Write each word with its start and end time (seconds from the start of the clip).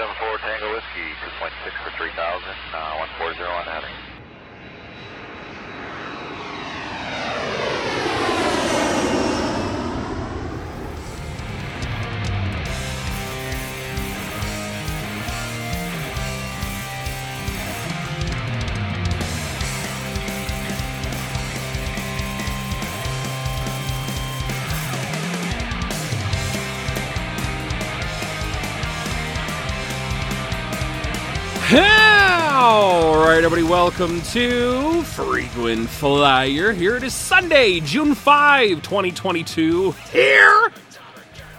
74 0.00 0.38
Tango 0.38 0.72
Whiskey, 0.72 1.12
2.6 1.44 1.76
for 1.84 1.92
3000, 2.00 2.16
uh, 2.72 3.04
140 3.20 3.44
on 3.44 3.64
heading. 3.68 4.19
Right, 33.40 33.46
everybody, 33.46 33.72
welcome 33.72 34.20
to 34.20 35.02
Frequent 35.02 35.88
Flyer. 35.88 36.72
Here 36.72 36.96
it 36.96 37.02
is 37.02 37.14
Sunday, 37.14 37.80
June 37.80 38.14
5, 38.14 38.82
2022. 38.82 39.92
Here, 40.12 40.70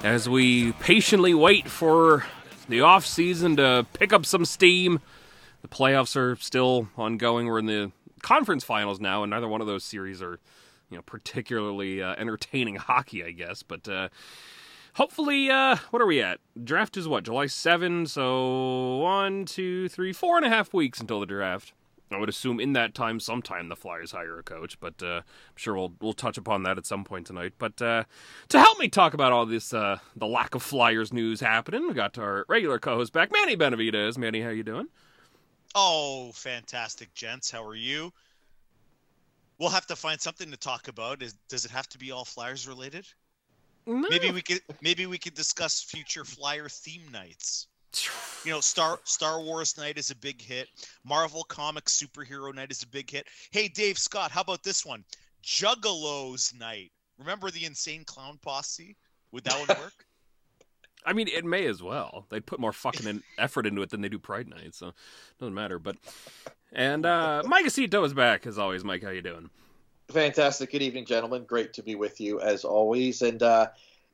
as 0.04 0.30
we 0.30 0.74
patiently 0.74 1.34
wait 1.34 1.68
for 1.68 2.24
the 2.70 2.82
off 2.82 3.04
season 3.08 3.56
to 3.56 3.88
pick 3.94 4.14
up 4.14 4.28
some 4.28 4.46
steam. 4.46 5.00
The 5.64 5.68
playoffs 5.70 6.16
are 6.16 6.36
still 6.36 6.88
ongoing. 6.98 7.48
We're 7.48 7.58
in 7.58 7.66
the 7.66 7.92
conference 8.22 8.64
finals 8.64 9.00
now, 9.00 9.24
and 9.24 9.32
neither 9.32 9.48
one 9.48 9.60
of 9.60 9.66
those 9.66 9.84
series 9.84 10.22
are, 10.22 10.40
you 10.92 10.98
know, 10.98 11.02
particularly 11.02 12.04
uh, 12.04 12.14
entertaining 12.16 12.76
hockey, 12.76 13.24
I 13.24 13.32
guess. 13.32 13.64
But 13.64 13.90
uh, 13.90 14.10
hopefully, 14.94 15.50
uh, 15.50 15.78
what 15.90 16.00
are 16.00 16.08
we 16.08 16.22
at? 16.22 16.42
Draft 16.64 16.96
is 16.96 17.08
what, 17.08 17.24
July 17.24 17.48
7? 17.48 18.06
So 18.06 18.98
one, 18.98 19.46
two, 19.46 19.90
three, 19.90 20.14
four 20.14 20.38
and 20.38 20.46
a 20.46 20.50
half 20.50 20.76
weeks 20.76 21.00
until 21.02 21.20
the 21.20 21.26
draft. 21.26 21.74
I 22.12 22.20
would 22.20 22.30
assume 22.30 22.60
in 22.60 22.74
that 22.74 22.94
time, 22.94 23.20
sometime 23.20 23.70
the 23.70 23.76
Flyers 23.76 24.12
hire 24.12 24.38
a 24.40 24.44
coach, 24.44 24.80
but 24.80 25.02
uh, 25.02 25.18
I'm 25.18 25.56
sure 25.56 25.76
we'll 25.76 25.94
we'll 26.02 26.14
touch 26.14 26.38
upon 26.38 26.64
that 26.64 26.78
at 26.78 26.86
some 26.86 27.04
point 27.04 27.28
tonight. 27.28 27.54
But 27.58 27.82
uh, 27.82 28.04
to 28.50 28.60
help 28.60 28.80
me 28.80 28.90
talk 28.90 29.14
about 29.14 29.32
all 29.32 29.46
this, 29.46 29.74
uh, 29.74 30.00
the 30.16 30.28
lack 30.28 30.56
of 30.56 30.64
Flyers 30.64 31.14
news 31.14 31.40
happening, 31.40 31.88
we 31.88 31.94
got 31.94 32.18
our 32.18 32.46
regular 32.48 32.80
co-host 32.80 33.14
back, 33.14 33.32
Manny 33.32 33.56
Benavides. 33.56 34.18
Manny, 34.18 34.42
how 34.42 34.50
you 34.50 34.64
doing? 34.64 34.88
Oh, 35.74 36.32
fantastic, 36.34 37.14
gents. 37.14 37.50
How 37.50 37.64
are 37.64 37.76
you? 37.76 38.12
We'll 39.58 39.70
have 39.70 39.88
to 39.88 39.96
find 39.96 40.20
something 40.20 40.52
to 40.52 40.58
talk 40.58 40.88
about. 40.88 41.22
Is 41.22 41.36
does 41.48 41.66
it 41.66 41.72
have 41.72 41.88
to 41.90 41.98
be 41.98 42.12
all 42.12 42.26
Flyers 42.26 42.68
related? 42.68 43.06
No. 43.86 44.08
Maybe 44.10 44.32
we 44.32 44.42
could 44.42 44.62
maybe 44.82 45.06
we 45.06 45.18
could 45.18 45.34
discuss 45.34 45.82
future 45.82 46.26
Flyer 46.26 46.68
theme 46.68 47.04
nights. 47.12 47.68
You 48.44 48.52
know, 48.52 48.62
Star 48.62 49.00
Star 49.04 49.42
Wars 49.42 49.78
night 49.78 49.98
is 49.98 50.10
a 50.10 50.16
big 50.16 50.42
hit. 50.42 50.68
Marvel 51.04 51.44
Comics 51.44 52.02
superhero 52.02 52.54
night 52.54 52.72
is 52.72 52.84
a 52.84 52.88
big 52.88 53.10
hit. 53.10 53.28
Hey, 53.52 53.68
Dave 53.68 53.98
Scott, 53.98 54.32
how 54.32 54.42
about 54.42 54.64
this 54.64 54.86
one? 54.86 55.04
Juggalos 55.44 56.58
night. 56.60 56.92
Remember 57.20 57.52
the 57.52 57.66
Insane 57.66 58.04
Clown 58.06 58.40
Posse? 58.42 58.96
Would 59.32 59.44
that 59.44 59.68
one 59.68 59.78
work? 59.82 60.06
I 61.06 61.14
mean, 61.14 61.28
it 61.28 61.46
may 61.46 61.66
as 61.66 61.82
well. 61.82 62.26
They 62.30 62.40
put 62.40 62.60
more 62.60 62.74
fucking 62.74 63.08
in, 63.08 63.24
effort 63.38 63.66
into 63.66 63.82
it 63.82 63.90
than 63.90 64.02
they 64.02 64.10
do 64.10 64.20
Pride 64.20 64.48
Night, 64.48 64.76
so 64.76 64.90
it 64.90 64.94
doesn't 65.40 65.54
matter. 65.54 65.80
But 65.80 65.98
and 66.72 67.06
uh 67.06 67.44
Mike 67.46 67.66
Acito 67.66 68.04
is 68.06 68.14
back 68.14 68.48
as 68.48 68.58
always. 68.58 68.84
Mike, 68.84 69.04
how 69.04 69.10
you 69.10 69.22
doing? 69.22 69.50
Fantastic. 70.12 70.72
Good 70.72 70.82
evening, 70.82 71.06
gentlemen. 71.06 71.46
Great 71.46 71.74
to 71.74 71.84
be 71.84 71.96
with 71.96 72.20
you 72.20 72.42
as 72.42 72.66
always. 72.66 73.22
And 73.22 73.42
uh, 73.42 73.68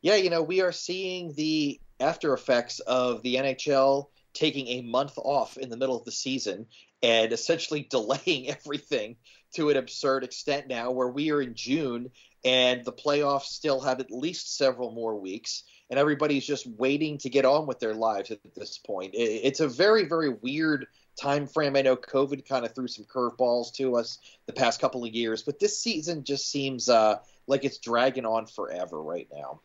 yeah, 0.07 0.15
you 0.15 0.29
know, 0.29 0.41
we 0.41 0.61
are 0.61 0.71
seeing 0.71 1.33
the 1.33 1.81
after 1.99 2.33
effects 2.33 2.79
of 2.79 3.21
the 3.23 3.35
NHL 3.35 4.07
taking 4.33 4.67
a 4.69 4.81
month 4.81 5.17
off 5.17 5.57
in 5.57 5.69
the 5.69 5.75
middle 5.75 5.97
of 5.97 6.05
the 6.05 6.13
season 6.13 6.67
and 7.03 7.33
essentially 7.33 7.81
delaying 7.89 8.47
everything 8.47 9.17
to 9.55 9.69
an 9.69 9.75
absurd 9.75 10.23
extent 10.23 10.69
now, 10.69 10.91
where 10.91 11.09
we 11.09 11.31
are 11.31 11.41
in 11.41 11.55
June 11.55 12.09
and 12.45 12.85
the 12.85 12.93
playoffs 12.93 13.47
still 13.47 13.81
have 13.81 13.99
at 13.99 14.09
least 14.09 14.55
several 14.55 14.91
more 14.91 15.19
weeks. 15.19 15.63
And 15.89 15.99
everybody's 15.99 16.47
just 16.47 16.65
waiting 16.65 17.17
to 17.17 17.29
get 17.29 17.43
on 17.43 17.67
with 17.67 17.81
their 17.81 17.93
lives 17.93 18.31
at 18.31 18.39
this 18.55 18.77
point. 18.77 19.11
It's 19.13 19.59
a 19.59 19.67
very, 19.67 20.05
very 20.05 20.29
weird 20.29 20.87
time 21.19 21.47
frame. 21.47 21.75
I 21.75 21.81
know 21.81 21.97
COVID 21.97 22.47
kind 22.47 22.65
of 22.65 22.73
threw 22.73 22.87
some 22.87 23.03
curveballs 23.03 23.73
to 23.73 23.97
us 23.97 24.19
the 24.45 24.53
past 24.53 24.79
couple 24.79 25.03
of 25.03 25.13
years, 25.13 25.43
but 25.43 25.59
this 25.59 25.81
season 25.81 26.23
just 26.23 26.49
seems 26.49 26.87
uh, 26.87 27.17
like 27.45 27.65
it's 27.65 27.79
dragging 27.79 28.25
on 28.25 28.45
forever 28.45 29.01
right 29.01 29.27
now. 29.33 29.59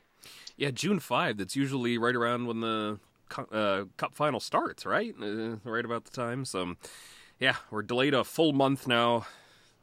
Yeah, 0.63 0.71
June 0.71 1.01
5. 1.01 1.39
That's 1.39 1.57
usually 1.57 1.99
right 1.99 2.15
around 2.15 2.47
when 2.47 2.61
the 2.61 3.01
uh, 3.51 3.87
cup 3.97 4.15
final 4.15 4.39
starts, 4.39 4.87
right? 4.87 5.13
Uh, 5.21 5.57
right 5.65 5.85
about 5.85 6.05
the 6.05 6.13
time. 6.13 6.45
So, 6.45 6.77
yeah, 7.41 7.57
we're 7.73 7.83
delayed 7.83 8.15
a 8.15 8.23
full 8.23 8.53
month 8.53 8.87
now. 8.87 9.27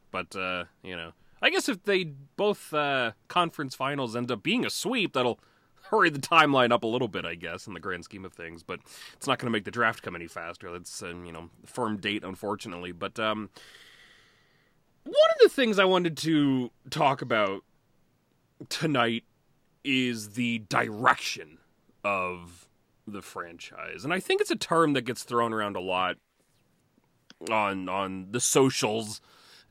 But, 0.09 0.33
uh, 0.37 0.63
you 0.81 0.95
know, 0.95 1.11
I 1.41 1.49
guess 1.49 1.67
if 1.67 1.83
they 1.83 2.05
both 2.37 2.73
uh, 2.73 3.11
conference 3.27 3.75
finals 3.75 4.15
end 4.15 4.31
up 4.31 4.41
being 4.41 4.65
a 4.65 4.69
sweep, 4.69 5.11
that'll 5.11 5.41
hurry 5.89 6.09
the 6.09 6.17
timeline 6.17 6.71
up 6.71 6.85
a 6.85 6.87
little 6.87 7.09
bit, 7.09 7.25
I 7.25 7.35
guess, 7.35 7.67
in 7.67 7.73
the 7.73 7.81
grand 7.81 8.05
scheme 8.05 8.23
of 8.23 8.31
things. 8.31 8.63
But 8.63 8.79
it's 9.11 9.27
not 9.27 9.37
going 9.37 9.47
to 9.47 9.51
make 9.51 9.65
the 9.65 9.71
draft 9.71 10.01
come 10.01 10.15
any 10.15 10.27
faster. 10.27 10.71
That's, 10.71 11.03
uh, 11.03 11.07
you 11.07 11.33
know, 11.33 11.49
firm 11.65 11.97
date, 11.97 12.23
unfortunately. 12.23 12.93
But 12.93 13.19
um, 13.19 13.49
one 15.03 15.13
of 15.13 15.41
the 15.41 15.49
things 15.49 15.77
I 15.77 15.83
wanted 15.83 16.15
to 16.19 16.71
talk 16.89 17.21
about 17.21 17.65
tonight 18.69 19.25
is 19.83 20.31
the 20.31 20.59
direction 20.59 21.57
of 22.03 22.67
the 23.07 23.21
franchise. 23.21 24.03
And 24.03 24.13
I 24.13 24.19
think 24.19 24.41
it's 24.41 24.51
a 24.51 24.55
term 24.55 24.93
that 24.93 25.01
gets 25.01 25.23
thrown 25.23 25.53
around 25.53 25.75
a 25.75 25.81
lot 25.81 26.17
on 27.49 27.87
on 27.87 28.27
the 28.31 28.39
socials 28.39 29.21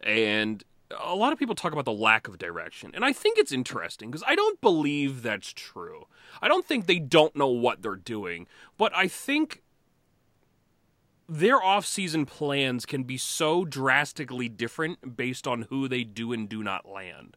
and 0.03 0.65
a 0.99 1.15
lot 1.15 1.33
of 1.33 1.39
people 1.39 1.55
talk 1.55 1.73
about 1.73 1.85
the 1.85 1.93
lack 1.93 2.29
of 2.29 2.39
direction. 2.39 2.91
And 2.95 3.05
I 3.05 3.13
think 3.13 3.39
it's 3.39 3.53
interesting 3.53 4.11
because 4.11 4.25
I 4.27 4.35
don't 4.35 4.61
believe 4.61 5.23
that's 5.23 5.53
true. 5.53 6.07
I 6.41 6.49
don't 6.49 6.65
think 6.65 6.87
they 6.87 6.99
don't 6.99 7.37
know 7.37 7.49
what 7.49 7.83
they're 7.83 7.97
doing, 7.97 8.47
but 8.79 8.95
I 8.95 9.09
think 9.09 9.63
their 11.29 11.63
off-season 11.63 12.25
plans 12.25 12.87
can 12.87 13.03
be 13.03 13.19
so 13.19 13.67
drastically 13.67 14.49
different 14.49 15.17
based 15.17 15.47
on 15.47 15.63
who 15.69 15.89
they 15.89 16.05
do 16.05 16.33
and 16.33 16.49
do 16.49 16.63
not 16.63 16.89
land. 16.89 17.37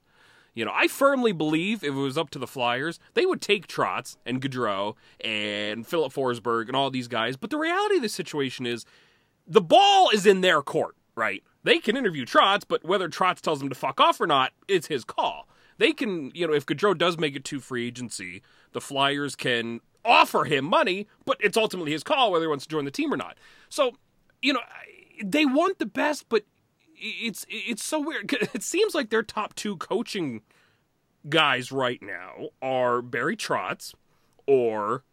You 0.54 0.66
know, 0.66 0.72
I 0.74 0.88
firmly 0.88 1.32
believe 1.32 1.84
if 1.84 1.90
it 1.90 1.98
was 1.98 2.18
up 2.18 2.30
to 2.32 2.40
the 2.40 2.48
Flyers, 2.48 3.00
they 3.14 3.26
would 3.26 3.42
take 3.42 3.68
Trotz 3.68 4.18
and 4.26 4.42
Gaudreau 4.42 4.96
and 5.24 5.88
Filip 5.88 6.12
Forsberg 6.12 6.68
and 6.68 6.76
all 6.76 6.90
these 6.90 7.08
guys. 7.08 7.38
But 7.38 7.52
the 7.52 7.58
reality 7.58 7.96
of 7.96 8.02
the 8.02 8.10
situation 8.10 8.66
is 8.66 8.86
the 9.48 9.62
ball 9.62 10.10
is 10.10 10.26
in 10.26 10.42
their 10.42 10.62
court, 10.62 10.96
right? 11.16 11.42
They 11.64 11.80
can 11.80 11.96
interview 11.96 12.26
Trotz, 12.26 12.64
but 12.68 12.84
whether 12.84 13.08
Trotz 13.08 13.40
tells 13.40 13.60
them 13.60 13.70
to 13.70 13.76
fuck 13.76 14.02
off 14.02 14.20
or 14.20 14.28
not, 14.28 14.52
it's 14.68 14.88
his 14.88 15.06
call. 15.06 15.48
They 15.78 15.94
can, 15.94 16.32
you 16.36 16.46
know, 16.46 16.54
if 16.54 16.66
Gaudreau 16.66 16.98
does 16.98 17.18
make 17.18 17.36
it 17.36 17.46
to 17.46 17.60
free 17.60 17.88
agency, 17.88 18.42
the 18.74 18.82
Flyers 18.82 19.36
can 19.36 19.80
offer 20.04 20.44
him 20.44 20.66
money, 20.66 21.08
but 21.26 21.38
it's 21.40 21.58
ultimately 21.58 21.92
his 21.92 22.04
call 22.04 22.32
whether 22.32 22.46
he 22.46 22.50
wants 22.50 22.66
to 22.66 22.70
join 22.70 22.86
the 22.86 22.92
team 22.92 23.14
or 23.14 23.18
not. 23.18 23.38
So, 23.70 23.94
you 24.42 24.54
know, 24.54 24.62
they 25.24 25.46
want 25.46 25.80
the 25.80 25.86
best, 25.86 26.26
but 26.28 26.44
it's 27.02 27.46
it's 27.50 27.84
so 27.84 28.00
weird. 28.00 28.32
It 28.54 28.64
seems 28.64 28.94
like 28.96 29.10
their 29.10 29.24
top 29.24 29.56
two 29.56 29.78
coaching 29.78 30.42
guys 31.28 31.72
right 31.72 32.02
now 32.02 32.50
are 32.62 33.02
Barry 33.02 33.36
Trotz 33.36 33.94
or 34.48 35.04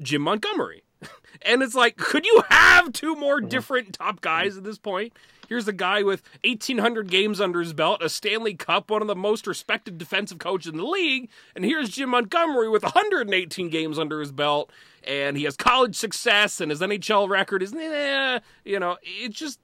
Jim 0.00 0.22
Montgomery. 0.22 0.82
And 1.42 1.62
it's 1.62 1.74
like, 1.74 1.96
could 1.96 2.24
you 2.24 2.44
have 2.48 2.92
two 2.92 3.16
more 3.16 3.40
different 3.40 3.92
top 3.94 4.20
guys 4.20 4.56
at 4.56 4.64
this 4.64 4.78
point? 4.78 5.12
Here's 5.48 5.68
a 5.68 5.72
guy 5.72 6.02
with 6.02 6.22
1,800 6.44 7.10
games 7.10 7.40
under 7.40 7.60
his 7.60 7.72
belt, 7.72 8.02
a 8.02 8.08
Stanley 8.08 8.54
Cup, 8.54 8.90
one 8.90 9.02
of 9.02 9.08
the 9.08 9.16
most 9.16 9.46
respected 9.46 9.98
defensive 9.98 10.38
coaches 10.38 10.72
in 10.72 10.78
the 10.78 10.84
league. 10.84 11.28
And 11.54 11.64
here's 11.64 11.90
Jim 11.90 12.10
Montgomery 12.10 12.68
with 12.68 12.82
118 12.82 13.68
games 13.68 13.98
under 13.98 14.20
his 14.20 14.32
belt, 14.32 14.70
and 15.02 15.36
he 15.36 15.44
has 15.44 15.56
college 15.56 15.96
success, 15.96 16.60
and 16.60 16.70
his 16.70 16.80
NHL 16.80 17.28
record 17.28 17.62
is, 17.62 17.74
eh, 17.74 18.38
you 18.64 18.78
know, 18.78 18.96
it 19.02 19.32
just, 19.32 19.60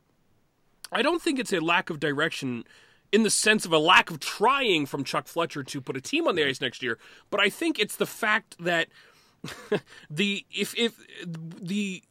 I 0.93 1.03
don't 1.03 1.23
think 1.23 1.39
it's 1.39 1.53
a 1.53 1.61
lack 1.61 1.91
of 1.91 2.01
direction 2.01 2.65
in 3.13 3.23
the 3.23 3.31
sense 3.31 3.65
of 3.65 3.73
a 3.73 3.79
lack 3.79 4.11
of 4.11 4.21
trying 4.21 4.87
from 4.87 5.05
Chuck 5.05 5.27
Fletcher 5.27 5.65
to 5.65 5.81
put 5.81 5.97
a 5.97 6.01
team 6.01 6.29
on 6.29 6.37
the 6.37 6.47
ice 6.47 6.61
next 6.61 6.83
year, 6.83 6.99
but 7.31 7.41
I 7.41 7.49
think 7.49 7.79
it's 7.79 7.97
the 7.97 8.07
fact 8.07 8.57
that 8.61 8.89
the 10.11 10.45
if 10.51 10.77
if 10.77 10.95
the 11.27 12.03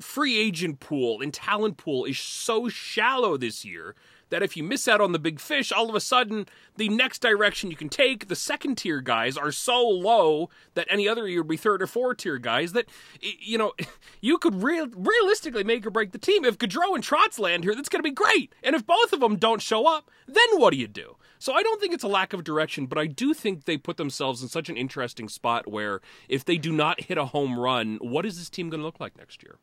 free 0.00 0.38
agent 0.38 0.80
pool 0.80 1.20
and 1.20 1.32
talent 1.34 1.76
pool 1.76 2.04
is 2.04 2.18
so 2.18 2.68
shallow 2.68 3.36
this 3.36 3.64
year 3.64 3.94
that 4.30 4.42
if 4.42 4.56
you 4.56 4.64
miss 4.64 4.88
out 4.88 5.00
on 5.00 5.12
the 5.12 5.18
big 5.18 5.38
fish, 5.38 5.70
all 5.70 5.88
of 5.88 5.94
a 5.94 6.00
sudden 6.00 6.46
the 6.76 6.88
next 6.88 7.20
direction 7.20 7.70
you 7.70 7.76
can 7.76 7.88
take, 7.88 8.28
the 8.28 8.36
second 8.36 8.76
tier 8.76 9.00
guys 9.00 9.36
are 9.36 9.52
so 9.52 9.86
low 9.86 10.48
that 10.74 10.86
any 10.90 11.08
other 11.08 11.28
year 11.28 11.40
would 11.40 11.48
be 11.48 11.56
third 11.56 11.82
or 11.82 11.86
fourth 11.86 12.18
tier 12.18 12.38
guys 12.38 12.72
that 12.72 12.86
you 13.20 13.58
know 13.58 13.72
you 14.20 14.38
could 14.38 14.62
real, 14.62 14.86
realistically 14.88 15.64
make 15.64 15.84
or 15.86 15.90
break 15.90 16.12
the 16.12 16.18
team. 16.18 16.44
If 16.44 16.58
Gaudreau 16.58 16.94
and 16.94 17.04
Trotz 17.04 17.38
land 17.38 17.64
here, 17.64 17.74
that's 17.74 17.88
going 17.88 18.02
to 18.02 18.08
be 18.08 18.14
great. 18.14 18.54
And 18.62 18.74
if 18.74 18.86
both 18.86 19.12
of 19.12 19.20
them 19.20 19.36
don't 19.36 19.62
show 19.62 19.86
up, 19.86 20.10
then 20.26 20.58
what 20.58 20.72
do 20.72 20.78
you 20.78 20.88
do? 20.88 21.16
So 21.38 21.54
I 21.54 21.62
don't 21.62 21.80
think 21.80 21.94
it's 21.94 22.04
a 22.04 22.08
lack 22.08 22.34
of 22.34 22.44
direction, 22.44 22.84
but 22.84 22.98
I 22.98 23.06
do 23.06 23.32
think 23.32 23.64
they 23.64 23.78
put 23.78 23.96
themselves 23.96 24.42
in 24.42 24.48
such 24.48 24.68
an 24.68 24.76
interesting 24.76 25.28
spot 25.28 25.66
where 25.66 26.00
if 26.28 26.44
they 26.44 26.58
do 26.58 26.70
not 26.70 27.00
hit 27.00 27.16
a 27.16 27.24
home 27.24 27.58
run, 27.58 27.96
what 28.02 28.26
is 28.26 28.38
this 28.38 28.50
team 28.50 28.68
going 28.68 28.80
to 28.80 28.84
look 28.84 29.00
like 29.00 29.16
next 29.16 29.42
year? 29.42 29.56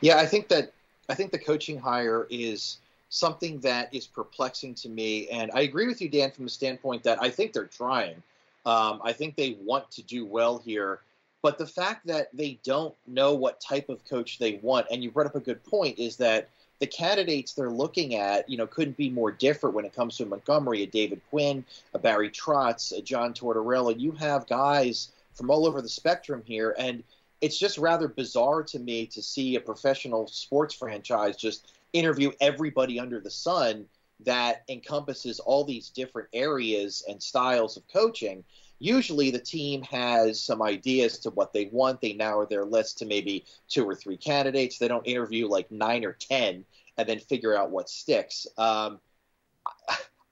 Yeah, 0.00 0.16
I 0.16 0.26
think 0.26 0.48
that 0.48 0.72
I 1.08 1.14
think 1.14 1.32
the 1.32 1.38
coaching 1.38 1.78
hire 1.78 2.26
is 2.30 2.78
something 3.08 3.60
that 3.60 3.94
is 3.94 4.06
perplexing 4.06 4.74
to 4.74 4.88
me, 4.88 5.28
and 5.28 5.50
I 5.54 5.60
agree 5.60 5.86
with 5.86 6.00
you, 6.00 6.08
Dan, 6.08 6.30
from 6.30 6.44
the 6.44 6.50
standpoint 6.50 7.02
that 7.04 7.22
I 7.22 7.30
think 7.30 7.52
they're 7.52 7.64
trying. 7.64 8.22
Um, 8.66 9.00
I 9.04 9.12
think 9.12 9.36
they 9.36 9.58
want 9.62 9.90
to 9.92 10.02
do 10.02 10.24
well 10.24 10.58
here, 10.58 11.00
but 11.42 11.58
the 11.58 11.66
fact 11.66 12.06
that 12.06 12.28
they 12.32 12.58
don't 12.64 12.94
know 13.06 13.34
what 13.34 13.60
type 13.60 13.88
of 13.88 14.04
coach 14.06 14.38
they 14.38 14.54
want, 14.62 14.86
and 14.90 15.02
you 15.02 15.10
brought 15.10 15.26
up 15.26 15.34
a 15.34 15.40
good 15.40 15.62
point, 15.64 15.98
is 15.98 16.16
that 16.16 16.48
the 16.80 16.86
candidates 16.86 17.52
they're 17.52 17.70
looking 17.70 18.16
at, 18.16 18.48
you 18.48 18.56
know, 18.56 18.66
couldn't 18.66 18.96
be 18.96 19.10
more 19.10 19.30
different 19.30 19.76
when 19.76 19.84
it 19.84 19.94
comes 19.94 20.16
to 20.16 20.26
Montgomery, 20.26 20.82
a 20.82 20.86
David 20.86 21.20
Quinn, 21.30 21.64
a 21.92 21.98
Barry 21.98 22.30
Trotz, 22.30 22.96
a 22.96 23.00
John 23.00 23.32
Tortorella. 23.32 23.98
You 23.98 24.12
have 24.12 24.46
guys 24.46 25.12
from 25.34 25.50
all 25.50 25.66
over 25.66 25.80
the 25.80 25.88
spectrum 25.88 26.42
here, 26.44 26.74
and 26.78 27.04
it's 27.44 27.58
just 27.58 27.76
rather 27.76 28.08
bizarre 28.08 28.62
to 28.62 28.78
me 28.78 29.04
to 29.04 29.22
see 29.22 29.54
a 29.54 29.60
professional 29.60 30.26
sports 30.26 30.74
franchise 30.74 31.36
just 31.36 31.74
interview 31.92 32.32
everybody 32.40 32.98
under 32.98 33.20
the 33.20 33.30
sun 33.30 33.84
that 34.20 34.62
encompasses 34.70 35.40
all 35.40 35.62
these 35.62 35.90
different 35.90 36.26
areas 36.32 37.04
and 37.06 37.22
styles 37.22 37.76
of 37.76 37.86
coaching. 37.92 38.42
Usually, 38.78 39.30
the 39.30 39.38
team 39.38 39.82
has 39.82 40.40
some 40.40 40.62
ideas 40.62 41.18
to 41.18 41.30
what 41.30 41.52
they 41.52 41.66
want. 41.66 42.00
They 42.00 42.14
narrow 42.14 42.46
their 42.46 42.64
list 42.64 42.96
to 42.98 43.04
maybe 43.04 43.44
two 43.68 43.86
or 43.86 43.94
three 43.94 44.16
candidates. 44.16 44.78
They 44.78 44.88
don't 44.88 45.06
interview 45.06 45.46
like 45.46 45.70
nine 45.70 46.02
or 46.02 46.14
10 46.14 46.64
and 46.96 47.08
then 47.08 47.18
figure 47.18 47.54
out 47.54 47.70
what 47.70 47.90
sticks. 47.90 48.46
Um, 48.56 49.00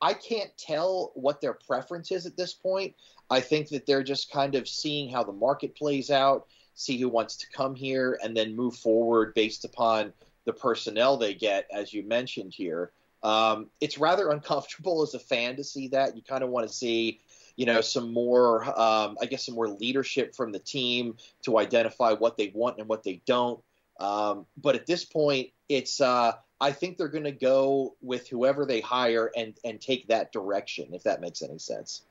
I 0.01 0.15
can't 0.15 0.51
tell 0.57 1.13
what 1.15 1.43
their 1.43 1.53
preference 1.53 2.11
is 2.11 2.25
at 2.25 2.39
this 2.39 2.55
point. 2.55 2.95
I 3.29 3.41
think 3.41 3.69
that 3.69 3.85
they're 3.85 4.03
just 4.03 4.33
kind 4.33 4.55
of 4.55 4.67
seeing 4.67 5.11
how 5.11 5.25
the 5.25 5.33
market 5.33 5.77
plays 5.77 6.11
out, 6.11 6.47
see 6.75 6.99
who 6.99 7.09
wants 7.09 7.37
to 7.37 7.51
come 7.51 7.75
here, 7.75 8.19
and 8.23 8.37
then 8.37 8.57
move 8.57 8.77
forward 8.77 9.35
based 9.35 9.65
upon 9.65 10.13
the 10.45 10.53
personnel 10.53 11.17
they 11.17 11.35
get, 11.35 11.67
as 11.73 11.93
you 11.93 12.03
mentioned 12.03 12.53
here. 12.53 12.91
Um, 13.23 13.69
it's 13.81 13.99
rather 13.99 14.31
uncomfortable 14.33 15.03
as 15.03 15.15
a 15.15 15.19
fan 15.19 15.57
to 15.57 15.65
see 15.65 15.89
that. 15.89 16.17
You 16.17 16.23
kind 16.23 16.43
of 16.43 16.51
want 16.51 16.69
to 16.69 16.73
see, 16.73 17.21
you 17.57 17.67
know, 17.67 17.81
some 17.81 18.13
more, 18.13 18.65
um, 18.65 19.17
I 19.21 19.27
guess, 19.27 19.47
some 19.47 19.55
more 19.55 19.69
leadership 19.69 20.35
from 20.35 20.53
the 20.53 20.59
team 20.59 21.17
to 21.43 21.59
identify 21.59 22.13
what 22.13 22.37
they 22.37 22.51
want 22.55 22.79
and 22.79 22.89
what 22.89 23.05
they 23.05 23.21
don't. 23.27 23.63
Um, 24.01 24.47
but 24.57 24.75
at 24.75 24.87
this 24.87 25.05
point, 25.05 25.51
it's 25.69 26.01
uh, 26.01 26.33
I 26.61 26.73
think 26.73 26.97
they're 26.97 27.09
going 27.09 27.25
to 27.25 27.33
go 27.33 27.97
with 28.01 28.29
whoever 28.29 28.65
they 28.65 28.81
hire 28.81 29.31
and 29.37 29.55
and 29.65 29.81
take 29.81 30.09
that 30.09 30.33
direction, 30.33 30.95
if 30.95 31.05
that 31.05 31.21
makes 31.21 31.43
any 31.43 31.59
sense. 31.59 32.03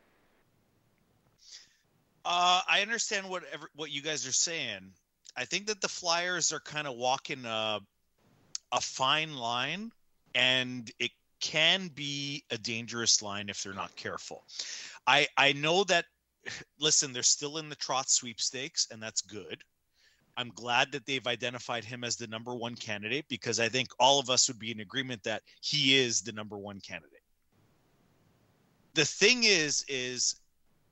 Uh, 2.24 2.62
I 2.68 2.82
understand 2.82 3.28
what 3.28 3.44
what 3.76 3.92
you 3.92 4.02
guys 4.02 4.28
are 4.28 4.32
saying. 4.32 4.94
I 5.36 5.46
think 5.46 5.68
that 5.68 5.82
the 5.82 5.88
Flyers 5.88 6.52
are 6.52 6.60
kind 6.60 6.88
of 6.88 6.96
walking 6.96 7.46
a, 7.46 7.80
a 8.72 8.82
fine 8.82 9.36
line, 9.36 9.92
and 10.36 10.92
it 11.00 11.12
can 11.40 11.88
be 11.88 12.44
a 12.52 12.58
dangerous 12.58 13.22
line 13.22 13.50
if 13.50 13.64
they're 13.64 13.74
not 13.74 13.96
careful. 13.96 14.44
I 15.08 15.28
I 15.38 15.54
know 15.54 15.84
that. 15.86 16.06
Listen, 16.80 17.14
they're 17.14 17.24
still 17.24 17.58
in 17.58 17.70
the 17.70 17.76
Trotz 17.76 18.10
sweepstakes, 18.10 18.88
and 18.92 19.02
that's 19.02 19.22
good. 19.22 19.64
I'm 20.38 20.50
glad 20.50 20.92
that 20.92 21.06
they've 21.06 21.28
identified 21.28 21.84
him 21.84 22.04
as 22.04 22.16
the 22.16 22.28
number 22.28 22.56
one 22.56 22.76
candidate 22.76 23.26
because 23.28 23.60
I 23.60 23.70
think 23.70 23.90
all 24.00 24.20
of 24.20 24.30
us 24.30 24.48
would 24.48 24.60
be 24.60 24.72
in 24.72 24.80
agreement 24.80 25.24
that 25.24 25.44
he 25.62 25.98
is 25.98 26.22
the 26.22 26.32
number 26.32 26.58
one 26.58 26.80
candidate. 26.80 27.22
The 28.94 29.06
thing 29.06 29.44
is, 29.44 29.86
is 29.88 30.41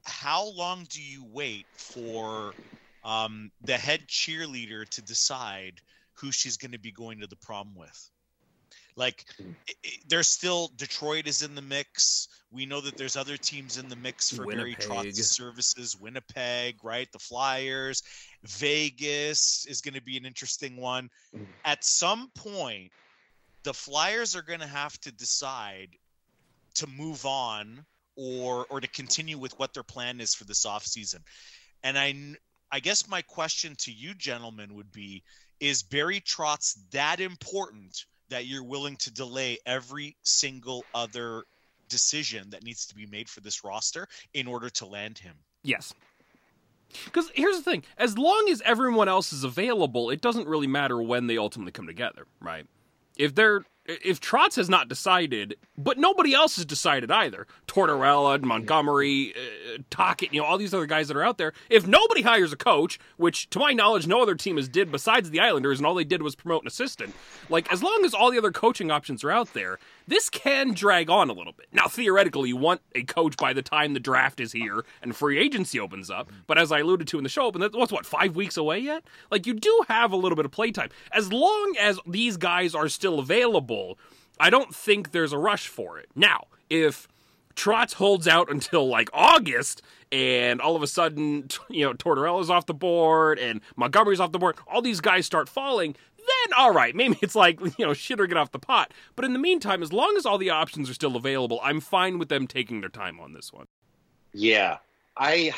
how 0.03 0.49
long 0.51 0.85
do 0.89 1.01
you 1.01 1.25
wait 1.31 1.65
for 1.73 2.53
um, 3.03 3.51
the 3.63 3.77
head 3.77 4.07
cheerleader 4.07 4.87
to 4.89 5.01
decide 5.01 5.81
who 6.13 6.31
she's 6.31 6.57
going 6.57 6.71
to 6.71 6.79
be 6.79 6.91
going 6.91 7.21
to 7.21 7.27
the 7.27 7.35
prom 7.37 7.75
with? 7.75 8.09
Like, 8.95 9.23
it, 9.39 9.75
it, 9.83 9.99
there's 10.09 10.27
still 10.27 10.71
Detroit 10.75 11.25
is 11.25 11.41
in 11.41 11.55
the 11.55 11.61
mix. 11.61 12.27
We 12.51 12.65
know 12.65 12.81
that 12.81 12.97
there's 12.97 13.15
other 13.15 13.37
teams 13.37 13.77
in 13.77 13.87
the 13.87 13.95
mix 13.95 14.29
for 14.29 14.45
Winnipeg. 14.45 14.89
Barry 14.89 15.11
services. 15.13 15.97
Winnipeg, 15.99 16.83
right? 16.83 17.09
The 17.13 17.19
Flyers, 17.19 18.03
Vegas 18.43 19.65
is 19.69 19.79
going 19.79 19.93
to 19.93 20.01
be 20.01 20.17
an 20.17 20.25
interesting 20.25 20.75
one. 20.75 21.09
At 21.63 21.85
some 21.85 22.29
point, 22.35 22.91
the 23.63 23.73
Flyers 23.73 24.35
are 24.35 24.41
going 24.41 24.59
to 24.59 24.67
have 24.67 24.99
to 25.01 25.11
decide 25.13 25.89
to 26.75 26.87
move 26.87 27.25
on 27.25 27.85
or 28.19 28.65
or 28.69 28.81
to 28.81 28.87
continue 28.87 29.37
with 29.37 29.57
what 29.57 29.73
their 29.73 29.83
plan 29.83 30.19
is 30.19 30.35
for 30.35 30.43
this 30.43 30.65
off 30.65 30.85
season. 30.85 31.21
And 31.83 31.97
I 31.97 32.13
I 32.71 32.79
guess 32.81 33.07
my 33.07 33.21
question 33.21 33.75
to 33.79 33.91
you 33.91 34.13
gentlemen 34.13 34.75
would 34.75 34.91
be 34.91 35.23
is 35.59 35.83
Barry 35.83 36.21
Trotz 36.21 36.77
that 36.91 37.19
important 37.19 38.05
that 38.29 38.45
you're 38.45 38.63
willing 38.63 38.95
to 38.97 39.11
delay 39.11 39.57
every 39.65 40.15
single 40.23 40.85
other 40.93 41.43
decision 41.87 42.49
that 42.51 42.63
needs 42.63 42.85
to 42.87 42.95
be 42.95 43.05
made 43.05 43.29
for 43.29 43.41
this 43.41 43.63
roster 43.63 44.07
in 44.33 44.47
order 44.47 44.69
to 44.69 44.85
land 44.85 45.17
him? 45.17 45.35
Yes. 45.63 45.93
Because 47.05 47.29
here's 47.33 47.57
the 47.57 47.63
thing 47.63 47.83
as 47.97 48.17
long 48.17 48.49
as 48.49 48.61
everyone 48.61 49.07
else 49.07 49.31
is 49.31 49.43
available, 49.43 50.09
it 50.09 50.21
doesn't 50.21 50.47
really 50.47 50.67
matter 50.67 51.01
when 51.01 51.27
they 51.27 51.37
ultimately 51.37 51.71
come 51.71 51.87
together, 51.87 52.25
right? 52.41 52.65
If 53.17 53.35
they're 53.35 53.63
if 53.89 54.21
Trotz 54.21 54.55
has 54.55 54.69
not 54.69 54.87
decided, 54.87 55.55
but 55.77 55.97
nobody 55.97 56.33
else 56.33 56.57
has 56.57 56.65
decided 56.65 57.11
either. 57.11 57.47
Tortorella, 57.67 58.41
Montgomery, 58.41 59.33
uh, 59.35 59.79
Tocchet, 59.89 60.33
you 60.33 60.41
know, 60.41 60.45
all 60.45 60.57
these 60.57 60.73
other 60.73 60.85
guys 60.85 61.07
that 61.07 61.17
are 61.17 61.23
out 61.23 61.37
there. 61.37 61.53
If 61.69 61.87
nobody 61.87 62.21
hires 62.21 62.53
a 62.53 62.57
coach, 62.57 62.99
which 63.17 63.49
to 63.49 63.59
my 63.59 63.73
knowledge 63.73 64.05
no 64.05 64.21
other 64.21 64.35
team 64.35 64.57
has 64.57 64.69
did 64.69 64.91
besides 64.91 65.29
the 65.29 65.39
Islanders, 65.39 65.79
and 65.79 65.87
all 65.87 65.95
they 65.95 66.03
did 66.03 66.21
was 66.21 66.35
promote 66.35 66.61
an 66.61 66.67
assistant, 66.67 67.15
like 67.49 67.71
as 67.71 67.81
long 67.81 68.03
as 68.05 68.13
all 68.13 68.31
the 68.31 68.37
other 68.37 68.51
coaching 68.51 68.91
options 68.91 69.23
are 69.23 69.31
out 69.31 69.53
there, 69.53 69.79
this 70.09 70.29
can 70.29 70.73
drag 70.73 71.09
on 71.09 71.29
a 71.29 71.33
little 71.33 71.53
bit. 71.53 71.67
Now, 71.71 71.87
theoretically, 71.87 72.49
you 72.49 72.57
want 72.57 72.81
a 72.95 73.03
coach 73.03 73.37
by 73.37 73.53
the 73.53 73.61
time 73.61 73.93
the 73.93 73.99
draft 73.99 74.39
is 74.39 74.51
here 74.51 74.83
and 75.01 75.15
free 75.15 75.37
agency 75.37 75.79
opens 75.79 76.09
up. 76.09 76.31
But 76.47 76.57
as 76.57 76.71
I 76.71 76.79
alluded 76.79 77.07
to 77.09 77.17
in 77.17 77.23
the 77.23 77.29
show, 77.29 77.45
open 77.45 77.61
what's 77.73 77.91
what 77.91 78.05
five 78.05 78.35
weeks 78.35 78.57
away 78.57 78.79
yet? 78.79 79.03
Like 79.31 79.45
you 79.45 79.53
do 79.53 79.85
have 79.87 80.11
a 80.11 80.15
little 80.15 80.35
bit 80.35 80.45
of 80.45 80.51
playtime 80.51 80.89
as 81.11 81.31
long 81.31 81.75
as 81.79 81.99
these 82.05 82.37
guys 82.37 82.75
are 82.75 82.89
still 82.89 83.19
available. 83.19 83.97
I 84.39 84.49
don't 84.49 84.73
think 84.73 85.11
there's 85.11 85.33
a 85.33 85.37
rush 85.37 85.67
for 85.67 85.99
it. 85.99 86.09
Now, 86.15 86.45
if 86.69 87.07
Trotz 87.55 87.93
holds 87.93 88.27
out 88.27 88.49
until 88.49 88.87
like 88.87 89.09
August, 89.13 89.81
and 90.11 90.59
all 90.59 90.75
of 90.75 90.81
a 90.81 90.87
sudden, 90.87 91.49
you 91.69 91.85
know, 91.85 91.93
Tortorella's 91.93 92.49
off 92.49 92.65
the 92.65 92.73
board 92.73 93.37
and 93.37 93.61
Montgomery's 93.75 94.19
off 94.19 94.31
the 94.31 94.39
board. 94.39 94.55
All 94.67 94.81
these 94.81 95.01
guys 95.01 95.25
start 95.25 95.47
falling 95.47 95.95
then 96.19 96.57
all 96.57 96.73
right, 96.73 96.95
maybe 96.95 97.17
it's 97.21 97.35
like, 97.35 97.59
you 97.77 97.85
know, 97.85 97.93
shit 97.93 98.19
or 98.19 98.27
get 98.27 98.37
off 98.37 98.51
the 98.51 98.59
pot. 98.59 98.93
But 99.15 99.25
in 99.25 99.33
the 99.33 99.39
meantime, 99.39 99.83
as 99.83 99.93
long 99.93 100.15
as 100.17 100.25
all 100.25 100.37
the 100.37 100.49
options 100.49 100.89
are 100.89 100.93
still 100.93 101.15
available, 101.15 101.59
I'm 101.63 101.79
fine 101.79 102.19
with 102.19 102.29
them 102.29 102.47
taking 102.47 102.81
their 102.81 102.89
time 102.89 103.19
on 103.19 103.33
this 103.33 103.51
one. 103.53 103.67
Yeah. 104.33 104.77
I 105.17 105.53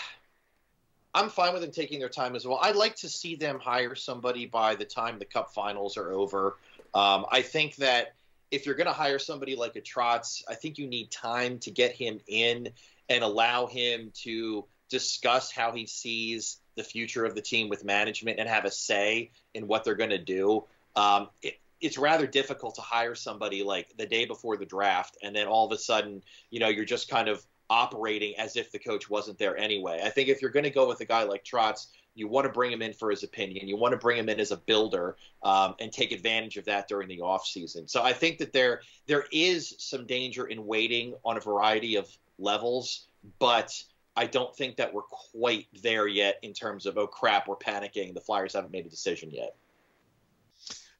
I'm 1.14 1.30
fine 1.30 1.54
with 1.54 1.62
them 1.62 1.72
taking 1.72 2.00
their 2.00 2.10
time 2.10 2.36
as 2.36 2.48
well. 2.48 2.60
I'd 2.62 2.76
like 2.76 2.96
to 2.98 3.10
see 3.10 3.36
them 3.36 3.60
hire 3.60 3.96
somebody 3.96 4.46
by 4.46 4.76
the 4.76 4.86
time 4.86 5.20
the 5.20 5.26
cup 5.26 5.54
finals 5.54 5.98
are 5.98 6.12
over. 6.12 6.58
Um, 6.94 7.26
I 7.30 7.42
think 7.42 7.76
that 7.78 8.14
if 8.50 8.66
you're 8.66 8.76
going 8.76 8.88
to 8.88 8.94
hire 8.94 9.20
somebody 9.20 9.56
like 9.56 9.76
a 9.76 9.82
Trotz, 9.82 10.44
I 10.48 10.56
think 10.56 10.78
you 10.78 10.88
need 10.88 11.12
time 11.12 11.60
to 11.60 11.72
get 11.72 11.94
him 11.94 12.20
in 12.28 12.70
and 13.10 13.24
allow 13.24 13.66
him 13.66 14.12
to 14.24 14.66
discuss 14.90 15.52
how 15.52 15.72
he 15.72 15.86
sees 15.86 16.60
the 16.82 16.90
future 16.90 17.26
of 17.26 17.36
the 17.36 17.42
team 17.42 17.70
with 17.70 17.84
management 17.86 18.40
and 18.40 18.50
have 18.50 18.66
a 18.66 18.72
say 18.72 19.32
in 19.54 19.68
what 19.68 19.84
they're 19.84 19.96
going 19.96 20.10
to 20.10 20.18
do. 20.18 20.64
Um, 20.96 21.30
it, 21.42 21.60
it's 21.80 21.98
rather 21.98 22.28
difficult 22.28 22.76
to 22.76 22.82
hire 22.82 23.16
somebody 23.16 23.64
like 23.64 23.96
the 23.98 24.06
day 24.06 24.26
before 24.26 24.58
the 24.58 24.66
draft 24.66 25.18
and 25.24 25.36
then 25.36 25.48
all 25.48 25.66
of 25.66 25.72
a 25.72 25.78
sudden, 25.78 26.24
you 26.50 26.60
know, 26.60 26.68
you're 26.70 26.86
just 26.86 27.10
kind 27.10 27.28
of 27.28 27.46
operating 27.70 28.36
as 28.38 28.56
if 28.56 28.72
the 28.72 28.80
coach 28.80 29.10
wasn't 29.10 29.38
there 29.40 29.58
anyway. 29.58 30.02
I 30.04 30.10
think 30.10 30.30
if 30.30 30.42
you're 30.42 30.52
going 30.52 30.66
to 30.66 30.70
go 30.70 30.88
with 30.88 31.00
a 31.02 31.06
guy 31.06 31.24
like 31.24 31.44
Trotz, 31.44 31.88
you 32.14 32.28
want 32.28 32.46
to 32.46 32.52
bring 32.52 32.72
him 32.72 32.82
in 32.82 32.94
for 32.94 33.10
his 33.10 33.24
opinion. 33.24 33.68
You 33.68 33.78
want 33.78 33.94
to 33.94 33.98
bring 33.98 34.18
him 34.18 34.30
in 34.30 34.40
as 34.40 34.52
a 34.52 34.58
builder 34.58 35.16
um, 35.44 35.76
and 35.80 35.92
take 35.92 36.12
advantage 36.12 36.58
of 36.58 36.66
that 36.66 36.88
during 36.88 37.08
the 37.08 37.20
offseason. 37.20 37.90
So 37.90 38.04
I 38.04 38.14
think 38.14 38.38
that 38.40 38.52
there 38.52 38.82
there 39.08 39.26
is 39.32 39.76
some 39.78 40.06
danger 40.06 40.48
in 40.48 40.66
waiting 40.66 41.16
on 41.24 41.38
a 41.38 41.40
variety 41.40 41.96
of 41.96 42.10
levels, 42.38 43.08
but 43.40 43.82
I 44.16 44.26
don't 44.26 44.56
think 44.56 44.76
that 44.78 44.94
we're 44.94 45.04
quite 45.04 45.68
there 45.82 46.08
yet 46.08 46.38
in 46.42 46.54
terms 46.54 46.86
of 46.86 46.98
oh 46.98 47.08
crap, 47.08 47.48
we're 47.48 47.56
panicking. 47.56 48.14
The 48.14 48.22
Flyers 48.22 48.54
haven't 48.54 48.72
made 48.72 48.86
a 48.86 48.90
decision 48.90 49.32
yet. 49.32 49.56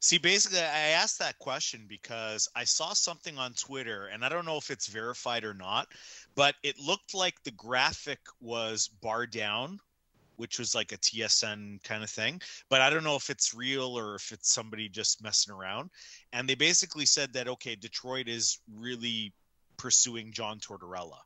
See, 0.04 0.18
basically, 0.18 0.60
I 0.60 0.90
asked 0.90 1.20
that 1.20 1.38
question 1.38 1.86
because 1.88 2.50
I 2.56 2.64
saw 2.64 2.94
something 2.94 3.38
on 3.38 3.54
Twitter, 3.54 4.08
and 4.08 4.26
I 4.26 4.30
don't 4.30 4.46
know 4.46 4.58
if 4.58 4.72
it's 4.72 4.88
verified 4.88 5.44
or 5.44 5.54
not, 5.54 5.90
but 6.34 6.56
it 6.64 6.80
looked 6.80 7.14
like 7.14 7.44
the 7.44 7.52
graphic 7.52 8.20
was 8.40 8.88
bar 8.88 9.28
down, 9.28 9.80
which 10.38 10.58
was 10.58 10.74
like 10.74 10.92
a 10.92 10.98
TSN 10.98 11.84
kind 11.84 12.04
of 12.04 12.10
thing. 12.10 12.42
But 12.68 12.82
I 12.82 12.90
don't 12.90 13.04
know 13.04 13.16
if 13.16 13.30
it's 13.30 13.54
real 13.54 13.96
or 13.96 14.16
if 14.16 14.32
it's 14.32 14.52
somebody 14.52 14.90
just 14.90 15.22
messing 15.22 15.54
around. 15.54 15.92
And 16.34 16.50
they 16.50 16.56
basically 16.56 17.06
said 17.06 17.32
that, 17.34 17.48
okay, 17.48 17.76
Detroit 17.76 18.28
is 18.28 18.58
really 18.74 19.34
pursuing 19.78 20.32
John 20.32 20.60
Tortorella. 20.60 21.20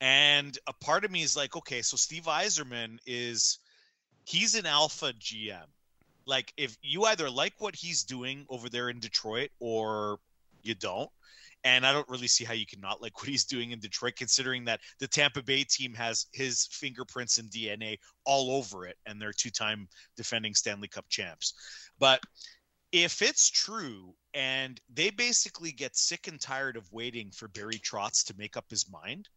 And 0.00 0.56
a 0.66 0.72
part 0.72 1.04
of 1.04 1.10
me 1.10 1.22
is 1.22 1.36
like, 1.36 1.56
okay, 1.56 1.82
so 1.82 1.96
Steve 1.96 2.24
Yzerman 2.24 2.98
is 3.06 3.58
he's 4.24 4.54
an 4.54 4.66
alpha 4.66 5.12
GM. 5.18 5.66
Like 6.26 6.52
if 6.56 6.76
you 6.82 7.04
either 7.04 7.28
like 7.28 7.54
what 7.58 7.74
he's 7.74 8.04
doing 8.04 8.46
over 8.48 8.68
there 8.68 8.88
in 8.88 9.00
Detroit 9.00 9.50
or 9.58 10.18
you 10.62 10.74
don't. 10.74 11.10
And 11.62 11.84
I 11.84 11.92
don't 11.92 12.08
really 12.08 12.26
see 12.26 12.44
how 12.44 12.54
you 12.54 12.64
can 12.64 12.80
not 12.80 13.02
like 13.02 13.18
what 13.20 13.28
he's 13.28 13.44
doing 13.44 13.72
in 13.72 13.80
Detroit, 13.80 14.14
considering 14.16 14.64
that 14.64 14.80
the 14.98 15.08
Tampa 15.08 15.42
Bay 15.42 15.64
team 15.64 15.94
has 15.94 16.26
his 16.32 16.66
fingerprints 16.70 17.38
and 17.38 17.50
DNA 17.50 17.98
all 18.24 18.52
over 18.52 18.86
it, 18.86 18.96
and 19.06 19.20
they're 19.20 19.32
two 19.32 19.50
time 19.50 19.88
defending 20.16 20.54
Stanley 20.54 20.88
Cup 20.88 21.06
champs. 21.08 21.54
But 21.98 22.20
if 22.92 23.22
it's 23.22 23.48
true 23.50 24.14
and 24.34 24.80
they 24.92 25.10
basically 25.10 25.70
get 25.70 25.96
sick 25.96 26.26
and 26.26 26.40
tired 26.40 26.76
of 26.76 26.90
waiting 26.92 27.30
for 27.30 27.48
Barry 27.48 27.78
Trotz 27.78 28.24
to 28.26 28.34
make 28.36 28.56
up 28.56 28.64
his 28.68 28.90
mind, 28.90 29.28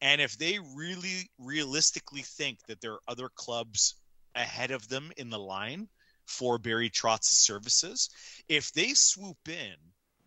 and 0.00 0.20
if 0.20 0.38
they 0.38 0.58
really 0.74 1.30
realistically 1.38 2.22
think 2.22 2.58
that 2.66 2.80
there 2.80 2.94
are 2.94 3.02
other 3.08 3.28
clubs 3.34 3.96
ahead 4.34 4.70
of 4.70 4.88
them 4.88 5.12
in 5.16 5.30
the 5.30 5.38
line 5.38 5.88
for 6.26 6.58
Barry 6.58 6.90
Trotz's 6.90 7.38
services, 7.38 8.08
if 8.48 8.72
they 8.72 8.94
swoop 8.94 9.48
in 9.48 9.74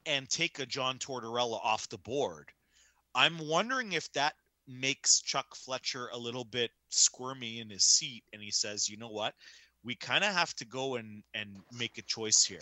and 0.05 0.29
take 0.29 0.59
a 0.59 0.65
John 0.65 0.99
Tortorella 0.99 1.59
off 1.63 1.89
the 1.89 1.97
board, 1.97 2.49
I'm 3.15 3.47
wondering 3.47 3.93
if 3.93 4.11
that 4.13 4.33
makes 4.67 5.21
Chuck 5.21 5.55
Fletcher 5.55 6.09
a 6.13 6.17
little 6.17 6.45
bit 6.45 6.71
squirmy 6.89 7.59
in 7.59 7.69
his 7.69 7.85
seat 7.85 8.23
and 8.33 8.41
he 8.41 8.51
says, 8.51 8.89
you 8.89 8.97
know 8.97 9.09
what? 9.09 9.33
We 9.83 9.95
kind 9.95 10.23
of 10.23 10.33
have 10.33 10.53
to 10.55 10.65
go 10.65 10.95
and, 10.95 11.23
and 11.33 11.57
make 11.71 11.97
a 11.97 12.03
choice 12.03 12.43
here 12.43 12.61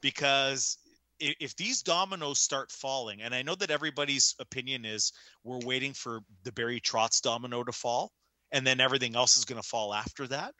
because 0.00 0.78
if, 1.22 1.56
these 1.56 1.82
dominoes 1.82 2.38
start 2.38 2.70
falling, 2.70 3.22
and 3.22 3.34
I 3.34 3.42
know 3.42 3.54
that 3.54 3.70
everybody's 3.70 4.34
opinion 4.38 4.84
is 4.84 5.12
we're 5.44 5.64
waiting 5.64 5.92
for 5.92 6.20
the 6.44 6.52
Barry 6.52 6.80
Trotz 6.80 7.20
domino 7.20 7.62
to 7.64 7.72
fall 7.72 8.12
and 8.52 8.66
then 8.66 8.80
everything 8.80 9.16
else 9.16 9.36
is 9.36 9.44
going 9.44 9.60
to 9.60 9.66
fall 9.66 9.92
after 9.92 10.26
that. 10.28 10.54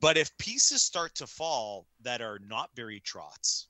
But 0.00 0.16
if 0.16 0.36
pieces 0.38 0.82
start 0.82 1.14
to 1.16 1.26
fall 1.26 1.86
that 2.02 2.20
are 2.20 2.40
not 2.46 2.74
Barry 2.74 3.00
Trotz, 3.00 3.66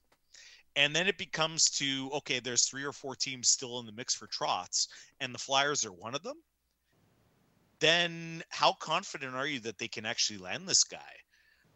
and 0.75 0.95
then 0.95 1.07
it 1.07 1.17
becomes 1.17 1.69
to 1.71 2.09
okay, 2.15 2.39
there's 2.39 2.65
three 2.65 2.83
or 2.83 2.91
four 2.91 3.15
teams 3.15 3.49
still 3.49 3.79
in 3.79 3.85
the 3.85 3.91
mix 3.91 4.15
for 4.15 4.27
Trotz, 4.27 4.87
and 5.19 5.33
the 5.33 5.39
Flyers 5.39 5.85
are 5.85 5.93
one 5.93 6.15
of 6.15 6.23
them. 6.23 6.37
Then 7.79 8.43
how 8.49 8.73
confident 8.73 9.35
are 9.35 9.45
you 9.47 9.59
that 9.61 9.77
they 9.77 9.87
can 9.87 10.05
actually 10.05 10.39
land 10.39 10.67
this 10.67 10.83
guy? 10.83 10.99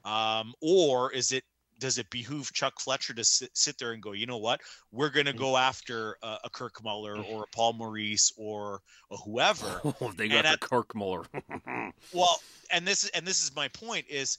Um, 0.05 0.53
or 0.61 1.11
is 1.11 1.31
it 1.31 1.43
does 1.79 1.97
it 1.97 2.09
behoove 2.09 2.53
Chuck 2.53 2.79
Fletcher 2.79 3.13
to 3.13 3.23
sit, 3.23 3.49
sit 3.57 3.77
there 3.77 3.93
and 3.93 4.01
go, 4.01 4.11
you 4.11 4.25
know 4.25 4.37
what, 4.37 4.61
we're 4.91 5.09
going 5.09 5.25
to 5.25 5.33
mm. 5.33 5.37
go 5.37 5.57
after 5.57 6.17
a, 6.21 6.37
a, 6.45 6.49
Kirk 6.49 6.83
Muller 6.83 7.15
mm. 7.15 7.29
or 7.29 7.43
a 7.43 7.55
Paul 7.55 7.73
Maurice 7.73 8.31
or 8.37 8.81
a 9.11 9.17
whoever. 9.17 9.81
Oh, 10.01 10.11
they 10.11 10.27
got 10.27 10.37
and 10.37 10.45
the 10.45 10.51
at, 10.51 10.59
Kirk 10.59 10.93
Muller. 10.95 11.23
well, 12.13 12.41
and 12.71 12.85
this 12.85 13.03
is 13.03 13.09
and 13.09 13.25
this 13.25 13.43
is 13.43 13.55
my 13.55 13.67
point 13.69 14.05
is, 14.09 14.37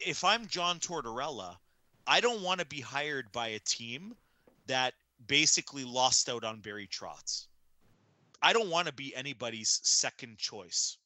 if 0.00 0.24
I'm 0.24 0.46
John 0.46 0.78
Tortorella, 0.78 1.56
I 2.06 2.20
don't 2.20 2.42
want 2.42 2.60
to 2.60 2.66
be 2.66 2.80
hired 2.80 3.30
by 3.32 3.48
a 3.48 3.58
team 3.60 4.14
that 4.66 4.94
basically 5.26 5.84
lost 5.84 6.28
out 6.28 6.44
on 6.44 6.60
Barry 6.60 6.88
Trotz. 6.88 7.46
I 8.40 8.52
don't 8.52 8.70
want 8.70 8.88
to 8.88 8.94
be 8.94 9.14
anybody's 9.14 9.80
second 9.82 10.38
choice. 10.38 10.96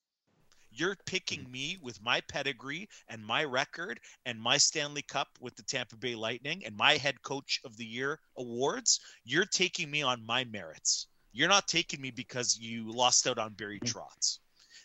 You're 0.78 0.96
picking 1.06 1.40
mm. 1.44 1.50
me 1.50 1.78
with 1.80 2.02
my 2.02 2.20
pedigree 2.28 2.88
and 3.08 3.24
my 3.24 3.44
record 3.44 3.98
and 4.26 4.40
my 4.40 4.58
Stanley 4.58 5.02
Cup 5.02 5.28
with 5.40 5.56
the 5.56 5.62
Tampa 5.62 5.96
Bay 5.96 6.14
Lightning 6.14 6.64
and 6.66 6.76
my 6.76 6.96
head 6.98 7.22
coach 7.22 7.60
of 7.64 7.76
the 7.76 7.86
year 7.86 8.20
awards. 8.36 9.00
You're 9.24 9.46
taking 9.46 9.90
me 9.90 10.02
on 10.02 10.24
my 10.24 10.44
merits. 10.44 11.06
You're 11.32 11.48
not 11.48 11.66
taking 11.66 12.00
me 12.00 12.10
because 12.10 12.58
you 12.58 12.90
lost 12.92 13.26
out 13.26 13.38
on 13.38 13.54
Barry 13.54 13.80
mm. 13.80 13.90
Trotz. 13.90 14.38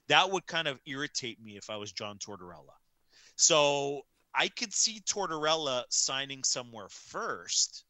That 0.07 0.31
would 0.31 0.47
kind 0.47 0.67
of 0.67 0.79
irritate 0.85 1.41
me 1.41 1.57
if 1.57 1.69
I 1.69 1.77
was 1.77 1.91
John 1.91 2.17
Tortorella. 2.17 2.75
So 3.35 4.01
I 4.33 4.47
could 4.47 4.73
see 4.73 5.01
Tortorella 5.01 5.83
signing 5.89 6.43
somewhere 6.43 6.89
first. 6.89 7.85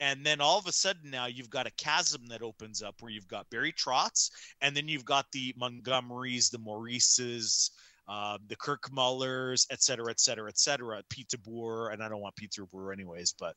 And 0.00 0.24
then 0.24 0.40
all 0.40 0.58
of 0.58 0.66
a 0.66 0.72
sudden 0.72 1.10
now 1.10 1.26
you've 1.26 1.50
got 1.50 1.66
a 1.66 1.72
chasm 1.72 2.26
that 2.28 2.42
opens 2.42 2.82
up 2.82 2.96
where 3.00 3.10
you've 3.10 3.28
got 3.28 3.48
Barry 3.50 3.72
Trotz, 3.72 4.30
and 4.60 4.76
then 4.76 4.88
you've 4.88 5.04
got 5.04 5.26
the 5.32 5.54
Montgomerys, 5.60 6.50
the 6.50 6.58
Maurices, 6.58 7.70
uh, 8.08 8.38
the 8.48 8.56
Kirk 8.56 8.90
Mullers, 8.92 9.66
et 9.70 9.82
cetera, 9.82 10.10
et 10.10 10.20
cetera, 10.20 10.48
et 10.48 10.58
cetera. 10.58 11.02
Pete 11.08 11.28
DeBoer, 11.28 11.92
and 11.92 12.02
I 12.02 12.08
don't 12.08 12.20
want 12.20 12.36
Pete 12.36 12.52
DeBoer 12.52 12.92
anyways, 12.92 13.34
but 13.38 13.54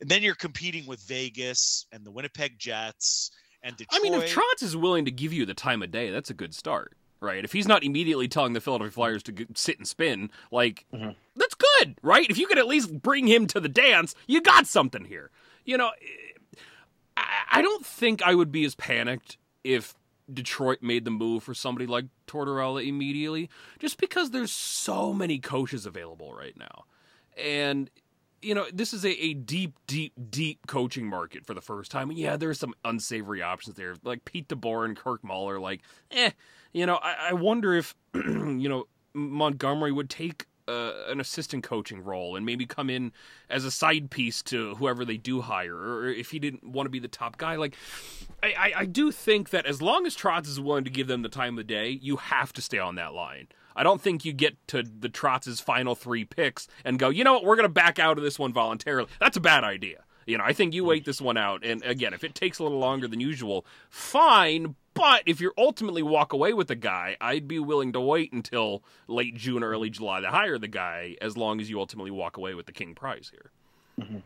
and 0.00 0.08
then 0.08 0.22
you're 0.22 0.34
competing 0.34 0.86
with 0.86 1.00
Vegas 1.08 1.86
and 1.92 2.04
the 2.04 2.10
Winnipeg 2.10 2.58
Jets 2.58 3.32
and 3.62 3.76
Detroit. 3.76 4.00
I 4.00 4.02
mean, 4.02 4.14
if 4.14 4.32
Trotz 4.32 4.62
is 4.62 4.76
willing 4.76 5.04
to 5.06 5.10
give 5.10 5.32
you 5.32 5.44
the 5.44 5.54
time 5.54 5.82
of 5.82 5.90
day, 5.90 6.10
that's 6.10 6.30
a 6.30 6.34
good 6.34 6.54
start 6.54 6.96
right? 7.20 7.44
If 7.44 7.52
he's 7.52 7.68
not 7.68 7.82
immediately 7.84 8.28
telling 8.28 8.52
the 8.52 8.60
Philadelphia 8.60 8.92
Flyers 8.92 9.22
to 9.24 9.46
sit 9.54 9.78
and 9.78 9.86
spin, 9.86 10.30
like 10.50 10.86
mm-hmm. 10.92 11.10
that's 11.36 11.54
good, 11.54 11.96
right? 12.02 12.28
If 12.28 12.38
you 12.38 12.46
could 12.46 12.58
at 12.58 12.66
least 12.66 13.02
bring 13.02 13.26
him 13.26 13.46
to 13.48 13.60
the 13.60 13.68
dance, 13.68 14.14
you 14.26 14.40
got 14.40 14.66
something 14.66 15.04
here. 15.04 15.30
You 15.68 15.76
know, 15.76 15.90
I 17.14 17.60
don't 17.60 17.84
think 17.84 18.22
I 18.22 18.34
would 18.34 18.50
be 18.50 18.64
as 18.64 18.74
panicked 18.74 19.36
if 19.62 19.94
Detroit 20.32 20.78
made 20.80 21.04
the 21.04 21.10
move 21.10 21.42
for 21.42 21.52
somebody 21.52 21.86
like 21.86 22.06
Tortorella 22.26 22.88
immediately, 22.88 23.50
just 23.78 23.98
because 23.98 24.30
there's 24.30 24.50
so 24.50 25.12
many 25.12 25.38
coaches 25.38 25.84
available 25.84 26.32
right 26.32 26.56
now, 26.56 26.86
and 27.36 27.90
you 28.40 28.54
know, 28.54 28.64
this 28.72 28.94
is 28.94 29.04
a, 29.04 29.10
a 29.10 29.34
deep, 29.34 29.74
deep, 29.86 30.14
deep 30.30 30.66
coaching 30.66 31.06
market 31.06 31.44
for 31.44 31.52
the 31.52 31.60
first 31.60 31.90
time. 31.90 32.10
yeah, 32.12 32.38
there's 32.38 32.58
some 32.58 32.72
unsavory 32.82 33.42
options 33.42 33.76
there, 33.76 33.94
like 34.02 34.24
Pete 34.24 34.48
DeBoer 34.48 34.86
and 34.86 34.96
Kirk 34.96 35.22
Muller. 35.22 35.60
Like, 35.60 35.82
eh, 36.12 36.30
you 36.72 36.86
know, 36.86 36.96
I, 37.02 37.28
I 37.28 37.32
wonder 37.34 37.74
if 37.74 37.94
you 38.14 38.70
know 38.70 38.86
Montgomery 39.12 39.92
would 39.92 40.08
take 40.08 40.46
an 40.68 41.20
assistant 41.20 41.64
coaching 41.64 42.02
role 42.04 42.36
and 42.36 42.44
maybe 42.44 42.66
come 42.66 42.90
in 42.90 43.12
as 43.48 43.64
a 43.64 43.70
side 43.70 44.10
piece 44.10 44.42
to 44.42 44.74
whoever 44.76 45.04
they 45.04 45.16
do 45.16 45.40
hire, 45.40 45.74
or 45.74 46.08
if 46.08 46.30
he 46.30 46.38
didn't 46.38 46.64
want 46.64 46.86
to 46.86 46.90
be 46.90 46.98
the 46.98 47.08
top 47.08 47.38
guy. 47.38 47.56
Like, 47.56 47.74
I, 48.42 48.46
I, 48.46 48.72
I 48.76 48.84
do 48.86 49.10
think 49.10 49.50
that 49.50 49.66
as 49.66 49.80
long 49.80 50.06
as 50.06 50.16
Trotz 50.16 50.46
is 50.46 50.60
willing 50.60 50.84
to 50.84 50.90
give 50.90 51.06
them 51.06 51.22
the 51.22 51.28
time 51.28 51.54
of 51.54 51.66
the 51.66 51.72
day, 51.74 51.90
you 51.90 52.16
have 52.16 52.52
to 52.52 52.62
stay 52.62 52.78
on 52.78 52.96
that 52.96 53.14
line. 53.14 53.48
I 53.74 53.82
don't 53.84 54.00
think 54.00 54.24
you 54.24 54.32
get 54.32 54.56
to 54.68 54.82
the 54.82 55.08
Trotz's 55.08 55.60
final 55.60 55.94
three 55.94 56.24
picks 56.24 56.66
and 56.84 56.98
go, 56.98 57.10
you 57.10 57.22
know 57.22 57.34
what, 57.34 57.44
we're 57.44 57.56
going 57.56 57.68
to 57.68 57.72
back 57.72 57.98
out 57.98 58.18
of 58.18 58.24
this 58.24 58.38
one 58.38 58.52
voluntarily. 58.52 59.08
That's 59.20 59.36
a 59.36 59.40
bad 59.40 59.62
idea. 59.62 60.02
You 60.26 60.36
know, 60.36 60.44
I 60.44 60.52
think 60.52 60.74
you 60.74 60.84
wait 60.84 61.06
this 61.06 61.22
one 61.22 61.38
out. 61.38 61.64
And 61.64 61.82
again, 61.84 62.12
if 62.12 62.22
it 62.22 62.34
takes 62.34 62.58
a 62.58 62.62
little 62.62 62.78
longer 62.78 63.08
than 63.08 63.20
usual, 63.20 63.64
fine. 63.88 64.74
But 64.98 65.22
if 65.26 65.40
you 65.40 65.52
ultimately 65.56 66.02
walk 66.02 66.32
away 66.32 66.52
with 66.52 66.66
the 66.66 66.74
guy, 66.74 67.16
I'd 67.20 67.46
be 67.46 67.60
willing 67.60 67.92
to 67.92 68.00
wait 68.00 68.32
until 68.32 68.82
late 69.06 69.36
June, 69.36 69.62
early 69.62 69.90
July 69.90 70.20
to 70.20 70.28
hire 70.28 70.58
the 70.58 70.66
guy, 70.66 71.16
as 71.20 71.36
long 71.36 71.60
as 71.60 71.70
you 71.70 71.78
ultimately 71.78 72.10
walk 72.10 72.36
away 72.36 72.54
with 72.54 72.66
the 72.66 72.72
king 72.72 72.96
prize 72.96 73.30
here. 73.30 73.52
Mm-hmm. 74.00 74.18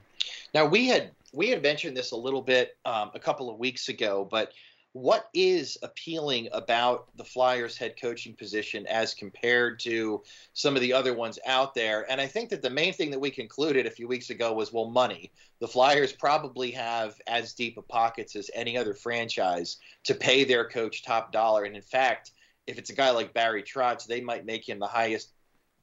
Now 0.55 0.64
we 0.64 0.87
had 0.87 1.11
we 1.35 1.50
had 1.50 1.62
mentioned 1.62 1.95
this 1.95 2.12
a 2.12 2.17
little 2.17 2.41
bit 2.41 2.76
um, 2.87 3.11
a 3.14 3.19
couple 3.19 3.50
of 3.50 3.59
weeks 3.59 3.91
ago, 3.91 4.26
but 4.31 4.52
what 4.93 5.31
is 5.33 5.79
appealing 5.83 6.49
about 6.53 7.09
the 7.17 7.25
Flyers 7.25 7.79
head 7.79 7.95
coaching 8.01 8.35
position 8.35 8.87
as 8.87 9.15
compared 9.15 9.81
to 9.81 10.23
some 10.53 10.75
of 10.75 10.83
the 10.83 10.93
other 10.93 11.15
ones 11.15 11.39
out 11.47 11.75
there? 11.75 12.11
And 12.11 12.21
I 12.21 12.27
think 12.27 12.51
that 12.51 12.61
the 12.61 12.71
main 12.71 12.93
thing 12.93 13.11
that 13.11 13.19
we 13.19 13.31
concluded 13.31 13.87
a 13.87 13.91
few 13.91 14.07
weeks 14.07 14.29
ago 14.29 14.53
was 14.53 14.73
well, 14.73 14.91
money. 14.91 15.33
The 15.61 15.69
Flyers 15.69 16.13
probably 16.13 16.71
have 16.73 17.19
as 17.27 17.55
deep 17.55 17.79
a 17.79 17.83
pockets 17.83 18.37
as 18.37 18.51
any 18.55 18.77
other 18.77 18.93
franchise 18.93 19.79
to 20.05 20.15
pay 20.15 20.45
their 20.45 20.69
coach 20.69 21.03
top 21.03 21.33
dollar. 21.33 21.65
And 21.65 21.75
in 21.75 21.83
fact, 21.83 22.33
if 22.67 22.79
it's 22.79 22.91
a 22.91 22.95
guy 22.95 23.11
like 23.11 23.33
Barry 23.33 23.63
Trotz, 23.63 24.07
they 24.07 24.21
might 24.21 24.45
make 24.45 24.69
him 24.69 24.79
the 24.79 24.87
highest 24.87 25.33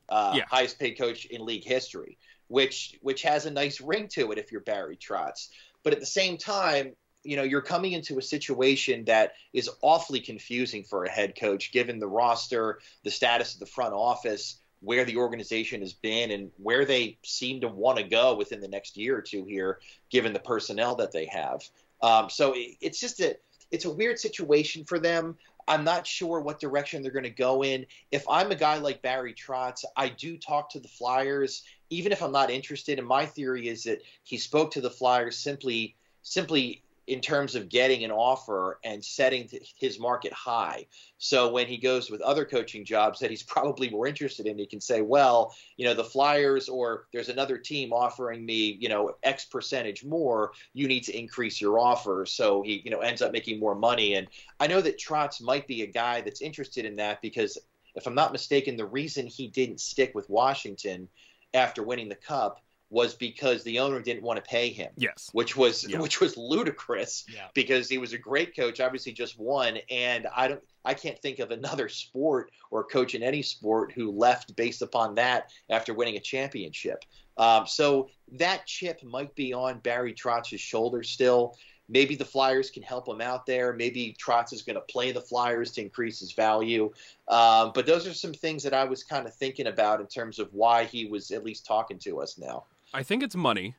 uh, 0.10 0.34
yeah. 0.36 0.44
highest 0.50 0.80
paid 0.80 0.98
coach 0.98 1.26
in 1.26 1.46
league 1.46 1.64
history, 1.64 2.18
which 2.48 2.98
which 3.02 3.24
has 3.24 3.46
a 3.46 3.52
nice 3.52 3.82
ring 3.82 4.08
to 4.10 4.32
it 4.32 4.38
if 4.38 4.52
you're 4.52 4.62
Barry 4.62 4.98
Trotz. 4.98 5.50
But 5.84 5.94
at 5.94 6.00
the 6.00 6.06
same 6.06 6.38
time, 6.38 6.96
you 7.24 7.36
know 7.36 7.44
you're 7.44 7.62
coming 7.62 7.92
into 7.92 8.18
a 8.18 8.22
situation 8.22 9.06
that 9.06 9.34
is 9.54 9.70
awfully 9.82 10.20
confusing 10.20 10.84
for 10.84 11.04
a 11.04 11.10
head 11.10 11.36
coach 11.40 11.72
given 11.72 12.00
the 12.00 12.08
roster 12.08 12.80
the 13.04 13.12
status 13.12 13.54
of 13.54 13.60
the 13.60 13.66
front 13.66 13.94
office 13.94 14.60
where 14.82 15.04
the 15.04 15.18
organization 15.18 15.82
has 15.82 15.92
been 15.92 16.32
and 16.32 16.52
where 16.58 16.86
they 16.86 17.18
seem 17.24 17.60
to 17.60 17.68
want 17.68 17.98
to 17.98 18.04
go 18.04 18.36
within 18.36 18.62
the 18.62 18.68
next 18.68 18.96
year 18.96 19.18
or 19.18 19.22
two 19.22 19.44
here 19.46 19.80
given 20.10 20.34
the 20.34 20.40
personnel 20.40 20.96
that 20.96 21.12
they 21.12 21.26
have 21.26 21.62
um, 22.02 22.30
so 22.30 22.54
it, 22.54 22.78
it's 22.82 23.00
just 23.00 23.20
a 23.20 23.36
it's 23.72 23.86
a 23.86 23.92
weird 23.92 24.18
situation 24.18 24.84
for 24.86 25.00
them 25.00 25.36
I'm 25.70 25.84
not 25.84 26.08
sure 26.08 26.42
what 26.42 26.60
direction 26.60 27.04
they're 27.04 27.12
going 27.12 27.24
to 27.24 27.30
go 27.30 27.64
in. 27.64 27.86
If 28.12 28.28
I'm 28.28 28.52
a 28.52 28.56
guy 28.56 28.80
like 28.80 29.04
Barry 29.04 29.36
Trotz, 29.36 29.86
I 29.96 30.10
do 30.10 30.36
talk 30.36 30.72
to 30.72 30.80
the 30.80 30.88
Flyers, 30.88 31.62
even 31.92 32.12
if 32.12 32.24
I'm 32.24 32.32
not 32.32 32.50
interested. 32.50 32.98
And 32.98 33.08
my 33.08 33.28
theory 33.28 33.68
is 33.68 33.84
that 33.84 34.02
he 34.24 34.38
spoke 34.38 34.72
to 34.72 34.82
the 34.82 34.90
Flyers 34.90 35.38
simply, 35.38 35.96
simply 36.24 36.82
in 37.10 37.22
terms 37.22 37.56
of 37.56 37.70
getting 37.70 38.04
an 38.04 38.12
offer 38.12 38.80
and 38.84 39.04
setting 39.04 39.50
his 39.76 40.00
market 40.00 40.32
high. 40.32 40.86
So 41.18 41.52
when 41.52 41.66
he 41.66 41.76
goes 41.78 42.12
with 42.12 42.22
other 42.22 42.46
coaching 42.46 42.86
jobs 42.86 43.20
that 43.20 43.32
he's 43.32 43.42
probably 43.56 43.90
more 43.90 44.06
interested 44.06 44.46
in, 44.46 44.60
he 44.60 44.68
can 44.68 44.80
say, 44.80 45.02
well, 45.02 45.56
you 45.76 45.86
know, 45.86 45.96
the 45.96 46.04
Flyers 46.04 46.70
or 46.70 47.08
there's 47.12 47.30
another 47.30 47.58
team 47.58 47.92
offering 47.92 48.46
me, 48.46 48.78
you 48.80 48.90
know, 48.90 49.16
X 49.24 49.46
percentage 49.46 50.06
more. 50.06 50.52
You 50.74 50.88
need 50.88 51.04
to 51.06 51.18
increase 51.18 51.60
your 51.60 51.80
offer. 51.80 52.28
So 52.28 52.62
he, 52.62 52.84
you 52.86 52.92
know, 52.92 53.00
ends 53.00 53.24
up 53.24 53.34
making 53.34 53.60
more 53.60 53.76
money. 53.76 54.14
And 54.14 54.28
I 54.60 54.68
know 54.68 54.80
that 54.80 55.00
Trotz 55.00 55.42
might 55.42 55.68
be 55.68 55.82
a 55.82 55.88
guy 55.88 56.22
that's 56.22 56.42
interested 56.42 56.86
in 56.86 56.96
that 56.98 57.24
because 57.24 57.58
if 57.96 58.06
I'm 58.06 58.16
not 58.16 58.32
mistaken, 58.32 58.78
the 58.78 58.86
reason 58.86 59.26
he 59.26 59.48
didn't 59.48 59.82
stick 59.82 60.14
with 60.14 60.30
Washington 60.30 61.10
after 61.56 61.82
winning 61.82 62.08
the 62.08 62.16
cup 62.16 62.62
was 62.92 63.14
because 63.14 63.64
the 63.64 63.80
owner 63.80 64.02
didn't 64.02 64.24
want 64.24 64.44
to 64.44 64.50
pay 64.50 64.70
him. 64.70 64.92
Yes. 64.98 65.30
Which 65.32 65.56
was 65.56 65.88
Yeah. 65.88 66.00
which 66.00 66.20
was 66.20 66.36
ludicrous 66.38 67.26
Yeah. 67.34 67.48
because 67.54 67.88
he 67.88 67.98
was 67.98 68.14
a 68.14 68.18
great 68.18 68.56
coach, 68.56 68.80
obviously 68.80 69.12
just 69.12 69.38
won 69.40 69.78
and 69.90 70.28
I 70.36 70.48
don't 70.48 70.64
I 70.86 70.94
can't 70.94 71.20
think 71.20 71.40
of 71.40 71.52
another 71.52 71.90
sport 71.90 72.52
or 72.72 72.84
coach 72.84 73.14
in 73.14 73.22
any 73.22 73.42
sport 73.42 73.92
who 73.92 74.12
left 74.12 74.56
based 74.56 74.82
upon 74.82 75.16
that 75.16 75.52
after 75.70 75.94
winning 75.94 76.16
a 76.16 76.20
championship. 76.20 77.04
Um, 77.38 77.68
so 77.68 78.10
that 78.34 78.66
chip 78.66 79.04
might 79.04 79.34
be 79.36 79.54
on 79.54 79.80
Barry 79.80 80.14
Trotz's 80.14 80.62
shoulder 80.62 81.04
still. 81.04 81.58
Maybe 81.92 82.16
the 82.16 82.26
Flyers 82.26 82.70
can 82.70 82.84
help 82.84 83.08
him 83.08 83.20
out 83.20 83.46
there. 83.48 83.74
Maybe 83.74 84.16
Trotz 84.24 84.54
is 84.54 84.62
going 84.62 84.76
to 84.76 84.82
play 84.82 85.12
the 85.12 85.22
Flyers 85.22 85.72
to 85.72 85.82
increase 85.82 86.20
his 86.20 86.34
value. 86.34 86.92
Um, 87.28 87.72
but 87.74 87.86
those 87.88 88.06
are 88.06 88.14
some 88.14 88.34
things 88.34 88.62
that 88.64 88.74
I 88.76 88.84
was 88.84 89.04
kind 89.04 89.26
of 89.26 89.34
thinking 89.34 89.68
about 89.68 90.00
in 90.00 90.06
terms 90.08 90.38
of 90.38 90.54
why 90.54 90.84
he 90.86 91.06
was 91.08 91.32
at 91.32 91.44
least 91.44 91.66
talking 91.66 91.98
to 92.00 92.22
us 92.22 92.38
now. 92.38 92.66
I 92.94 93.04
think 93.04 93.24
it's 93.24 93.36
money 93.36 93.76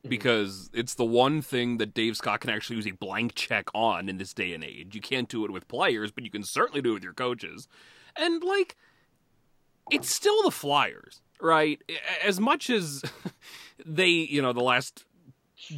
mm-hmm. 0.00 0.08
because 0.08 0.70
it's 0.72 0.94
the 0.94 1.04
one 1.04 1.42
thing 1.42 1.78
that 1.78 1.94
Dave 1.94 2.16
Scott 2.16 2.40
can 2.40 2.50
actually 2.50 2.76
use 2.76 2.86
a 2.86 2.92
blank 2.92 3.34
check 3.34 3.68
on 3.74 4.08
in 4.08 4.18
this 4.18 4.34
day 4.34 4.52
and 4.52 4.64
age. 4.64 4.94
You 4.94 5.00
can't 5.00 5.28
do 5.28 5.44
it 5.44 5.50
with 5.50 5.68
players, 5.68 6.10
but 6.10 6.24
you 6.24 6.30
can 6.30 6.42
certainly 6.42 6.82
do 6.82 6.90
it 6.90 6.94
with 6.94 7.04
your 7.04 7.14
coaches. 7.14 7.68
And 8.16 8.42
like 8.42 8.76
it's 9.90 10.12
still 10.12 10.42
the 10.42 10.50
Flyers, 10.50 11.22
right? 11.40 11.82
As 12.24 12.40
much 12.40 12.70
as 12.70 13.02
they, 13.86 14.08
you 14.08 14.42
know, 14.42 14.52
the 14.52 14.62
last 14.62 15.04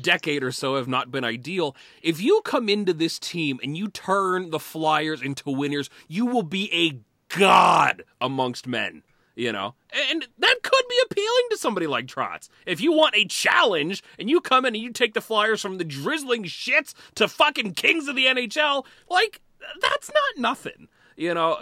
decade 0.00 0.42
or 0.42 0.52
so 0.52 0.76
have 0.76 0.88
not 0.88 1.10
been 1.10 1.24
ideal, 1.24 1.76
if 2.02 2.20
you 2.20 2.40
come 2.44 2.68
into 2.68 2.92
this 2.92 3.18
team 3.18 3.58
and 3.62 3.76
you 3.76 3.88
turn 3.88 4.50
the 4.50 4.58
Flyers 4.58 5.22
into 5.22 5.50
winners, 5.50 5.90
you 6.08 6.26
will 6.26 6.42
be 6.42 6.72
a 6.72 7.00
god 7.36 8.02
amongst 8.20 8.66
men 8.66 9.02
you 9.40 9.52
know? 9.52 9.74
And 10.10 10.26
that 10.38 10.56
could 10.62 10.84
be 10.88 11.00
appealing 11.10 11.46
to 11.50 11.56
somebody 11.56 11.86
like 11.86 12.06
trotz. 12.06 12.48
If 12.66 12.80
you 12.80 12.92
want 12.92 13.16
a 13.16 13.24
challenge 13.24 14.02
and 14.18 14.28
you 14.28 14.40
come 14.40 14.66
in 14.66 14.74
and 14.74 14.84
you 14.84 14.92
take 14.92 15.14
the 15.14 15.22
flyers 15.22 15.62
from 15.62 15.78
the 15.78 15.84
drizzling 15.84 16.44
shits 16.44 16.92
to 17.14 17.26
fucking 17.26 17.74
kings 17.74 18.06
of 18.06 18.16
the 18.16 18.26
nhl 18.26 18.84
like 19.08 19.40
that's 19.80 20.10
not 20.12 20.40
nothing. 20.42 20.88
You 21.16 21.34
know 21.34 21.58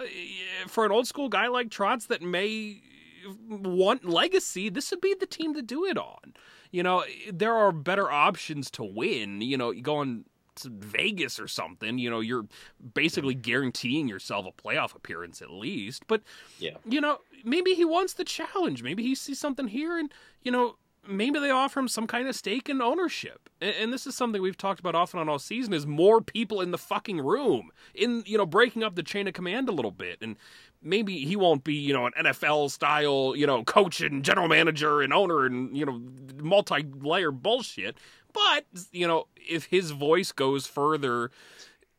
for 0.66 0.84
an 0.84 0.92
old 0.92 1.06
school 1.06 1.28
guy 1.28 1.46
like 1.46 1.68
trotz 1.68 2.08
that 2.08 2.20
may 2.20 2.82
want 3.48 4.04
legacy 4.04 4.68
this 4.68 4.90
would 4.90 5.00
be 5.00 5.14
the 5.18 5.26
team 5.26 5.54
to 5.54 5.62
do 5.62 5.84
it 5.84 5.96
on. 5.96 6.34
You 6.72 6.82
know 6.82 7.04
there 7.32 7.54
are 7.54 7.70
better 7.70 8.10
options 8.10 8.70
to 8.72 8.82
win 8.82 9.40
you 9.40 9.56
know 9.56 9.70
you 9.70 9.82
Vegas 10.64 11.38
or 11.38 11.48
something, 11.48 11.98
you 11.98 12.10
know, 12.10 12.20
you're 12.20 12.46
basically 12.94 13.34
mm-hmm. 13.34 13.42
guaranteeing 13.42 14.08
yourself 14.08 14.46
a 14.46 14.52
playoff 14.52 14.94
appearance 14.94 15.42
at 15.42 15.50
least. 15.50 16.06
But 16.06 16.22
Yeah. 16.58 16.76
you 16.84 17.00
know, 17.00 17.18
maybe 17.44 17.74
he 17.74 17.84
wants 17.84 18.14
the 18.14 18.24
challenge. 18.24 18.82
Maybe 18.82 19.02
he 19.02 19.14
sees 19.14 19.38
something 19.38 19.68
here, 19.68 19.98
and 19.98 20.12
you 20.42 20.52
know, 20.52 20.76
maybe 21.06 21.38
they 21.38 21.50
offer 21.50 21.80
him 21.80 21.88
some 21.88 22.06
kind 22.06 22.28
of 22.28 22.36
stake 22.36 22.68
in 22.68 22.82
ownership. 22.82 23.48
And, 23.60 23.74
and 23.76 23.92
this 23.92 24.06
is 24.06 24.14
something 24.14 24.42
we've 24.42 24.56
talked 24.56 24.80
about 24.80 24.94
off 24.94 25.14
and 25.14 25.20
on 25.20 25.28
all 25.28 25.38
season: 25.38 25.72
is 25.72 25.86
more 25.86 26.20
people 26.20 26.60
in 26.60 26.70
the 26.70 26.78
fucking 26.78 27.20
room, 27.20 27.70
in 27.94 28.22
you 28.26 28.38
know, 28.38 28.46
breaking 28.46 28.82
up 28.82 28.94
the 28.94 29.02
chain 29.02 29.28
of 29.28 29.34
command 29.34 29.68
a 29.68 29.72
little 29.72 29.90
bit, 29.90 30.18
and 30.20 30.36
maybe 30.82 31.24
he 31.24 31.36
won't 31.36 31.64
be 31.64 31.74
you 31.74 31.92
know 31.92 32.06
an 32.06 32.12
NFL 32.18 32.70
style 32.70 33.34
you 33.36 33.46
know 33.46 33.64
coach 33.64 34.00
and 34.00 34.24
general 34.24 34.48
manager 34.48 35.00
and 35.00 35.12
owner 35.12 35.44
and 35.44 35.76
you 35.76 35.84
know 35.84 36.00
multi 36.42 36.84
layer 37.00 37.30
bullshit. 37.30 37.96
But 38.38 38.64
you 38.92 39.06
know, 39.06 39.26
if 39.36 39.64
his 39.66 39.90
voice 39.90 40.32
goes 40.32 40.66
further 40.66 41.30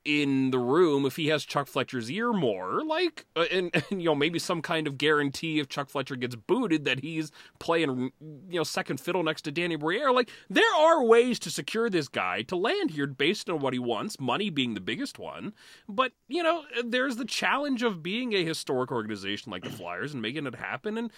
in 0.06 0.52
the 0.52 0.58
room 0.58 1.06
if 1.06 1.18
he 1.18 1.28
has 1.28 1.44
Chuck 1.44 1.68
Fletcher's 1.68 2.10
ear 2.10 2.32
more, 2.32 2.84
like, 2.84 3.26
uh, 3.36 3.46
and, 3.52 3.70
and, 3.92 4.02
you 4.02 4.08
know, 4.08 4.16
maybe 4.16 4.40
some 4.40 4.62
kind 4.62 4.88
of 4.88 4.98
guarantee 4.98 5.60
if 5.60 5.68
Chuck 5.68 5.90
Fletcher 5.90 6.16
gets 6.16 6.36
booted 6.36 6.86
that 6.86 7.02
he's 7.02 7.32
playing, 7.60 8.12
you 8.50 8.58
know, 8.58 8.64
second 8.64 9.00
fiddle 9.00 9.24
next 9.24 9.44
to 9.44 9.52
Danny 9.52 9.76
Briere. 9.76 10.12
Like, 10.12 10.30
there 10.50 10.76
are 10.78 11.04
ways 11.04 11.38
to 11.40 11.52
secure 11.52 11.90
this 11.90 12.08
guy 12.08 12.42
to 12.44 12.56
land 12.56 12.92
here 12.92 13.08
based 13.08 13.50
on 13.50 13.60
what 13.60 13.74
he 13.74 13.80
wants, 13.80 14.20
money 14.20 14.50
being 14.50 14.74
the 14.74 14.82
biggest 14.82 15.20
one. 15.20 15.54
But, 15.88 16.14
you 16.28 16.44
know, 16.44 16.64
there's 16.84 17.18
the 17.18 17.26
challenge 17.26 17.84
of 17.84 18.02
being 18.02 18.34
a 18.34 18.44
historic 18.44 18.92
organization 18.92 19.52
like 19.52 19.64
the 19.64 19.70
Flyers 19.70 20.14
and 20.14 20.22
making 20.22 20.48
it 20.48 20.56
happen. 20.56 20.98
And 20.98 21.12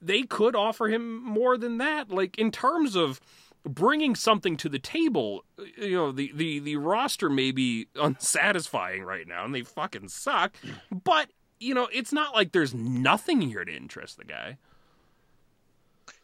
they 0.00 0.22
could 0.22 0.54
offer 0.54 0.88
him 0.88 1.24
more 1.24 1.56
than 1.56 1.78
that, 1.78 2.10
like, 2.10 2.38
in 2.38 2.50
terms 2.50 2.94
of 2.96 3.20
bringing 3.66 4.14
something 4.14 4.56
to 4.58 4.68
the 4.68 4.78
table. 4.78 5.44
You 5.76 5.96
know, 5.96 6.12
the, 6.12 6.32
the, 6.34 6.58
the 6.60 6.76
roster 6.76 7.28
may 7.28 7.50
be 7.50 7.88
unsatisfying 7.96 9.02
right 9.02 9.26
now 9.26 9.44
and 9.44 9.54
they 9.54 9.62
fucking 9.62 10.08
suck, 10.08 10.56
but, 11.04 11.30
you 11.58 11.74
know, 11.74 11.88
it's 11.92 12.12
not 12.12 12.34
like 12.34 12.52
there's 12.52 12.74
nothing 12.74 13.40
here 13.40 13.64
to 13.64 13.74
interest 13.74 14.18
the 14.18 14.24
guy. 14.24 14.58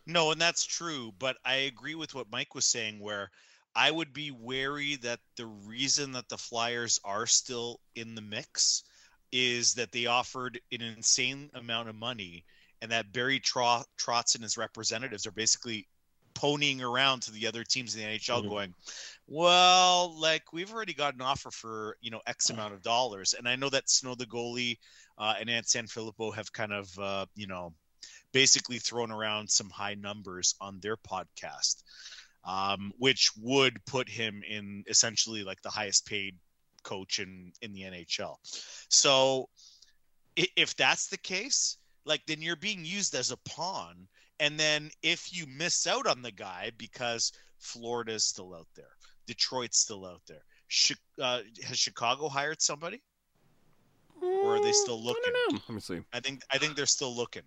No, 0.06 0.32
and 0.32 0.40
that's 0.40 0.64
true, 0.64 1.12
but 1.18 1.36
I 1.44 1.54
agree 1.54 1.94
with 1.94 2.14
what 2.14 2.30
Mike 2.30 2.54
was 2.54 2.66
saying 2.66 2.98
where 2.98 3.30
I 3.74 3.90
would 3.90 4.12
be 4.12 4.30
wary 4.30 4.96
that 4.96 5.20
the 5.36 5.46
reason 5.46 6.12
that 6.12 6.28
the 6.28 6.36
Flyers 6.36 7.00
are 7.04 7.26
still 7.26 7.80
in 7.94 8.14
the 8.14 8.20
mix 8.20 8.82
is 9.30 9.74
that 9.74 9.92
they 9.92 10.06
offered 10.06 10.60
an 10.72 10.82
insane 10.82 11.50
amount 11.54 11.88
of 11.88 11.94
money 11.94 12.44
and 12.82 12.90
that 12.90 13.12
Barry 13.12 13.38
Tro- 13.38 13.84
Trotz 13.96 14.34
and 14.34 14.42
his 14.42 14.58
representatives 14.58 15.26
are 15.26 15.32
basically 15.32 15.86
ponying 16.34 16.80
around 16.80 17.22
to 17.22 17.32
the 17.32 17.46
other 17.46 17.64
teams 17.64 17.94
in 17.94 18.00
the 18.00 18.06
NHL 18.06 18.42
Mhm. 18.42 18.48
going, 18.48 18.74
well, 19.26 20.18
like 20.18 20.52
we've 20.52 20.72
already 20.72 20.94
got 20.94 21.14
an 21.14 21.20
offer 21.20 21.50
for, 21.50 21.96
you 22.00 22.10
know, 22.10 22.20
X 22.26 22.50
amount 22.50 22.74
of 22.74 22.82
dollars. 22.82 23.34
And 23.34 23.48
I 23.48 23.56
know 23.56 23.70
that 23.70 23.88
Snow 23.88 24.14
the 24.14 24.26
goalie 24.26 24.78
uh, 25.18 25.34
and 25.38 25.48
Ant 25.48 25.66
Sanfilippo 25.66 26.34
have 26.34 26.52
kind 26.52 26.72
of, 26.72 26.98
uh, 26.98 27.26
you 27.34 27.46
know, 27.46 27.74
basically 28.32 28.78
thrown 28.78 29.10
around 29.12 29.50
some 29.50 29.70
high 29.70 29.94
numbers 29.94 30.54
on 30.60 30.80
their 30.80 30.96
podcast, 30.96 31.82
um, 32.44 32.92
which 32.98 33.30
would 33.36 33.84
put 33.84 34.08
him 34.08 34.42
in 34.42 34.84
essentially 34.88 35.44
like 35.44 35.60
the 35.62 35.70
highest 35.70 36.06
paid 36.06 36.38
coach 36.82 37.18
in, 37.18 37.52
in 37.60 37.72
the 37.72 37.82
NHL. 37.82 38.36
So 38.88 39.48
if 40.36 40.74
that's 40.76 41.08
the 41.08 41.18
case, 41.18 41.76
like 42.04 42.24
then 42.26 42.42
you're 42.42 42.56
being 42.56 42.84
used 42.84 43.14
as 43.14 43.30
a 43.30 43.36
pawn. 43.38 44.08
And 44.40 44.58
then 44.58 44.90
if 45.02 45.36
you 45.36 45.46
miss 45.46 45.86
out 45.86 46.06
on 46.06 46.22
the 46.22 46.32
guy 46.32 46.72
because 46.78 47.32
Florida's 47.58 48.24
still 48.24 48.54
out 48.54 48.68
there, 48.74 48.96
Detroit's 49.26 49.78
still 49.78 50.04
out 50.04 50.22
there, 50.26 50.42
uh, 51.20 51.40
has 51.64 51.78
Chicago 51.78 52.28
hired 52.28 52.60
somebody? 52.60 53.02
Or 54.20 54.56
are 54.56 54.62
they 54.62 54.72
still 54.72 54.98
Mm, 54.98 55.02
I 55.02 55.06
looking? 55.06 55.32
Let 55.52 55.70
me 55.70 55.80
see. 55.80 56.00
I 56.12 56.20
think 56.20 56.42
I 56.50 56.58
think 56.58 56.76
they're 56.76 56.86
still 56.86 57.14
looking. 57.14 57.42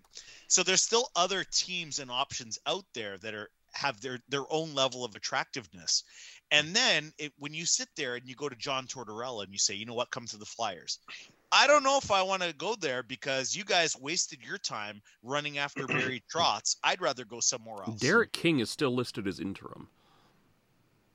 So 0.48 0.62
there's 0.62 0.82
still 0.82 1.10
other 1.16 1.44
teams 1.44 1.98
and 1.98 2.10
options 2.10 2.58
out 2.66 2.84
there 2.94 3.16
that 3.18 3.34
are 3.34 3.50
have 3.72 4.00
their 4.00 4.18
their 4.28 4.44
own 4.50 4.74
level 4.74 5.04
of 5.04 5.14
attractiveness. 5.14 6.04
And 6.50 6.74
then 6.74 7.12
it, 7.18 7.32
when 7.38 7.54
you 7.54 7.66
sit 7.66 7.88
there 7.96 8.14
and 8.14 8.28
you 8.28 8.34
go 8.34 8.48
to 8.48 8.56
John 8.56 8.86
Tortorella 8.86 9.44
and 9.44 9.52
you 9.52 9.58
say, 9.58 9.74
you 9.74 9.86
know 9.86 9.94
what, 9.94 10.10
come 10.10 10.26
to 10.26 10.36
the 10.36 10.44
Flyers. 10.44 10.98
I 11.56 11.66
don't 11.66 11.82
know 11.82 11.96
if 11.96 12.10
I 12.10 12.22
want 12.22 12.42
to 12.42 12.52
go 12.54 12.74
there 12.74 13.02
because 13.02 13.56
you 13.56 13.64
guys 13.64 13.98
wasted 13.98 14.40
your 14.46 14.58
time 14.58 15.00
running 15.22 15.56
after 15.56 15.86
Barry 15.88 16.22
Trotz. 16.30 16.76
I'd 16.84 17.00
rather 17.00 17.24
go 17.24 17.40
somewhere 17.40 17.82
else. 17.82 17.98
Derek 17.98 18.32
King 18.32 18.58
is 18.60 18.68
still 18.68 18.94
listed 18.94 19.26
as 19.26 19.40
interim. 19.40 19.88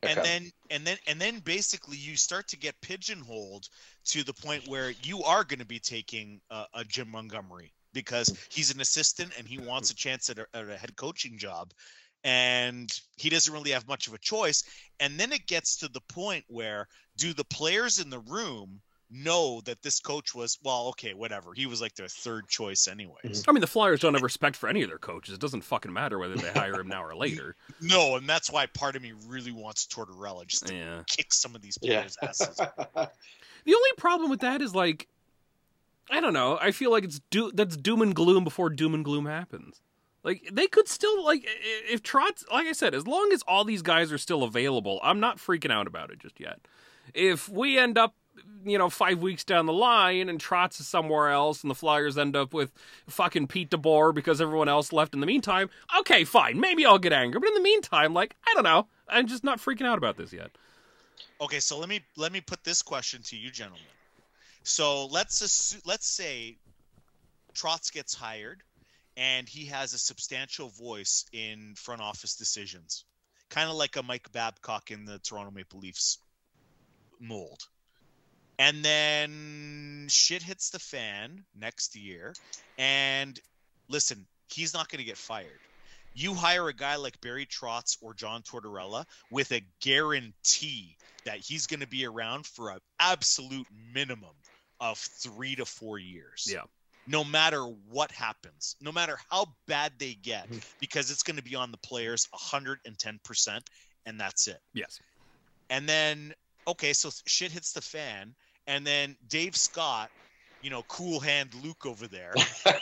and 0.02 0.18
Okay. 0.18 0.22
then 0.24 0.52
and 0.72 0.84
then 0.88 0.98
and 1.06 1.22
then 1.22 1.40
basically 1.40 1.98
you 1.98 2.16
start 2.16 2.48
to 2.48 2.58
get 2.58 2.74
pigeonholed 2.82 3.70
to 4.06 4.24
the 4.24 4.34
point 4.34 4.68
where 4.68 4.94
you 5.04 5.22
are 5.24 5.44
going 5.44 5.60
to 5.60 5.66
be 5.66 5.80
taking 5.80 6.42
uh, 6.50 6.66
a 6.74 6.84
Jim 6.84 7.10
Montgomery 7.12 7.72
because 7.94 8.36
he's 8.50 8.74
an 8.74 8.82
assistant 8.82 9.32
and 9.38 9.48
he 9.48 9.60
wants 9.60 9.92
a 9.92 9.96
chance 9.96 10.32
at 10.32 10.40
a, 10.40 10.48
at 10.56 10.68
a 10.68 10.76
head 10.76 10.96
coaching 10.96 11.38
job 11.38 11.72
and 12.24 12.90
he 13.16 13.30
doesn't 13.30 13.54
really 13.54 13.72
have 13.72 13.88
much 13.88 14.08
of 14.08 14.16
a 14.16 14.18
choice 14.18 14.64
and 15.00 15.20
then 15.20 15.32
it 15.32 15.46
gets 15.46 15.78
to 15.78 15.88
the 15.90 16.02
point 16.10 16.44
where 16.48 16.88
do 17.18 17.32
the 17.34 17.44
players 17.44 18.00
in 18.00 18.10
the 18.10 18.20
room 18.22 18.82
know 19.12 19.62
that 19.66 19.82
this 19.84 20.00
coach 20.00 20.34
was 20.34 20.58
well 20.64 20.88
okay 20.88 21.14
whatever 21.14 21.54
he 21.54 21.66
was 21.66 21.82
like 21.82 21.94
their 21.96 22.08
third 22.08 22.48
choice 22.48 22.88
anyways 22.88 23.18
mm-hmm. 23.24 23.50
I 23.50 23.54
mean, 23.54 23.62
the 23.62 23.68
Flyers 23.68 24.00
don't 24.00 24.14
have 24.14 24.24
respect 24.24 24.56
for 24.56 24.70
any 24.70 24.82
of 24.84 24.90
their 24.90 24.98
coaches. 24.98 25.34
It 25.36 25.42
doesn't 25.42 25.62
fucking 25.64 25.92
matter 25.92 26.18
whether 26.18 26.36
they 26.36 26.50
hire 26.52 26.80
him 26.80 26.88
now 26.88 27.04
or 27.04 27.16
later. 27.26 27.56
no 27.82 28.16
and 28.16 28.28
that's 28.28 28.52
why 28.52 28.66
part 28.68 28.96
of 28.96 29.02
me 29.02 29.14
really 29.28 29.52
wants 29.52 29.86
Tortorella 29.88 30.48
just 30.48 30.68
to 30.68 30.74
Yeah. 30.76 31.04
kick 31.08 31.34
some 31.34 31.56
of 31.56 31.62
these 31.62 31.78
Yeah. 31.82 32.00
players 32.02 32.18
asses 32.22 32.56
The 33.64 33.76
only 33.76 33.90
problem 33.98 34.30
with 34.32 34.40
that 34.40 34.62
is 34.62 34.74
like, 34.74 35.08
I 36.10 36.20
don't 36.20 36.34
know. 36.34 36.58
I 36.60 36.72
feel 36.72 36.90
like 36.92 37.04
it's 37.04 37.20
do- 37.30 37.52
that's 37.54 37.78
doom 37.78 38.02
and 38.02 38.16
gloom 38.16 38.44
before 38.44 38.70
doom 38.70 38.94
and 38.96 39.06
gloom 39.06 39.26
happens. 39.28 39.80
Like 40.24 40.50
they 40.52 40.68
could 40.68 40.88
still 40.88 41.24
like 41.24 41.44
if 41.90 42.02
Trotz, 42.04 42.44
like 42.52 42.68
I 42.68 42.72
said, 42.74 42.94
as 42.96 43.06
long 43.08 43.32
as 43.34 43.44
all 43.48 43.64
these 43.64 43.82
guys 43.82 44.12
are 44.12 44.18
still 44.18 44.44
available, 44.44 45.00
I'm 45.04 45.20
not 45.20 45.38
freaking 45.38 45.72
out 45.72 45.88
about 45.88 46.12
it 46.12 46.20
just 46.20 46.40
yet. 46.40 46.60
if 47.14 47.50
we 47.50 47.78
end 47.78 47.98
up 47.98 48.16
you 48.66 48.78
know, 48.78 48.90
five 48.90 49.22
weeks 49.22 49.44
down 49.44 49.66
the 49.66 49.74
line 49.74 50.30
and 50.30 50.40
Trotz 50.40 50.80
is 50.80 50.88
somewhere 50.88 51.30
else 51.30 51.64
and 51.64 51.72
the 51.72 51.76
Flyers 51.76 52.18
end 52.18 52.36
up 52.36 52.54
with 52.54 52.72
fucking 53.08 53.48
Pete 53.48 53.70
DeBoer 53.70 54.14
because 54.14 54.40
everyone 54.40 54.70
else 54.70 54.94
left 54.94 55.14
in 55.14 55.20
the 55.20 55.26
meantime, 55.26 55.70
okay, 56.00 56.24
fine. 56.24 56.60
Maybe 56.60 56.86
I'll 56.86 57.00
get 57.00 57.14
angry. 57.14 57.40
But 57.40 57.50
in 57.50 57.56
the 57.56 57.62
meantime, 57.62 58.14
like, 58.14 58.36
I 58.48 58.54
don't 58.54 58.64
know. 58.64 58.88
I'm 59.08 59.28
just 59.28 59.44
not 59.44 59.60
freaking 59.60 59.86
out 59.86 59.98
about 59.98 60.18
this 60.18 60.32
yet. 60.32 60.52
Okay, 61.40 61.60
so 61.60 61.80
let 61.80 61.90
me 61.90 62.02
let 62.18 62.32
me 62.32 62.42
put 62.42 62.64
this 62.64 62.82
question 62.82 63.22
to 63.24 63.36
you, 63.36 63.52
gentlemen. 63.52 63.82
So 64.64 65.08
let's 65.08 65.42
assume, 65.42 65.82
let's 65.86 66.08
say 66.08 66.58
Trotz 67.56 67.92
gets 67.92 68.14
hired 68.14 68.62
and 69.18 69.50
he 69.50 69.66
has 69.66 69.94
a 69.94 69.98
substantial 69.98 70.70
voice 70.70 71.26
in 71.34 71.74
front 71.76 72.02
office 72.02 72.36
decisions, 72.36 73.06
kind 73.50 73.70
of 73.70 73.76
like 73.76 73.98
a 73.98 74.04
Mike 74.04 74.32
Babcock 74.32 74.92
in 74.92 75.06
the 75.06 75.20
Toronto 75.20 75.52
Maple 75.52 75.80
Leafs 75.80 76.20
mold. 77.20 77.68
And 78.60 78.84
then 78.86 80.08
shit 80.10 80.44
hits 80.44 80.70
the 80.70 80.80
fan 80.80 81.44
next 81.60 81.96
year. 81.96 82.34
And 82.78 83.40
listen, 83.90 84.26
he's 84.54 84.74
not 84.74 84.90
going 84.90 85.00
to 85.00 85.06
get 85.06 85.18
fired. 85.18 85.60
You 86.14 86.34
hire 86.34 86.68
a 86.68 86.74
guy 86.74 86.98
like 86.98 87.20
Barry 87.22 87.46
Trotz 87.46 87.98
or 88.02 88.14
John 88.14 88.42
Tortorella 88.44 89.06
with 89.32 89.52
a 89.54 89.62
guarantee 89.82 90.98
that 91.26 91.38
he's 91.38 91.68
going 91.68 91.80
to 91.80 91.88
be 91.88 92.06
around 92.06 92.46
for 92.46 92.70
an 92.72 92.80
absolute 93.00 93.68
minimum 93.94 94.36
of 94.80 94.98
three 94.98 95.56
to 95.56 95.66
four 95.66 95.98
years. 96.00 96.50
Yeah. 96.52 96.62
No 97.08 97.24
matter 97.24 97.64
what 97.90 98.12
happens, 98.12 98.76
no 98.82 98.92
matter 98.92 99.18
how 99.30 99.48
bad 99.68 99.94
they 99.98 100.14
get, 100.14 100.48
Mm-hmm. 100.50 100.60
because 100.80 101.12
it's 101.12 101.24
going 101.24 101.38
to 101.38 101.44
be 101.44 101.56
on 101.56 101.72
the 101.72 101.78
players 101.78 102.28
110%, 102.36 103.60
and 104.06 104.20
that's 104.20 104.48
it. 104.48 104.60
Yes. 104.74 105.00
And 105.70 105.88
then, 105.88 106.34
okay, 106.68 106.94
so 106.94 107.10
shit 107.26 107.52
hits 107.52 107.74
the 107.74 107.82
fan, 107.82 108.36
and 108.68 108.86
then 108.86 109.16
Dave 109.28 109.56
Scott, 109.56 110.10
you 110.62 110.70
know, 110.70 110.84
cool 110.84 111.20
hand 111.20 111.54
Luke 111.56 111.86
over 111.86 112.08
there, 112.08 112.34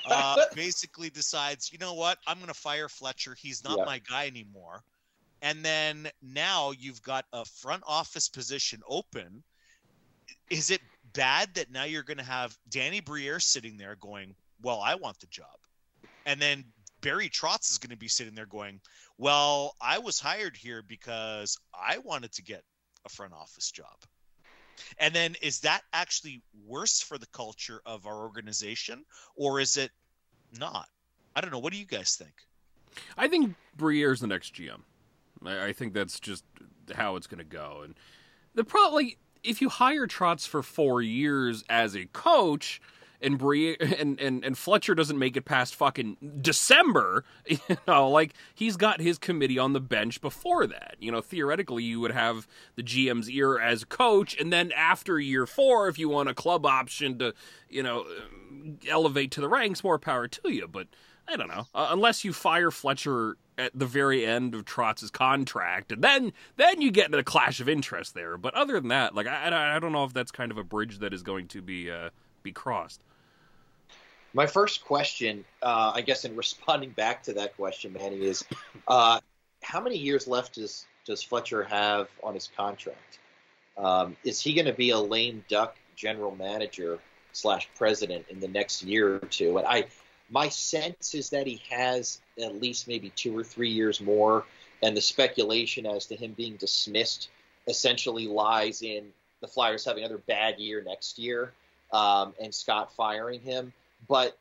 uh, 0.05 0.37
basically 0.55 1.09
decides, 1.09 1.71
you 1.71 1.77
know 1.77 1.93
what, 1.93 2.17
I'm 2.27 2.37
going 2.37 2.47
to 2.47 2.53
fire 2.53 2.89
Fletcher. 2.89 3.35
He's 3.39 3.63
not 3.63 3.77
Yeah. 3.79 3.85
my 3.85 3.99
guy 3.99 4.27
anymore. 4.27 4.83
And 5.41 5.63
then 5.63 6.09
now 6.21 6.71
you've 6.71 7.01
got 7.01 7.25
a 7.31 7.45
front 7.45 7.83
office 7.87 8.27
position 8.27 8.81
open. 8.87 9.43
Is 10.49 10.69
it 10.69 10.81
bad 11.13 11.53
that 11.55 11.71
now 11.71 11.85
you're 11.85 12.03
going 12.03 12.17
to 12.17 12.23
have 12.23 12.57
Danny 12.67 12.99
Briere 12.99 13.39
sitting 13.39 13.77
there 13.77 13.95
going, 13.95 14.35
well, 14.61 14.81
I 14.81 14.95
want 14.95 15.17
the 15.19 15.27
job? 15.27 15.47
And 16.25 16.41
then 16.41 16.65
Barry 17.01 17.29
Trotz 17.29 17.71
is 17.71 17.77
going 17.77 17.91
to 17.91 17.97
be 17.97 18.09
sitting 18.09 18.35
there 18.35 18.45
going, 18.45 18.81
well, 19.17 19.75
I 19.81 19.99
was 19.99 20.19
hired 20.19 20.57
here 20.57 20.83
because 20.83 21.57
I 21.73 21.99
wanted 21.99 22.33
to 22.33 22.43
get 22.43 22.63
a 23.05 23.09
front 23.09 23.33
office 23.33 23.71
job. 23.71 23.97
And 24.97 25.13
then 25.13 25.35
is 25.41 25.61
that 25.61 25.81
actually 25.93 26.41
worse 26.65 27.01
for 27.01 27.17
the 27.17 27.27
culture 27.27 27.81
of 27.85 28.05
our 28.05 28.21
organization 28.21 29.03
or 29.35 29.59
is 29.59 29.77
it 29.77 29.91
not? 30.57 30.87
I 31.35 31.41
don't 31.41 31.51
know. 31.51 31.59
What 31.59 31.73
do 31.73 31.79
you 31.79 31.85
guys 31.85 32.15
think? 32.15 32.33
I 33.17 33.27
think 33.27 33.55
Briere's 33.77 34.19
the 34.19 34.27
next 34.27 34.55
GM. 34.55 34.81
I, 35.45 35.67
I 35.67 35.73
think 35.73 35.93
that's 35.93 36.19
just 36.19 36.43
how 36.93 37.15
it's 37.15 37.27
going 37.27 37.39
to 37.39 37.43
go. 37.43 37.81
And 37.83 37.95
the 38.55 38.63
problem, 38.63 39.05
like, 39.05 39.17
if 39.43 39.61
you 39.61 39.69
hire 39.69 40.07
Trotz 40.07 40.47
for 40.47 40.63
four 40.63 41.01
years 41.01 41.63
as 41.69 41.95
a 41.95 42.05
coach, 42.05 42.81
and 43.21 43.37
Briere 43.37 43.75
and, 43.79 44.19
and 44.19 44.43
and 44.43 44.57
Fletcher 44.57 44.95
doesn't 44.95 45.17
make 45.17 45.35
it 45.35 45.43
past 45.43 45.75
fucking 45.75 46.17
December, 46.41 47.23
you 47.45 47.59
know, 47.87 48.09
like 48.09 48.33
he's 48.53 48.77
got 48.77 49.01
his 49.01 49.17
committee 49.17 49.59
on 49.59 49.73
the 49.73 49.79
bench 49.79 50.21
before 50.21 50.67
that. 50.67 50.95
You 50.99 51.11
know, 51.11 51.21
theoretically, 51.21 51.83
you 51.83 51.99
would 51.99 52.11
have 52.11 52.47
the 52.75 52.83
GM's 52.83 53.29
ear 53.29 53.59
as 53.59 53.83
coach, 53.83 54.39
and 54.39 54.51
then 54.51 54.71
after 54.71 55.19
year 55.19 55.45
four, 55.45 55.87
if 55.87 55.99
you 55.99 56.09
want 56.09 56.29
a 56.29 56.33
club 56.33 56.65
option 56.65 57.19
to, 57.19 57.33
you 57.69 57.83
know, 57.83 58.05
elevate 58.87 59.31
to 59.31 59.41
the 59.41 59.49
ranks, 59.49 59.83
more 59.83 59.99
power 59.99 60.27
to 60.27 60.51
you. 60.51 60.67
But 60.67 60.87
I 61.27 61.35
don't 61.35 61.47
know. 61.47 61.67
Uh, 61.75 61.89
unless 61.91 62.23
you 62.23 62.33
fire 62.33 62.71
Fletcher 62.71 63.37
at 63.57 63.77
the 63.77 63.85
very 63.85 64.25
end 64.25 64.55
of 64.55 64.63
Trotz's 64.65 65.11
contract, 65.11 65.91
and 65.91 66.01
then 66.03 66.33
then 66.55 66.81
you 66.81 66.91
get 66.91 67.07
into 67.07 67.17
a 67.17 67.23
clash 67.23 67.59
of 67.59 67.67
interest 67.67 68.13
there. 68.13 68.37
But 68.37 68.53
other 68.55 68.79
than 68.79 68.87
that, 68.87 69.13
like 69.13 69.27
I 69.27 69.75
I 69.75 69.79
don't 69.79 69.91
know 69.91 70.05
if 70.05 70.13
that's 70.13 70.31
kind 70.31 70.51
of 70.51 70.57
a 70.57 70.63
bridge 70.63 70.99
that 70.99 71.13
is 71.13 71.21
going 71.21 71.47
to 71.49 71.61
be 71.61 71.91
uh, 71.91 72.09
be 72.41 72.51
crossed. 72.51 73.03
My 74.33 74.45
first 74.45 74.83
question, 74.85 75.43
uh, 75.61 75.91
I 75.95 76.01
guess, 76.01 76.25
in 76.25 76.35
responding 76.35 76.91
back 76.91 77.23
to 77.23 77.33
that 77.33 77.55
question, 77.55 77.93
Manny, 77.93 78.23
is 78.23 78.43
uh, 78.87 79.19
how 79.63 79.81
many 79.81 79.97
years 79.97 80.27
left 80.27 80.55
does 80.55 80.85
does 81.05 81.23
Fletcher 81.23 81.63
have 81.63 82.07
on 82.21 82.35
his 82.35 82.49
contract? 82.55 83.19
Um, 83.77 84.15
is 84.23 84.39
he 84.39 84.53
going 84.53 84.67
to 84.67 84.73
be 84.73 84.91
a 84.91 84.99
lame 84.99 85.43
duck 85.49 85.75
general 85.95 86.35
manager 86.35 86.99
slash 87.31 87.67
president 87.75 88.25
in 88.29 88.39
the 88.39 88.47
next 88.47 88.83
year 88.83 89.15
or 89.15 89.19
two? 89.19 89.57
And 89.57 89.65
I, 89.65 89.85
my 90.29 90.49
sense 90.49 91.15
is 91.15 91.31
that 91.31 91.47
he 91.47 91.61
has 91.71 92.21
at 92.41 92.61
least 92.61 92.87
maybe 92.87 93.09
two 93.15 93.35
or 93.35 93.43
three 93.43 93.71
years 93.71 94.01
more, 94.01 94.45
and 94.83 94.95
the 94.95 95.01
speculation 95.01 95.87
as 95.87 96.05
to 96.07 96.15
him 96.15 96.33
being 96.33 96.57
dismissed 96.57 97.29
essentially 97.67 98.27
lies 98.27 98.81
in 98.81 99.07
the 99.41 99.47
Flyers 99.47 99.85
having 99.85 100.03
another 100.03 100.21
bad 100.27 100.59
year 100.59 100.83
next 100.85 101.17
year 101.17 101.53
um, 101.91 102.33
and 102.41 102.53
Scott 102.53 102.93
firing 102.95 103.39
him. 103.41 103.73
But 104.07 104.37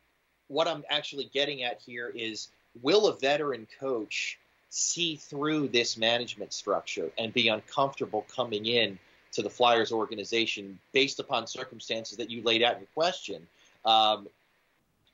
what 0.48 0.68
I'm 0.68 0.84
actually 0.88 1.30
getting 1.32 1.62
at 1.62 1.80
here 1.80 2.10
is 2.14 2.48
will 2.82 3.06
a 3.08 3.16
veteran 3.18 3.66
coach 3.78 4.38
see 4.70 5.16
through 5.16 5.68
this 5.68 5.96
management 5.96 6.52
structure 6.52 7.10
and 7.18 7.32
be 7.32 7.48
uncomfortable 7.48 8.26
coming 8.34 8.66
in 8.66 8.98
to 9.32 9.42
the 9.42 9.50
Flyers 9.50 9.92
organization 9.92 10.78
based 10.92 11.20
upon 11.20 11.46
circumstances 11.46 12.16
that 12.18 12.30
you 12.30 12.42
laid 12.42 12.62
out 12.62 12.74
in 12.74 12.80
your 12.80 12.88
question? 12.94 13.46
Um, 13.84 14.28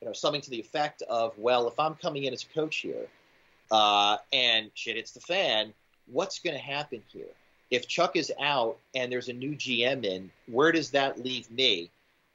you 0.00 0.08
know, 0.08 0.12
something 0.12 0.40
to 0.40 0.50
the 0.50 0.60
effect 0.60 1.02
of, 1.02 1.32
well, 1.38 1.68
if 1.68 1.78
I'm 1.78 1.94
coming 1.94 2.24
in 2.24 2.32
as 2.32 2.42
a 2.42 2.54
coach 2.54 2.76
here 2.76 3.06
uh, 3.70 4.18
and 4.32 4.70
shit 4.74 4.96
hits 4.96 5.12
the 5.12 5.20
fan, 5.20 5.72
what's 6.06 6.38
going 6.38 6.56
to 6.56 6.62
happen 6.62 7.02
here? 7.08 7.26
If 7.70 7.88
Chuck 7.88 8.16
is 8.16 8.32
out 8.40 8.76
and 8.94 9.10
there's 9.10 9.28
a 9.28 9.32
new 9.32 9.56
GM 9.56 10.04
in, 10.04 10.30
where 10.46 10.72
does 10.72 10.90
that 10.90 11.22
leave 11.24 11.50
me? 11.50 11.90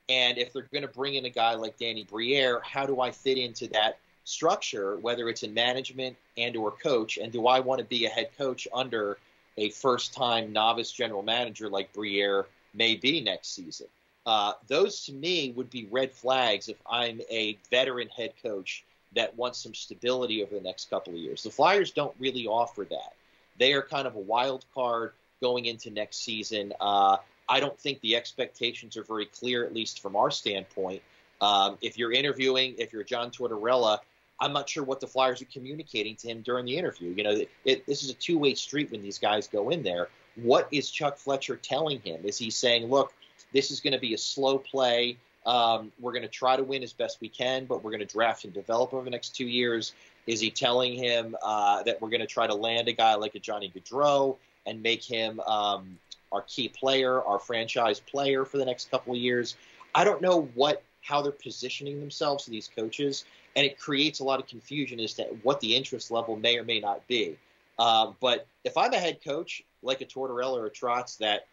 And 0.09 0.37
if 0.37 0.51
they're 0.51 0.67
going 0.73 0.81
to 0.81 0.87
bring 0.87 1.15
in 1.15 1.25
a 1.25 1.29
guy 1.29 1.53
like 1.53 1.77
Danny 1.77 2.03
Briere, 2.03 2.61
how 2.63 2.85
do 2.85 2.99
I 2.99 3.11
fit 3.11 3.37
into 3.37 3.67
that 3.67 3.99
structure, 4.23 4.97
whether 4.97 5.29
it's 5.29 5.43
in 5.43 5.53
management 5.53 6.17
and 6.37 6.55
or 6.55 6.71
coach? 6.71 7.17
And 7.17 7.31
do 7.31 7.47
I 7.47 7.59
want 7.59 7.79
to 7.79 7.85
be 7.85 8.05
a 8.05 8.09
head 8.09 8.29
coach 8.37 8.67
under 8.73 9.17
a 9.57 9.69
first-time 9.69 10.51
novice 10.51 10.91
general 10.91 11.21
manager 11.21 11.69
like 11.69 11.93
Briere 11.93 12.47
may 12.73 12.95
be 12.95 13.21
next 13.21 13.53
season? 13.53 13.87
Uh, 14.25 14.53
those 14.67 15.05
to 15.05 15.13
me 15.13 15.53
would 15.55 15.69
be 15.69 15.87
red 15.91 16.11
flags 16.11 16.69
if 16.69 16.77
I'm 16.89 17.21
a 17.29 17.57
veteran 17.69 18.09
head 18.09 18.33
coach 18.43 18.83
that 19.15 19.35
wants 19.35 19.59
some 19.59 19.73
stability 19.73 20.43
over 20.43 20.55
the 20.55 20.61
next 20.61 20.89
couple 20.89 21.13
of 21.13 21.19
years. 21.19 21.43
The 21.43 21.49
Flyers 21.49 21.91
don't 21.91 22.13
really 22.19 22.45
offer 22.45 22.85
that. 22.89 23.13
They 23.57 23.73
are 23.73 23.81
kind 23.81 24.07
of 24.07 24.15
a 24.15 24.19
wild 24.19 24.65
card 24.73 25.13
going 25.41 25.65
into 25.65 25.89
next 25.89 26.23
season. 26.23 26.73
Uh, 26.79 27.17
I 27.49 27.59
don't 27.59 27.77
think 27.79 27.99
the 28.01 28.15
expectations 28.15 28.95
are 28.95 29.03
very 29.03 29.25
clear, 29.25 29.65
at 29.65 29.73
least 29.73 30.01
from 30.01 30.15
our 30.15 30.29
standpoint. 30.29 31.01
Um, 31.41 31.77
if 31.81 31.97
you're 31.97 32.11
interviewing, 32.11 32.75
if 32.77 32.93
you're 32.93 33.03
John 33.03 33.31
Tortorella, 33.31 33.99
I'm 34.39 34.53
not 34.53 34.69
sure 34.69 34.83
what 34.83 34.99
the 34.99 35.07
Flyers 35.07 35.41
are 35.41 35.45
communicating 35.45 36.15
to 36.17 36.27
him 36.27 36.41
during 36.41 36.65
the 36.65 36.77
interview. 36.77 37.09
You 37.09 37.23
know, 37.23 37.31
it, 37.31 37.49
it, 37.65 37.85
this 37.85 38.03
is 38.03 38.09
a 38.09 38.13
two 38.13 38.37
way 38.37 38.53
street 38.55 38.91
when 38.91 39.01
these 39.01 39.17
guys 39.17 39.47
go 39.47 39.69
in 39.69 39.83
there. 39.83 40.09
What 40.35 40.67
is 40.71 40.89
Chuck 40.89 41.17
Fletcher 41.17 41.57
telling 41.57 41.99
him? 42.01 42.21
Is 42.23 42.37
he 42.37 42.49
saying, 42.49 42.89
look, 42.89 43.13
this 43.51 43.71
is 43.71 43.79
going 43.79 43.93
to 43.93 43.99
be 43.99 44.13
a 44.13 44.17
slow 44.17 44.57
play? 44.57 45.17
Um, 45.45 45.91
we're 45.99 46.11
going 46.11 46.23
to 46.23 46.29
try 46.29 46.55
to 46.55 46.63
win 46.63 46.83
as 46.83 46.93
best 46.93 47.19
we 47.19 47.29
can, 47.29 47.65
but 47.65 47.83
we're 47.83 47.91
going 47.91 48.05
to 48.05 48.13
draft 48.13 48.45
and 48.45 48.53
develop 48.53 48.93
over 48.93 49.03
the 49.03 49.09
next 49.09 49.35
two 49.35 49.47
years. 49.47 49.93
Is 50.27 50.39
he 50.39 50.51
telling 50.51 50.93
him 50.93 51.35
uh, 51.41 51.81
that 51.83 52.01
we're 52.01 52.09
going 52.09 52.21
to 52.21 52.27
try 52.27 52.45
to 52.45 52.53
land 52.53 52.87
a 52.87 52.93
guy 52.93 53.15
like 53.15 53.35
a 53.35 53.39
Johnny 53.39 53.71
Gaudreau 53.75 54.37
and 54.65 54.83
make 54.83 55.03
him 55.03 55.39
um, 55.41 55.97
our 56.31 56.41
key 56.43 56.69
player, 56.69 57.21
our 57.23 57.39
franchise 57.39 57.99
player 57.99 58.45
for 58.45 58.57
the 58.57 58.65
next 58.65 58.91
couple 58.91 59.13
of 59.13 59.19
years? 59.19 59.55
I 59.95 60.03
don't 60.03 60.21
know 60.21 60.49
what 60.53 60.83
how 61.01 61.21
they're 61.21 61.31
positioning 61.31 61.99
themselves 61.99 62.45
to 62.45 62.51
these 62.51 62.69
coaches, 62.75 63.25
and 63.55 63.65
it 63.65 63.79
creates 63.79 64.19
a 64.19 64.23
lot 64.23 64.39
of 64.39 64.47
confusion 64.47 64.99
as 64.99 65.13
to 65.13 65.23
what 65.43 65.59
the 65.59 65.75
interest 65.75 66.11
level 66.11 66.35
may 66.35 66.57
or 66.57 66.63
may 66.63 66.79
not 66.79 67.05
be. 67.07 67.37
Um, 67.79 68.15
but 68.19 68.45
if 68.63 68.77
I'm 68.77 68.93
a 68.93 68.99
head 68.99 69.23
coach 69.23 69.63
like 69.81 70.01
a 70.01 70.05
Tortorella 70.05 70.57
or 70.57 70.65
a 70.65 70.69
Trotz 70.69 71.17
that 71.19 71.47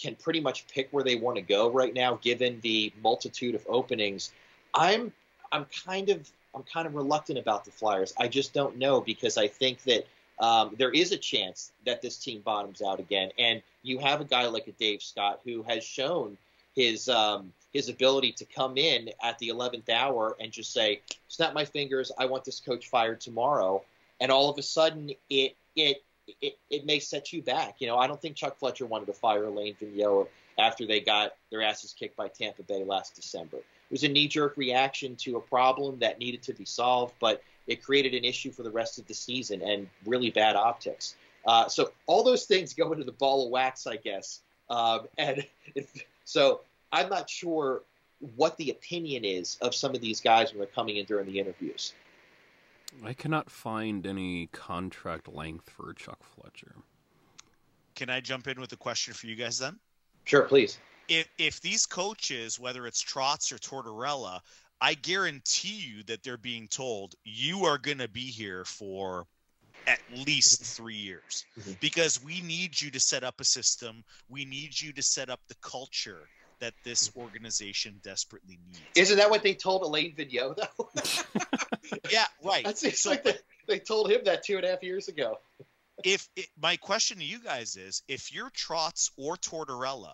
can 0.00 0.16
pretty 0.16 0.40
much 0.40 0.66
pick 0.66 0.88
where 0.90 1.04
they 1.04 1.16
want 1.16 1.36
to 1.36 1.42
go 1.42 1.70
right 1.70 1.94
now, 1.94 2.18
given 2.22 2.58
the 2.62 2.92
multitude 3.02 3.54
of 3.54 3.64
openings, 3.68 4.32
I'm 4.74 5.12
I'm 5.52 5.66
kind 5.84 6.08
of 6.10 6.28
I'm 6.54 6.62
kind 6.64 6.86
of 6.86 6.94
reluctant 6.94 7.38
about 7.38 7.64
the 7.64 7.70
Flyers. 7.70 8.12
I 8.18 8.28
just 8.28 8.52
don't 8.52 8.76
know 8.76 9.00
because 9.00 9.38
I 9.38 9.46
think 9.46 9.82
that 9.84 10.06
um, 10.40 10.74
there 10.78 10.90
is 10.90 11.12
a 11.12 11.18
chance 11.18 11.72
that 11.84 12.02
this 12.02 12.16
team 12.16 12.40
bottoms 12.40 12.82
out 12.82 12.98
again, 12.98 13.30
and 13.38 13.62
you 13.82 13.98
have 13.98 14.20
a 14.20 14.24
guy 14.24 14.46
like 14.46 14.66
a 14.66 14.72
Dave 14.72 15.02
Scott 15.02 15.40
who 15.44 15.62
has 15.64 15.84
shown 15.84 16.36
his 16.74 17.08
um, 17.08 17.52
his 17.72 17.88
ability 17.88 18.32
to 18.32 18.44
come 18.44 18.76
in 18.76 19.10
at 19.22 19.38
the 19.38 19.48
11th 19.48 19.88
hour 19.90 20.36
and 20.40 20.50
just 20.50 20.72
say, 20.72 21.00
"Snap 21.28 21.52
my 21.52 21.64
fingers! 21.64 22.10
I 22.18 22.24
want 22.24 22.44
this 22.44 22.60
coach 22.60 22.88
fired 22.88 23.20
tomorrow," 23.20 23.84
and 24.20 24.32
all 24.32 24.50
of 24.50 24.58
a 24.58 24.62
sudden 24.62 25.10
it 25.28 25.56
it 25.76 26.02
it, 26.40 26.56
it 26.70 26.86
may 26.86 27.00
set 27.00 27.32
you 27.32 27.42
back. 27.42 27.76
You 27.80 27.88
know, 27.88 27.98
I 27.98 28.06
don't 28.06 28.20
think 28.20 28.36
Chuck 28.36 28.56
Fletcher 28.56 28.86
wanted 28.86 29.06
to 29.06 29.12
fire 29.12 29.44
Alain 29.44 29.74
Vigneault 29.80 30.28
after 30.58 30.86
they 30.86 31.00
got 31.00 31.34
their 31.50 31.62
asses 31.62 31.92
kicked 31.92 32.16
by 32.16 32.28
Tampa 32.28 32.62
Bay 32.62 32.84
last 32.84 33.14
December. 33.14 33.58
It 33.58 33.92
was 33.92 34.04
a 34.04 34.08
knee 34.08 34.28
jerk 34.28 34.56
reaction 34.56 35.16
to 35.16 35.36
a 35.36 35.40
problem 35.40 35.98
that 35.98 36.18
needed 36.18 36.42
to 36.44 36.52
be 36.52 36.64
solved, 36.64 37.14
but 37.18 37.42
it 37.70 37.82
created 37.82 38.14
an 38.14 38.24
issue 38.24 38.50
for 38.50 38.64
the 38.64 38.70
rest 38.70 38.98
of 38.98 39.06
the 39.06 39.14
season 39.14 39.62
and 39.62 39.88
really 40.04 40.30
bad 40.30 40.56
optics. 40.56 41.14
Uh, 41.46 41.68
so 41.68 41.92
all 42.06 42.24
those 42.24 42.44
things 42.44 42.74
go 42.74 42.92
into 42.92 43.04
the 43.04 43.12
ball 43.12 43.46
of 43.46 43.50
wax, 43.50 43.86
I 43.86 43.96
guess. 43.96 44.40
Um, 44.68 45.06
and 45.16 45.46
if, 45.74 46.04
so 46.24 46.62
I'm 46.92 47.08
not 47.08 47.30
sure 47.30 47.82
what 48.36 48.56
the 48.56 48.70
opinion 48.70 49.24
is 49.24 49.56
of 49.62 49.74
some 49.74 49.94
of 49.94 50.00
these 50.00 50.20
guys 50.20 50.50
when 50.50 50.58
they're 50.58 50.66
coming 50.66 50.96
in 50.96 51.06
during 51.06 51.26
the 51.26 51.38
interviews. 51.38 51.94
I 53.04 53.12
cannot 53.12 53.48
find 53.48 54.04
any 54.04 54.48
contract 54.48 55.28
length 55.28 55.70
for 55.70 55.94
Chuck 55.94 56.18
Fletcher. 56.24 56.74
Can 57.94 58.10
I 58.10 58.20
jump 58.20 58.48
in 58.48 58.60
with 58.60 58.72
a 58.72 58.76
question 58.76 59.14
for 59.14 59.28
you 59.28 59.36
guys 59.36 59.58
then? 59.58 59.78
Sure, 60.24 60.42
please. 60.42 60.78
If 61.08 61.28
if 61.38 61.60
these 61.60 61.86
coaches, 61.86 62.58
whether 62.58 62.86
it's 62.86 63.02
Trotz 63.02 63.52
or 63.52 63.58
Tortorella, 63.58 64.40
I 64.80 64.94
guarantee 64.94 65.76
you 65.76 66.02
that 66.04 66.22
they're 66.22 66.36
being 66.38 66.68
told 66.68 67.14
you 67.24 67.64
are 67.66 67.78
going 67.78 67.98
to 67.98 68.08
be 68.08 68.26
here 68.26 68.64
for 68.64 69.26
at 69.86 70.00
least 70.14 70.62
three 70.62 70.96
years 70.96 71.44
Mhm. 71.58 71.78
because 71.80 72.22
we 72.22 72.40
need 72.42 72.80
you 72.80 72.90
to 72.90 73.00
set 73.00 73.24
up 73.24 73.40
a 73.40 73.44
system. 73.44 74.04
We 74.28 74.44
need 74.44 74.78
you 74.80 74.92
to 74.92 75.02
set 75.02 75.30
up 75.30 75.40
the 75.48 75.54
culture 75.56 76.28
that 76.58 76.74
this 76.84 77.10
organization 77.16 77.98
desperately 78.02 78.58
needs. 78.66 78.80
Isn't 78.94 79.16
that 79.16 79.30
what 79.30 79.42
they 79.42 79.54
told 79.54 79.82
Alain 79.82 80.14
Vigneault, 80.14 80.56
though? 80.56 80.90
yeah, 82.10 82.26
right. 82.42 82.64
That 82.64 82.76
seems 82.78 83.00
So- 83.00 83.10
like 83.10 83.24
they, 83.24 83.38
they 83.66 83.78
told 83.78 84.10
him 84.10 84.20
that 84.24 84.44
two 84.44 84.56
and 84.56 84.64
a 84.64 84.70
half 84.70 84.82
years 84.82 85.08
ago. 85.08 85.40
if 86.04 86.28
it, 86.36 86.46
my 86.60 86.76
question 86.76 87.18
to 87.18 87.24
you 87.24 87.40
guys 87.40 87.76
is 87.76 88.02
if 88.08 88.32
you're 88.32 88.50
Trotz 88.50 89.10
or 89.16 89.36
Tortorella, 89.36 90.12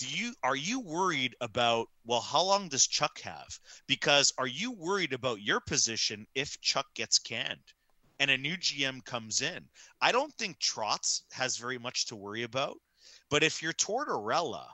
do 0.00 0.08
you 0.08 0.32
are 0.42 0.56
you 0.56 0.80
worried 0.80 1.36
about 1.42 1.88
well 2.06 2.22
how 2.22 2.42
long 2.42 2.68
does 2.68 2.86
Chuck 2.86 3.20
have? 3.20 3.60
Because 3.86 4.32
are 4.38 4.46
you 4.46 4.72
worried 4.72 5.12
about 5.12 5.42
your 5.42 5.60
position 5.60 6.26
if 6.34 6.58
Chuck 6.62 6.86
gets 6.94 7.18
canned 7.18 7.74
and 8.18 8.30
a 8.30 8.38
new 8.38 8.56
GM 8.56 9.04
comes 9.04 9.42
in? 9.42 9.68
I 10.00 10.12
don't 10.12 10.32
think 10.38 10.58
Trotz 10.58 11.20
has 11.32 11.58
very 11.58 11.76
much 11.78 12.06
to 12.06 12.16
worry 12.16 12.44
about, 12.44 12.78
but 13.28 13.42
if 13.42 13.62
you're 13.62 13.74
Tortorella 13.74 14.68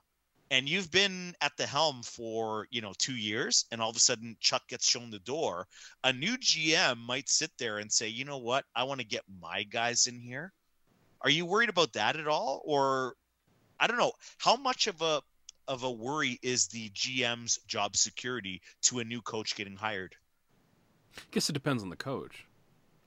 and 0.53 0.69
you've 0.69 0.93
been 0.93 1.35
at 1.41 1.57
the 1.57 1.67
helm 1.67 2.05
for 2.05 2.69
you 2.71 2.81
know 2.81 2.93
two 2.97 3.17
years 3.17 3.65
and 3.73 3.83
all 3.83 3.91
of 3.91 3.97
a 3.97 4.01
sudden 4.01 4.37
chuck 4.39 4.63
gets 4.69 4.89
shown 4.89 5.11
the 5.11 5.19
door 5.19 5.67
a 6.05 6.13
new 6.13 6.37
gm 6.39 6.99
might 6.99 7.29
sit 7.29 7.51
there 7.59 7.79
and 7.79 7.91
say 7.91 8.07
you 8.07 8.25
know 8.25 8.39
what 8.39 8.65
i 8.77 8.85
want 8.85 9.01
to 9.01 9.07
get 9.07 9.23
my 9.41 9.65
guys 9.65 10.07
in 10.07 10.21
here 10.21 10.53
are 11.23 11.31
you 11.31 11.45
worried 11.45 11.69
about 11.69 11.93
that 11.95 12.15
at 12.15 12.29
all 12.29 12.63
or 12.65 13.17
i 13.81 13.87
don't 13.87 13.99
know 13.99 14.13
how 14.39 14.57
much 14.57 14.87
of 14.87 15.01
a 15.03 15.21
of 15.69 15.83
a 15.83 15.91
worry 15.91 16.39
is 16.43 16.69
the 16.69 16.89
gm's 16.91 17.59
job 17.67 17.97
security 17.97 18.61
to 18.83 19.01
a 19.01 19.05
new 19.05 19.21
coach 19.21 19.57
getting 19.57 19.77
hired 19.77 20.15
I 21.19 21.23
guess 21.31 21.49
it 21.49 21.55
depends 21.55 21.83
on 21.83 21.91
the 21.91 21.97
coach. 21.97 22.47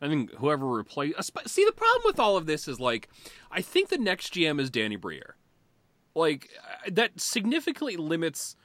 I 0.01 0.07
think 0.07 0.33
whoever 0.35 0.65
replace. 0.65 1.13
See, 1.45 1.65
the 1.65 1.71
problem 1.71 2.03
with 2.05 2.19
all 2.19 2.37
of 2.37 2.45
this 2.45 2.67
is 2.67 2.79
like, 2.79 3.09
I 3.51 3.61
think 3.61 3.89
the 3.89 3.97
next 3.97 4.33
GM 4.33 4.59
is 4.59 4.69
Danny 4.69 4.95
Briere. 4.95 5.35
Like 6.15 6.49
uh, 6.85 6.89
that 6.91 7.19
significantly 7.19 7.97
limits. 7.97 8.55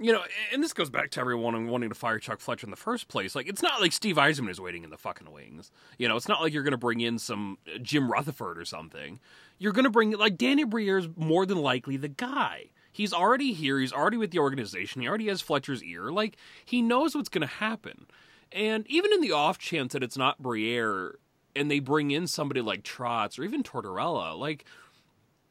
You 0.00 0.12
know, 0.12 0.22
and 0.52 0.62
this 0.62 0.72
goes 0.72 0.90
back 0.90 1.10
to 1.10 1.20
everyone 1.20 1.66
wanting 1.66 1.88
to 1.88 1.94
fire 1.94 2.20
Chuck 2.20 2.38
Fletcher 2.38 2.66
in 2.66 2.70
the 2.70 2.76
first 2.76 3.08
place. 3.08 3.34
Like, 3.34 3.48
it's 3.48 3.62
not 3.62 3.80
like 3.80 3.92
Steve 3.92 4.14
Yzerman 4.14 4.50
is 4.50 4.60
waiting 4.60 4.84
in 4.84 4.90
the 4.90 4.96
fucking 4.96 5.32
wings. 5.32 5.72
You 5.98 6.06
know, 6.06 6.16
it's 6.16 6.28
not 6.28 6.40
like 6.40 6.52
you're 6.52 6.62
going 6.62 6.70
to 6.70 6.78
bring 6.78 7.00
in 7.00 7.18
some 7.18 7.58
uh, 7.66 7.78
Jim 7.78 8.08
Rutherford 8.08 8.58
or 8.58 8.64
something. 8.64 9.18
You're 9.58 9.72
going 9.72 9.86
to 9.86 9.90
bring, 9.90 10.12
like, 10.12 10.38
Danny 10.38 10.62
Briere's 10.62 11.08
more 11.16 11.44
than 11.44 11.58
likely 11.58 11.96
the 11.96 12.08
guy. 12.08 12.66
He's 12.92 13.12
already 13.12 13.52
here. 13.52 13.80
He's 13.80 13.92
already 13.92 14.16
with 14.16 14.30
the 14.30 14.38
organization. 14.38 15.02
He 15.02 15.08
already 15.08 15.26
has 15.26 15.40
Fletcher's 15.40 15.82
ear. 15.82 16.12
Like, 16.12 16.36
he 16.64 16.80
knows 16.80 17.16
what's 17.16 17.28
going 17.28 17.42
to 17.42 17.54
happen. 17.54 18.06
And 18.52 18.86
even 18.86 19.12
in 19.12 19.20
the 19.20 19.32
off 19.32 19.58
chance 19.58 19.94
that 19.94 20.04
it's 20.04 20.16
not 20.16 20.40
Briere 20.40 21.18
and 21.56 21.68
they 21.68 21.80
bring 21.80 22.12
in 22.12 22.28
somebody 22.28 22.60
like 22.60 22.84
Trotz 22.84 23.36
or 23.36 23.42
even 23.42 23.64
Tortorella, 23.64 24.38
like, 24.38 24.64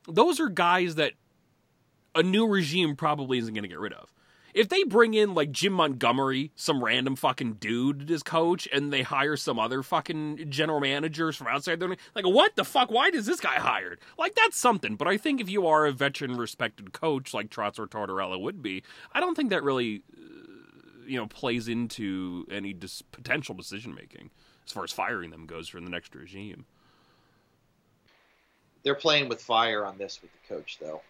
those 0.07 0.39
are 0.39 0.47
guys 0.47 0.95
that 0.95 1.13
a 2.15 2.23
new 2.23 2.47
regime 2.47 2.95
probably 2.95 3.39
isn't 3.39 3.53
going 3.53 3.63
to 3.63 3.69
get 3.69 3.79
rid 3.79 3.93
of. 3.93 4.13
If 4.58 4.70
they 4.70 4.84
bring 4.84 5.13
in 5.13 5.36
like 5.36 5.52
Jim 5.52 5.74
Montgomery, 5.74 6.52
some 6.56 6.84
random 6.84 7.15
fucking 7.15 7.54
dude 7.60 8.10
as 8.10 8.24
coach, 8.24 8.67
and 8.74 8.91
they 8.91 9.04
hire 9.04 9.38
some 9.38 9.60
other 9.60 9.84
fucking 9.84 10.50
general 10.50 10.80
managers 10.80 11.36
from 11.36 11.46
outside, 11.46 11.80
they're 11.80 11.96
like, 12.15 12.26
what 12.26 12.56
the 12.56 12.63
fuck? 12.63 12.89
Why 12.89 13.12
does 13.12 13.28
this 13.28 13.39
guy 13.39 13.54
hired? 13.54 14.00
Like 14.17 14.34
that's 14.34 14.58
something. 14.58 14.96
But 14.96 15.08
I 15.08 15.17
think 15.17 15.39
if 15.39 15.48
you 15.48 15.67
are 15.67 15.86
a 15.86 15.91
veteran, 15.91 16.38
respected 16.38 16.91
coach 16.91 17.36
like 17.36 17.50
Trotz 17.50 17.78
or 17.78 17.86
Tortorella 17.86 18.41
would 18.41 18.63
be, 18.63 18.82
I 19.13 19.20
don't 19.20 19.36
think 19.36 19.52
that 19.52 19.62
really, 19.62 20.02
uh, 20.17 21.06
you 21.06 21.17
know, 21.17 21.28
plays 21.28 21.67
into 21.67 22.48
any 22.50 22.74
dis- 22.74 23.04
potential 23.04 23.54
decision 23.54 23.93
making 23.93 24.32
as 24.65 24.72
far 24.72 24.84
as 24.84 24.91
firing 24.91 25.30
them 25.30 25.46
goes 25.46 25.70
for 25.70 25.80
the 25.80 25.89
next 25.89 26.15
regime. 26.15 26.65
They're 28.82 28.96
playing 28.96 29.30
with 29.30 29.39
fire 29.39 29.86
on 29.86 30.00
this 30.00 30.20
with 30.20 30.32
the 30.32 30.56
coach, 30.56 30.80
though, 30.82 31.02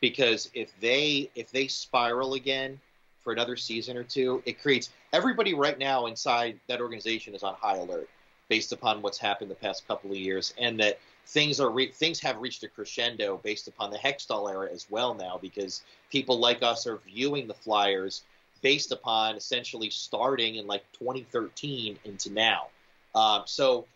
because 0.00 0.52
if 0.54 0.70
they 0.80 1.30
if 1.34 1.50
they 1.50 1.66
spiral 1.66 2.34
again 2.34 2.78
for 3.22 3.32
another 3.32 3.56
season 3.56 3.96
or 3.96 4.04
two, 4.04 4.42
it 4.46 4.60
creates 4.60 4.90
everybody 5.12 5.54
right 5.54 5.78
now 5.78 6.06
inside 6.06 6.58
that 6.68 6.80
organization 6.80 7.34
is 7.34 7.42
on 7.42 7.54
high 7.54 7.76
alert 7.76 8.08
based 8.48 8.72
upon 8.72 9.00
what's 9.00 9.18
happened 9.18 9.50
the 9.50 9.54
past 9.54 9.86
couple 9.88 10.10
of 10.10 10.16
years, 10.16 10.52
and 10.58 10.78
that 10.78 10.98
things 11.26 11.60
are 11.60 11.70
re- 11.70 11.90
things 11.90 12.20
have 12.20 12.38
reached 12.38 12.62
a 12.64 12.68
crescendo 12.68 13.40
based 13.42 13.68
upon 13.68 13.90
the 13.90 13.96
Hextall 13.96 14.50
era 14.50 14.68
as 14.70 14.86
well 14.90 15.14
now, 15.14 15.38
because 15.40 15.82
people 16.10 16.38
like 16.38 16.62
us 16.62 16.86
are 16.86 16.98
viewing 17.06 17.46
the 17.46 17.54
Flyers 17.54 18.22
based 18.60 18.92
upon 18.92 19.36
essentially 19.36 19.90
starting 19.90 20.56
in 20.56 20.66
like 20.66 20.84
2013 20.92 21.98
into 22.04 22.32
now. 22.32 22.66
Um, 23.14 23.42
so 23.46 23.86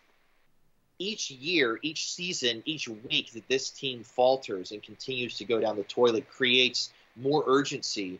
each 0.99 1.29
year, 1.29 1.79
each 1.81 2.11
season, 2.11 2.63
each 2.65 2.87
week 2.87 3.31
that 3.33 3.47
this 3.47 3.69
team 3.69 4.03
falters 4.03 4.71
and 4.71 4.81
continues 4.81 5.37
to 5.37 5.45
go 5.45 5.59
down 5.59 5.75
the 5.75 5.83
toilet 5.83 6.27
creates 6.29 6.91
more 7.15 7.43
urgency 7.47 8.19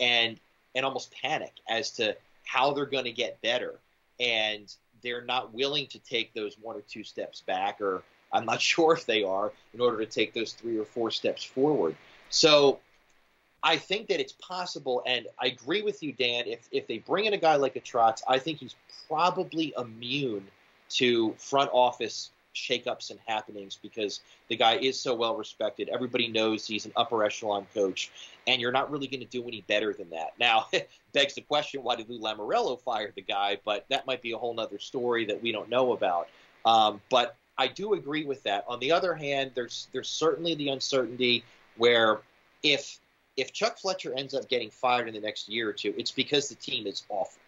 and 0.00 0.38
and 0.74 0.84
almost 0.84 1.12
panic 1.22 1.52
as 1.68 1.92
to 1.92 2.16
how 2.44 2.72
they're 2.72 2.86
going 2.86 3.04
to 3.04 3.12
get 3.12 3.40
better. 3.42 3.74
And 4.20 4.72
they're 5.02 5.24
not 5.24 5.54
willing 5.54 5.86
to 5.88 5.98
take 5.98 6.34
those 6.34 6.56
one 6.58 6.76
or 6.76 6.82
two 6.82 7.04
steps 7.04 7.42
back, 7.42 7.80
or 7.80 8.02
I'm 8.32 8.44
not 8.44 8.60
sure 8.72 8.94
if 8.94 9.06
they 9.06 9.22
are, 9.22 9.52
in 9.74 9.80
order 9.80 9.98
to 9.98 10.06
take 10.06 10.34
those 10.34 10.52
three 10.52 10.78
or 10.78 10.84
four 10.84 11.10
steps 11.10 11.44
forward. 11.44 11.96
So 12.30 12.80
I 13.62 13.76
think 13.76 14.08
that 14.08 14.20
it's 14.20 14.32
possible, 14.34 15.02
and 15.06 15.26
I 15.40 15.46
agree 15.46 15.82
with 15.82 16.02
you, 16.02 16.12
Dan. 16.12 16.44
If 16.46 16.68
if 16.70 16.86
they 16.86 16.98
bring 16.98 17.24
in 17.24 17.32
a 17.32 17.38
guy 17.38 17.56
like 17.56 17.76
a 17.76 17.80
Trotz, 17.80 18.22
I 18.28 18.38
think 18.38 18.58
he's 18.58 18.76
probably 19.08 19.74
immune 19.76 20.46
to 20.90 21.34
front 21.38 21.70
office 21.72 22.30
shakeups 22.58 23.10
and 23.10 23.18
happenings 23.26 23.78
because 23.80 24.20
the 24.48 24.56
guy 24.56 24.76
is 24.76 24.98
so 24.98 25.14
well 25.14 25.36
respected. 25.36 25.88
Everybody 25.88 26.28
knows 26.28 26.66
he's 26.66 26.86
an 26.86 26.92
upper 26.96 27.24
echelon 27.24 27.66
coach, 27.74 28.10
and 28.46 28.60
you're 28.60 28.72
not 28.72 28.90
really 28.90 29.06
going 29.06 29.20
to 29.20 29.26
do 29.26 29.46
any 29.46 29.62
better 29.62 29.92
than 29.92 30.10
that. 30.10 30.32
Now, 30.38 30.66
begs 31.12 31.34
the 31.34 31.42
question: 31.42 31.82
Why 31.82 31.96
did 31.96 32.08
Lou 32.08 32.18
Lamoriello 32.18 32.80
fire 32.80 33.12
the 33.14 33.22
guy? 33.22 33.58
But 33.64 33.86
that 33.90 34.06
might 34.06 34.22
be 34.22 34.32
a 34.32 34.38
whole 34.38 34.58
other 34.58 34.78
story 34.78 35.24
that 35.26 35.42
we 35.42 35.52
don't 35.52 35.68
know 35.68 35.92
about. 35.92 36.28
Um, 36.64 37.00
but 37.10 37.36
I 37.56 37.66
do 37.68 37.94
agree 37.94 38.24
with 38.24 38.42
that. 38.44 38.64
On 38.68 38.78
the 38.78 38.92
other 38.92 39.14
hand, 39.14 39.52
there's 39.54 39.88
there's 39.92 40.08
certainly 40.08 40.54
the 40.54 40.68
uncertainty 40.68 41.44
where 41.76 42.20
if 42.62 42.98
if 43.36 43.52
Chuck 43.52 43.78
Fletcher 43.78 44.12
ends 44.14 44.34
up 44.34 44.48
getting 44.48 44.70
fired 44.70 45.08
in 45.08 45.14
the 45.14 45.20
next 45.20 45.48
year 45.48 45.68
or 45.68 45.72
two, 45.72 45.94
it's 45.96 46.10
because 46.10 46.48
the 46.48 46.56
team 46.56 46.86
is 46.86 47.04
awful. 47.08 47.40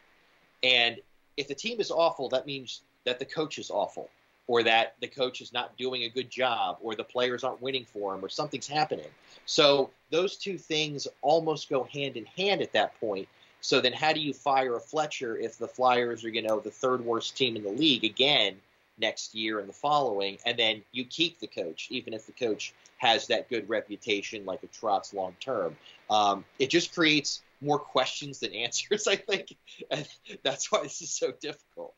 And 0.62 1.00
if 1.36 1.48
the 1.48 1.54
team 1.54 1.80
is 1.80 1.90
awful, 1.90 2.28
that 2.28 2.46
means 2.46 2.82
that 3.04 3.18
the 3.18 3.24
coach 3.24 3.58
is 3.58 3.70
awful, 3.70 4.08
or 4.46 4.62
that 4.64 4.96
the 5.00 5.06
coach 5.06 5.40
is 5.40 5.52
not 5.52 5.76
doing 5.76 6.02
a 6.04 6.08
good 6.08 6.30
job, 6.30 6.78
or 6.80 6.94
the 6.94 7.04
players 7.04 7.44
aren't 7.44 7.62
winning 7.62 7.84
for 7.84 8.14
him, 8.14 8.24
or 8.24 8.28
something's 8.28 8.66
happening. 8.66 9.06
So 9.46 9.90
those 10.10 10.36
two 10.36 10.58
things 10.58 11.06
almost 11.22 11.68
go 11.70 11.84
hand 11.84 12.16
in 12.16 12.26
hand 12.26 12.60
at 12.62 12.72
that 12.72 12.98
point. 12.98 13.28
So 13.60 13.80
then, 13.80 13.92
how 13.92 14.12
do 14.12 14.20
you 14.20 14.32
fire 14.32 14.74
a 14.76 14.80
Fletcher 14.80 15.36
if 15.36 15.58
the 15.58 15.68
Flyers 15.68 16.24
are, 16.24 16.30
you 16.30 16.42
know, 16.42 16.60
the 16.60 16.70
third 16.70 17.04
worst 17.04 17.36
team 17.36 17.56
in 17.56 17.62
the 17.62 17.70
league 17.70 18.04
again 18.04 18.56
next 18.98 19.34
year 19.34 19.60
and 19.60 19.68
the 19.68 19.72
following, 19.72 20.38
and 20.46 20.58
then 20.58 20.82
you 20.92 21.04
keep 21.04 21.38
the 21.40 21.46
coach, 21.46 21.88
even 21.90 22.12
if 22.14 22.26
the 22.26 22.32
coach 22.32 22.74
has 22.98 23.26
that 23.28 23.48
good 23.48 23.68
reputation 23.68 24.44
like 24.44 24.62
a 24.62 24.66
Trotz 24.68 25.14
long 25.14 25.34
term? 25.40 25.76
Um, 26.08 26.44
it 26.58 26.70
just 26.70 26.94
creates 26.94 27.42
more 27.60 27.78
questions 27.78 28.40
than 28.40 28.52
answers, 28.54 29.06
I 29.06 29.16
think, 29.16 29.54
and 29.90 30.06
that's 30.42 30.72
why 30.72 30.82
this 30.82 31.02
is 31.02 31.10
so 31.10 31.32
difficult. 31.40 31.94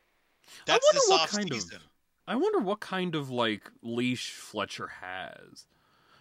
That's 0.65 0.85
wonder 0.85 0.99
this 0.99 1.09
what 1.09 1.21
off 1.21 1.31
kind 1.31 1.51
of- 1.51 1.61
season. 1.61 1.79
I 2.27 2.35
wonder 2.35 2.59
what 2.59 2.79
kind 2.79 3.15
of 3.15 3.29
like 3.29 3.69
leash 3.81 4.31
Fletcher 4.31 4.91
has. 5.01 5.67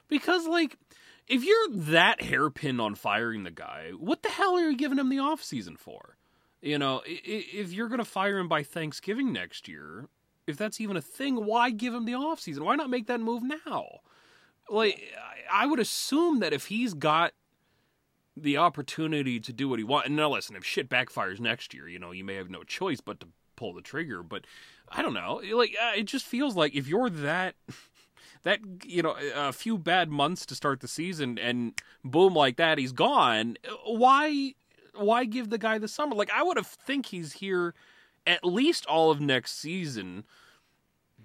Because 0.09 0.47
like 0.47 0.79
if 1.29 1.45
you're 1.45 1.69
that 1.71 2.23
hairpin 2.23 2.81
on 2.81 2.95
firing 2.95 3.45
the 3.45 3.51
guy, 3.51 3.93
what 3.97 4.23
the 4.23 4.29
hell 4.29 4.57
are 4.57 4.71
you 4.71 4.77
giving 4.77 4.99
him 4.99 5.09
the 5.09 5.19
off 5.19 5.43
season 5.43 5.77
for? 5.77 6.17
You 6.61 6.79
know, 6.79 7.03
if 7.07 7.73
you're 7.73 7.89
going 7.89 7.99
to 7.99 8.05
fire 8.05 8.39
him 8.39 8.49
by 8.49 8.63
Thanksgiving 8.63 9.33
next 9.33 9.67
year, 9.67 10.09
if 10.47 10.57
that's 10.57 10.81
even 10.81 10.97
a 10.97 11.03
thing, 11.03 11.45
why 11.45 11.71
give 11.71 11.95
him 11.95 12.05
the 12.05 12.13
offseason? 12.13 12.61
Why 12.61 12.77
not 12.77 12.91
make 12.91 13.07
that 13.09 13.21
move 13.21 13.43
now? 13.43 14.01
Like, 14.71 15.13
I 15.53 15.67
would 15.67 15.81
assume 15.81 16.39
that 16.39 16.53
if 16.53 16.67
he's 16.67 16.95
got 16.95 17.33
the 18.37 18.57
opportunity 18.57 19.41
to 19.41 19.53
do 19.53 19.69
what 19.69 19.81
he 19.81 19.85
wants, 19.85 20.07
and 20.07 20.17
now 20.17 20.31
listen, 20.31 20.55
if 20.55 20.65
shit 20.65 20.89
backfires 20.89 21.41
next 21.41 21.75
year, 21.75 21.89
you 21.89 21.99
know, 21.99 22.13
you 22.13 22.25
may 22.25 22.37
have 22.37 22.49
no 22.49 22.63
choice 22.63 23.01
but 23.01 23.19
to 23.21 23.29
pull 23.63 23.73
the 23.73 23.81
trigger. 23.81 24.23
But 24.23 24.45
I 24.89 25.03
don't 25.03 25.15
know, 25.15 25.41
like, 25.55 25.77
uh, 25.81 25.93
it 25.97 26.05
just 26.05 26.27
feels 26.27 26.57
like 26.57 26.75
if 26.75 26.87
you're 26.89 27.11
that. 27.11 27.55
That 28.45 28.59
you 28.85 29.03
know, 29.03 29.15
a 29.37 29.53
few 29.53 29.79
bad 29.79 30.11
months 30.11 30.45
to 30.47 30.57
start 30.57 30.81
the 30.81 30.89
season, 30.89 31.39
and 31.39 31.81
boom, 32.05 32.35
like 32.35 32.57
that, 32.57 32.77
he's 32.77 32.91
gone. 32.91 33.57
Why, 33.87 34.55
why 34.97 35.27
give 35.27 35.49
the 35.49 35.59
guy 35.59 35.79
the 35.79 35.87
summer? 35.87 36.17
Like 36.17 36.33
I 36.35 36.43
would 36.43 36.57
have 36.57 36.67
think 36.67 37.07
he's 37.07 37.35
here 37.35 37.73
at 38.27 38.45
least 38.45 38.85
all 38.87 39.13
of 39.13 39.21
next 39.21 39.61
season 39.61 40.25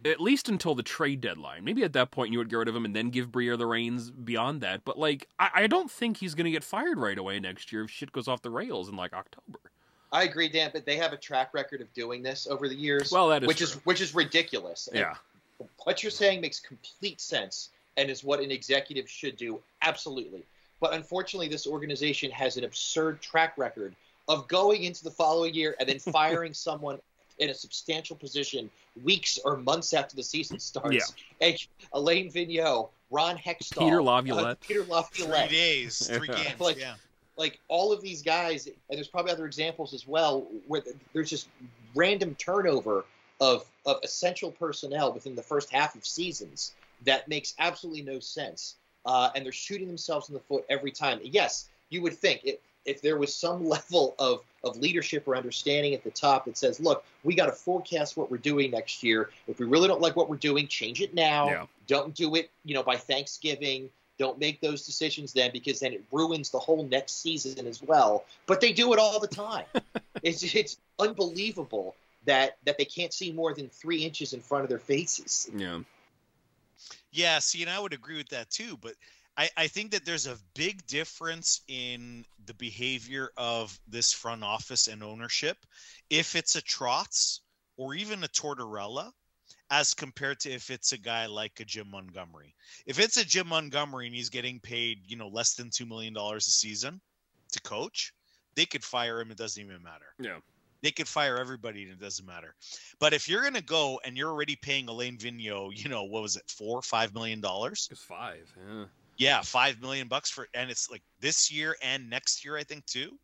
at 0.06 0.22
least 0.22 0.50
until 0.50 0.76
the 0.76 0.84
trade 0.84 1.22
deadline. 1.22 1.64
Maybe 1.64 1.84
at 1.84 1.94
that 1.94 2.12
point 2.12 2.32
you 2.32 2.38
would 2.38 2.50
get 2.50 2.58
rid 2.58 2.68
of 2.68 2.76
him 2.76 2.86
and 2.86 2.96
then 2.96 3.10
give 3.10 3.32
Briere 3.32 3.58
the 3.58 3.66
reins 3.66 4.12
beyond 4.12 4.62
that. 4.62 4.86
But 4.86 4.98
like, 4.98 5.28
I, 5.40 5.50
I 5.56 5.68
don't 5.68 5.90
think 5.90 6.18
he's 6.18 6.36
going 6.36 6.46
to 6.46 6.52
get 6.52 6.64
fired 6.64 7.00
right 7.00 7.18
away 7.18 7.40
next 7.40 7.72
year 7.72 7.84
if 7.84 7.92
shit 7.92 8.12
goes 8.12 8.28
off 8.28 8.42
the 8.42 8.50
rails 8.50 8.90
in 8.90 8.96
like 8.96 9.14
October. 9.14 9.60
I 10.12 10.24
agree, 10.24 10.48
Dan, 10.48 10.72
but 10.74 10.86
they 10.86 10.96
have 10.98 11.14
a 11.14 11.18
track 11.18 11.54
record 11.54 11.82
of 11.82 11.94
doing 11.94 12.24
this 12.24 12.48
over 12.48 12.70
the 12.70 12.76
years. 12.76 13.12
Well, 13.12 13.28
that 13.30 13.44
is 13.44 13.48
which 13.48 13.58
true. 13.58 13.66
is 13.68 13.74
which 13.86 14.02
is 14.02 14.16
ridiculous. 14.16 14.88
And 14.88 15.00
Yeah, 15.00 15.16
what 15.84 16.04
you're 16.04 16.12
saying 16.12 16.42
makes 16.42 16.60
complete 16.60 17.20
sense 17.20 17.70
and 17.98 18.10
is 18.10 18.24
what 18.24 18.40
an 18.40 18.52
executive 18.52 19.10
should 19.10 19.38
do, 19.38 19.60
absolutely. 19.82 20.46
But 20.80 20.94
unfortunately, 20.94 21.48
this 21.48 21.66
organization 21.66 22.30
has 22.32 22.58
an 22.58 22.64
absurd 22.64 23.22
track 23.22 23.58
record 23.58 23.96
of 24.28 24.48
going 24.48 24.84
into 24.84 25.04
the 25.04 25.12
following 25.12 25.54
year 25.54 25.76
and 25.80 25.90
then 25.90 26.00
firing 26.14 26.54
someone 26.54 27.00
in 27.40 27.50
a 27.50 27.54
substantial 27.54 28.16
position 28.16 28.70
weeks 29.04 29.40
or 29.44 29.58
months 29.58 29.94
after 29.94 30.16
the 30.16 30.24
season 30.24 30.60
starts. 30.60 31.14
Yeah. 31.40 31.48
Hey, 31.48 31.58
Alain 31.94 32.32
Vigneault, 32.32 32.90
Ron 33.12 33.38
Hextall, 33.38 33.80
Peter 33.80 34.02
uh, 34.02 34.04
Laviolette. 34.04 34.60
Peter 34.62 34.84
Three 34.84 35.48
days, 35.48 36.08
three 36.08 36.28
games. 36.28 36.60
Like- 36.60 36.80
yeah. 36.80 36.96
Like 37.38 37.60
all 37.68 37.92
of 37.94 38.02
these 38.02 38.22
guys, 38.22 38.68
and 38.68 38.76
there's 38.90 39.08
probably 39.08 39.32
other 39.32 39.46
examples 39.46 39.94
as 39.94 40.08
well, 40.08 40.48
where 40.68 40.82
there's 41.14 41.30
just 41.30 41.48
random 41.96 42.36
turnover 42.36 43.06
of 43.40 43.66
of 43.86 43.98
essential 44.04 44.52
personnel 44.52 45.14
within 45.14 45.36
the 45.36 45.44
first 45.44 45.72
half 45.72 45.96
of 45.96 46.06
seasons 46.06 46.74
that 47.06 47.28
makes 47.28 47.54
absolutely 47.60 48.02
no 48.02 48.20
sense, 48.20 48.76
uh, 49.06 49.30
and 49.36 49.46
they're 49.46 49.52
shooting 49.52 49.88
themselves 49.88 50.30
in 50.30 50.34
the 50.34 50.40
foot 50.40 50.66
every 50.70 50.92
time. 50.92 51.20
Yes, 51.24 51.70
you 51.90 52.02
would 52.02 52.18
think 52.18 52.42
it, 52.44 52.62
if 52.86 53.02
there 53.02 53.18
was 53.18 53.34
some 53.34 53.68
level 53.70 54.16
of 54.20 54.42
of 54.64 54.76
leadership 54.78 55.28
or 55.28 55.36
understanding 55.36 55.94
at 55.94 56.04
the 56.04 56.12
top 56.12 56.46
that 56.46 56.58
says, 56.58 56.80
"Look, 56.80 57.06
we 57.24 57.36
got 57.36 57.46
to 57.46 57.52
forecast 57.52 58.18
what 58.18 58.32
we're 58.32 58.38
doing 58.38 58.72
next 58.72 59.04
year. 59.04 59.30
If 59.48 59.60
we 59.60 59.66
really 59.66 59.88
don't 59.88 60.02
like 60.02 60.16
what 60.16 60.30
we're 60.30 60.38
doing, 60.38 60.68
change 60.68 61.02
it 61.02 61.14
now. 61.14 61.50
Yeah. 61.50 61.66
Don't 61.86 62.14
do 62.16 62.36
it, 62.36 62.50
you 62.66 62.74
know, 62.74 62.84
by 62.84 62.98
Thanksgiving." 62.98 63.90
Don't 64.18 64.40
make 64.40 64.62
those 64.62 64.86
decisions 64.86 65.34
then 65.34 65.52
because 65.52 65.80
then 65.80 65.94
it 65.94 66.04
ruins 66.12 66.50
the 66.50 66.60
whole 66.60 66.84
next 66.86 67.22
season 67.22 67.68
as 67.68 67.82
well. 67.82 68.26
But 68.46 68.62
they 68.62 68.74
do 68.74 68.94
it 68.94 69.00
all 69.00 69.20
the 69.20 69.28
time. 69.28 69.66
it's 70.24 70.44
it's 70.56 70.78
unbelievable 71.00 71.96
that 72.26 72.58
that 72.66 72.78
they 72.78 72.86
can't 72.86 73.14
see 73.14 73.32
more 73.32 73.54
than 73.54 73.70
three 73.70 74.04
inches 74.04 74.34
in 74.34 74.42
front 74.42 74.64
of 74.64 74.70
their 74.70 74.80
faces. 74.80 75.50
yeah, 75.56 75.80
Yeah, 77.12 77.40
see, 77.40 77.62
and 77.62 77.70
I 77.70 77.80
would 77.80 77.94
agree 77.94 78.18
with 78.18 78.30
that 78.30 78.50
too. 78.50 78.78
But 78.78 78.94
I, 79.38 79.50
I 79.56 79.68
think 79.68 79.92
that 79.92 80.04
there's 80.04 80.26
a 80.26 80.38
big 80.56 80.86
difference 80.88 81.62
in 81.68 82.26
the 82.46 82.56
behavior 82.56 83.30
of 83.38 83.80
this 83.88 84.12
front 84.12 84.44
office 84.44 84.88
and 84.88 85.04
ownership 85.04 85.58
if 86.10 86.36
it's 86.36 86.56
a 86.56 86.62
Trotz 86.62 87.42
or 87.78 87.94
even 87.94 88.24
a 88.24 88.28
Tortorella 88.28 89.12
as 89.70 89.94
compared 89.94 90.40
to 90.42 90.50
if 90.52 90.70
it's 90.70 90.92
a 90.94 90.98
guy 90.98 91.26
like 91.26 91.60
a 91.60 91.66
Jim 91.66 91.90
Montgomery. 91.92 92.56
If 92.86 93.00
it's 93.00 93.18
a 93.18 93.26
Jim 93.26 93.48
Montgomery 93.48 94.06
and 94.08 94.16
he's 94.16 94.30
getting 94.30 94.60
paid, 94.60 95.00
you 95.06 95.18
know, 95.18 95.28
less 95.28 95.56
than 95.56 95.70
$2 95.70 95.88
million 95.88 96.16
a 96.18 96.40
season 96.40 97.02
to 97.52 97.62
coach, 97.62 98.14
they 98.56 98.66
could 98.66 98.84
fire 98.84 99.20
him. 99.20 99.30
It 99.32 99.38
doesn't 99.38 99.62
even 99.62 99.84
matter. 99.84 100.06
yeah, 100.20 100.38
They 100.82 100.92
could 100.92 101.08
fire 101.08 101.38
everybody 101.38 101.84
and 101.84 101.92
it 101.92 102.00
doesn't 102.00 102.26
matter. 102.26 102.56
But 103.00 103.14
if 103.14 103.28
you're 103.28 103.42
going 103.42 103.54
to 103.56 103.64
go 103.64 104.00
and 104.06 104.18
you're 104.18 104.30
already 104.32 104.56
paying 104.56 104.88
Alain 104.88 105.18
Vigneault, 105.18 105.72
you 105.76 105.90
know, 105.90 106.04
what 106.06 106.22
was 106.22 106.38
it, 106.38 106.44
four, 106.48 106.82
five 106.82 107.14
million 107.14 107.42
dollars? 107.42 107.90
it's 107.92 108.02
five. 108.04 108.50
Yeah, 108.70 108.86
Yeah, 109.18 109.42
five 109.42 109.82
million 109.82 110.08
bucks 110.08 110.30
for, 110.30 110.48
and 110.54 110.72
it's 110.72 110.90
like 110.90 111.02
this 111.20 111.52
year 111.52 111.76
and 111.84 112.10
next 112.10 112.46
year, 112.46 112.56
I 112.58 112.64
think 112.64 112.86
too. 112.86 113.18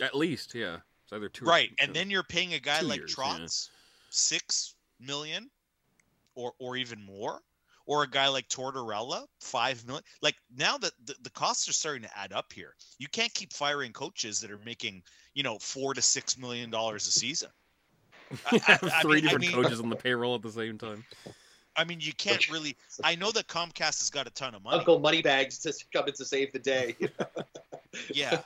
at 0.00 0.16
least. 0.16 0.52
Yeah, 0.54 0.78
it's 1.04 1.12
either 1.12 1.28
two. 1.28 1.44
or- 1.44 1.48
Right, 1.48 1.70
and 1.78 1.94
then 1.94 2.10
you're 2.10 2.22
paying 2.24 2.54
a 2.54 2.58
guy 2.58 2.80
like 2.80 2.98
years, 2.98 3.14
Trotz 3.14 3.68
six 4.10 4.73
million, 5.06 5.50
or 6.34 6.52
or 6.58 6.76
even 6.76 7.02
more, 7.04 7.40
or 7.86 8.02
a 8.02 8.08
guy 8.08 8.28
like 8.28 8.48
Tortorella 8.48 9.26
five 9.40 9.84
million. 9.86 10.04
Like 10.22 10.36
now 10.56 10.78
that 10.78 10.92
the, 11.04 11.14
the 11.22 11.30
costs 11.30 11.68
are 11.68 11.72
starting 11.72 12.02
to 12.02 12.18
add 12.18 12.32
up 12.32 12.52
here, 12.52 12.74
you 12.98 13.08
can't 13.08 13.32
keep 13.34 13.52
firing 13.52 13.92
coaches 13.92 14.40
that 14.40 14.50
are 14.50 14.60
making 14.64 15.02
you 15.34 15.42
know 15.42 15.58
four 15.60 15.94
to 15.94 16.02
six 16.02 16.36
million 16.38 16.70
dollars 16.70 17.06
a 17.06 17.10
season. 17.10 17.50
I- 18.50 18.60
I- 18.68 18.78
I 18.82 19.02
three 19.02 19.16
mean- 19.16 19.18
I 19.18 19.20
different 19.20 19.40
mean- 19.40 19.52
coaches 19.52 19.80
on 19.80 19.90
the 19.90 19.96
payroll 19.96 20.34
at 20.34 20.42
the 20.42 20.52
same 20.52 20.78
time. 20.78 21.04
I 21.76 21.82
mean, 21.82 21.98
you 22.00 22.12
can't 22.12 22.48
really. 22.50 22.76
I 23.02 23.16
know 23.16 23.32
that 23.32 23.48
Comcast 23.48 23.98
has 23.98 24.08
got 24.08 24.28
a 24.28 24.30
ton 24.30 24.54
of 24.54 24.62
money. 24.62 24.78
Uncle 24.78 25.00
Moneybags 25.00 25.58
to 25.58 25.74
come 25.92 26.06
in 26.06 26.14
to 26.14 26.24
save 26.24 26.52
the 26.52 26.58
day. 26.60 26.96
Yeah, 28.12 28.40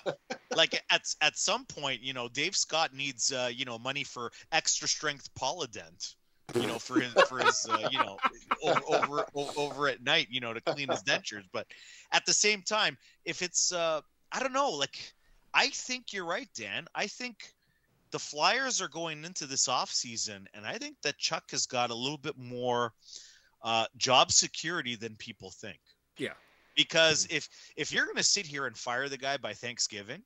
like 0.54 0.74
at 0.90 1.14
at 1.22 1.38
some 1.38 1.64
point, 1.64 2.02
you 2.02 2.12
know, 2.12 2.28
Dave 2.28 2.54
Scott 2.54 2.92
needs 2.94 3.32
uh, 3.32 3.50
you 3.50 3.64
know 3.64 3.78
money 3.78 4.04
for 4.04 4.30
extra 4.52 4.86
strength 4.86 5.30
Polydent, 5.34 6.16
you 6.54 6.66
know, 6.66 6.78
for 6.78 7.00
his 7.00 7.12
for 7.28 7.38
his 7.38 7.66
uh, 7.70 7.88
you 7.90 7.98
know 7.98 8.16
over, 8.62 9.24
over 9.34 9.50
over 9.56 9.88
at 9.88 10.02
night, 10.02 10.28
you 10.30 10.40
know, 10.40 10.52
to 10.52 10.60
clean 10.60 10.88
his 10.88 11.02
dentures. 11.02 11.44
But 11.52 11.66
at 12.12 12.24
the 12.26 12.32
same 12.32 12.62
time, 12.62 12.96
if 13.24 13.42
it's 13.42 13.72
uh, 13.72 14.00
I 14.32 14.40
don't 14.40 14.52
know, 14.52 14.70
like 14.70 15.12
I 15.52 15.68
think 15.68 16.12
you're 16.12 16.26
right, 16.26 16.48
Dan. 16.54 16.86
I 16.94 17.06
think 17.06 17.52
the 18.10 18.18
Flyers 18.18 18.80
are 18.80 18.88
going 18.88 19.24
into 19.24 19.46
this 19.46 19.68
off 19.68 19.90
season, 19.90 20.46
and 20.54 20.66
I 20.66 20.78
think 20.78 20.96
that 21.02 21.18
Chuck 21.18 21.50
has 21.50 21.66
got 21.66 21.90
a 21.90 21.94
little 21.94 22.18
bit 22.18 22.38
more 22.38 22.92
uh, 23.62 23.86
job 23.96 24.32
security 24.32 24.96
than 24.96 25.16
people 25.16 25.50
think 25.50 25.80
Yeah, 26.16 26.34
because 26.76 27.26
if 27.30 27.48
if 27.76 27.92
you're 27.92 28.04
going 28.04 28.16
to 28.16 28.22
sit 28.22 28.46
here 28.46 28.66
and 28.66 28.76
fire 28.76 29.08
the 29.08 29.18
guy 29.18 29.36
by 29.36 29.52
Thanksgiving, 29.52 30.22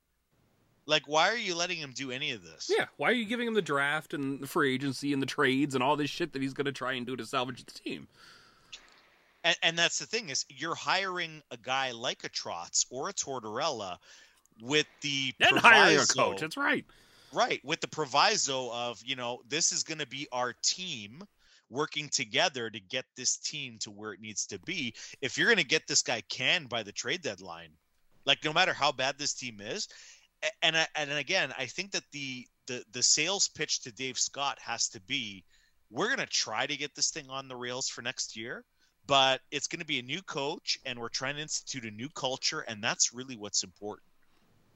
like 0.86 1.02
why 1.06 1.28
are 1.28 1.36
you 1.36 1.54
letting 1.54 1.78
him 1.78 1.92
do 1.94 2.10
any 2.10 2.32
of 2.32 2.42
this? 2.42 2.70
yeah. 2.76 2.86
Why 2.96 3.10
are 3.10 3.14
you 3.14 3.24
giving 3.24 3.48
him 3.48 3.54
the 3.54 3.62
draft 3.62 4.14
and 4.14 4.40
the 4.40 4.46
free 4.46 4.74
agency 4.74 5.12
and 5.12 5.22
the 5.22 5.26
trades 5.26 5.74
and 5.74 5.82
all 5.82 5.96
this 5.96 6.10
shit 6.10 6.32
that 6.32 6.42
he's 6.42 6.54
going 6.54 6.66
to 6.66 6.72
try 6.72 6.94
and 6.94 7.06
do 7.06 7.16
to 7.16 7.26
salvage 7.26 7.64
the 7.64 7.72
team? 7.72 8.08
And, 9.44 9.56
and 9.62 9.78
that's 9.78 9.98
the 9.98 10.06
thing 10.06 10.28
is 10.28 10.44
you're 10.48 10.74
hiring 10.74 11.42
a 11.50 11.56
guy 11.56 11.92
like 11.92 12.24
a 12.24 12.28
Trotz 12.28 12.86
or 12.90 13.08
a 13.08 13.12
Tortorella 13.12 13.98
with 14.60 14.86
the 15.00 15.32
And 15.40 15.58
hiring 15.58 15.98
a 15.98 16.06
coach. 16.06 16.40
That's 16.40 16.56
right. 16.56 16.84
right 17.32 17.60
with 17.64 17.80
the 17.80 17.88
proviso 17.88 18.72
of 18.72 19.00
you 19.04 19.16
know 19.16 19.40
this 19.48 19.72
is 19.72 19.82
going 19.82 19.98
to 19.98 20.06
be 20.06 20.28
our 20.32 20.54
team 20.62 21.22
working 21.70 22.08
together 22.10 22.68
to 22.68 22.80
get 22.80 23.06
this 23.16 23.38
team 23.38 23.78
to 23.80 23.90
where 23.90 24.12
it 24.12 24.20
needs 24.20 24.46
to 24.46 24.58
be. 24.60 24.94
If 25.22 25.38
you're 25.38 25.46
going 25.46 25.56
to 25.56 25.64
get 25.64 25.86
this 25.86 26.02
guy 26.02 26.22
canned 26.28 26.68
by 26.68 26.82
the 26.82 26.92
trade 26.92 27.22
deadline, 27.22 27.70
like 28.26 28.44
no 28.44 28.52
matter 28.52 28.74
how 28.74 28.92
bad 28.92 29.18
this 29.18 29.32
team 29.32 29.60
is, 29.60 29.88
and 30.62 30.76
and 30.94 31.12
again, 31.12 31.52
I 31.58 31.66
think 31.66 31.92
that 31.92 32.04
the 32.12 32.46
the 32.66 32.84
the 32.92 33.02
sales 33.02 33.48
pitch 33.48 33.82
to 33.82 33.92
Dave 33.92 34.18
Scott 34.18 34.58
has 34.60 34.88
to 34.90 35.00
be, 35.02 35.44
we're 35.90 36.06
going 36.06 36.18
to 36.18 36.26
try 36.26 36.66
to 36.66 36.76
get 36.76 36.94
this 36.94 37.10
thing 37.10 37.28
on 37.28 37.48
the 37.48 37.56
rails 37.56 37.88
for 37.88 38.02
next 38.02 38.36
year, 38.36 38.64
but 39.06 39.40
it's 39.50 39.68
going 39.68 39.80
to 39.80 39.86
be 39.86 39.98
a 39.98 40.02
new 40.02 40.22
coach, 40.22 40.78
and 40.84 40.98
we're 40.98 41.08
trying 41.08 41.36
to 41.36 41.42
institute 41.42 41.84
a 41.84 41.90
new 41.90 42.08
culture, 42.08 42.60
and 42.60 42.82
that's 42.82 43.12
really 43.12 43.36
what's 43.36 43.64
important. 43.64 44.06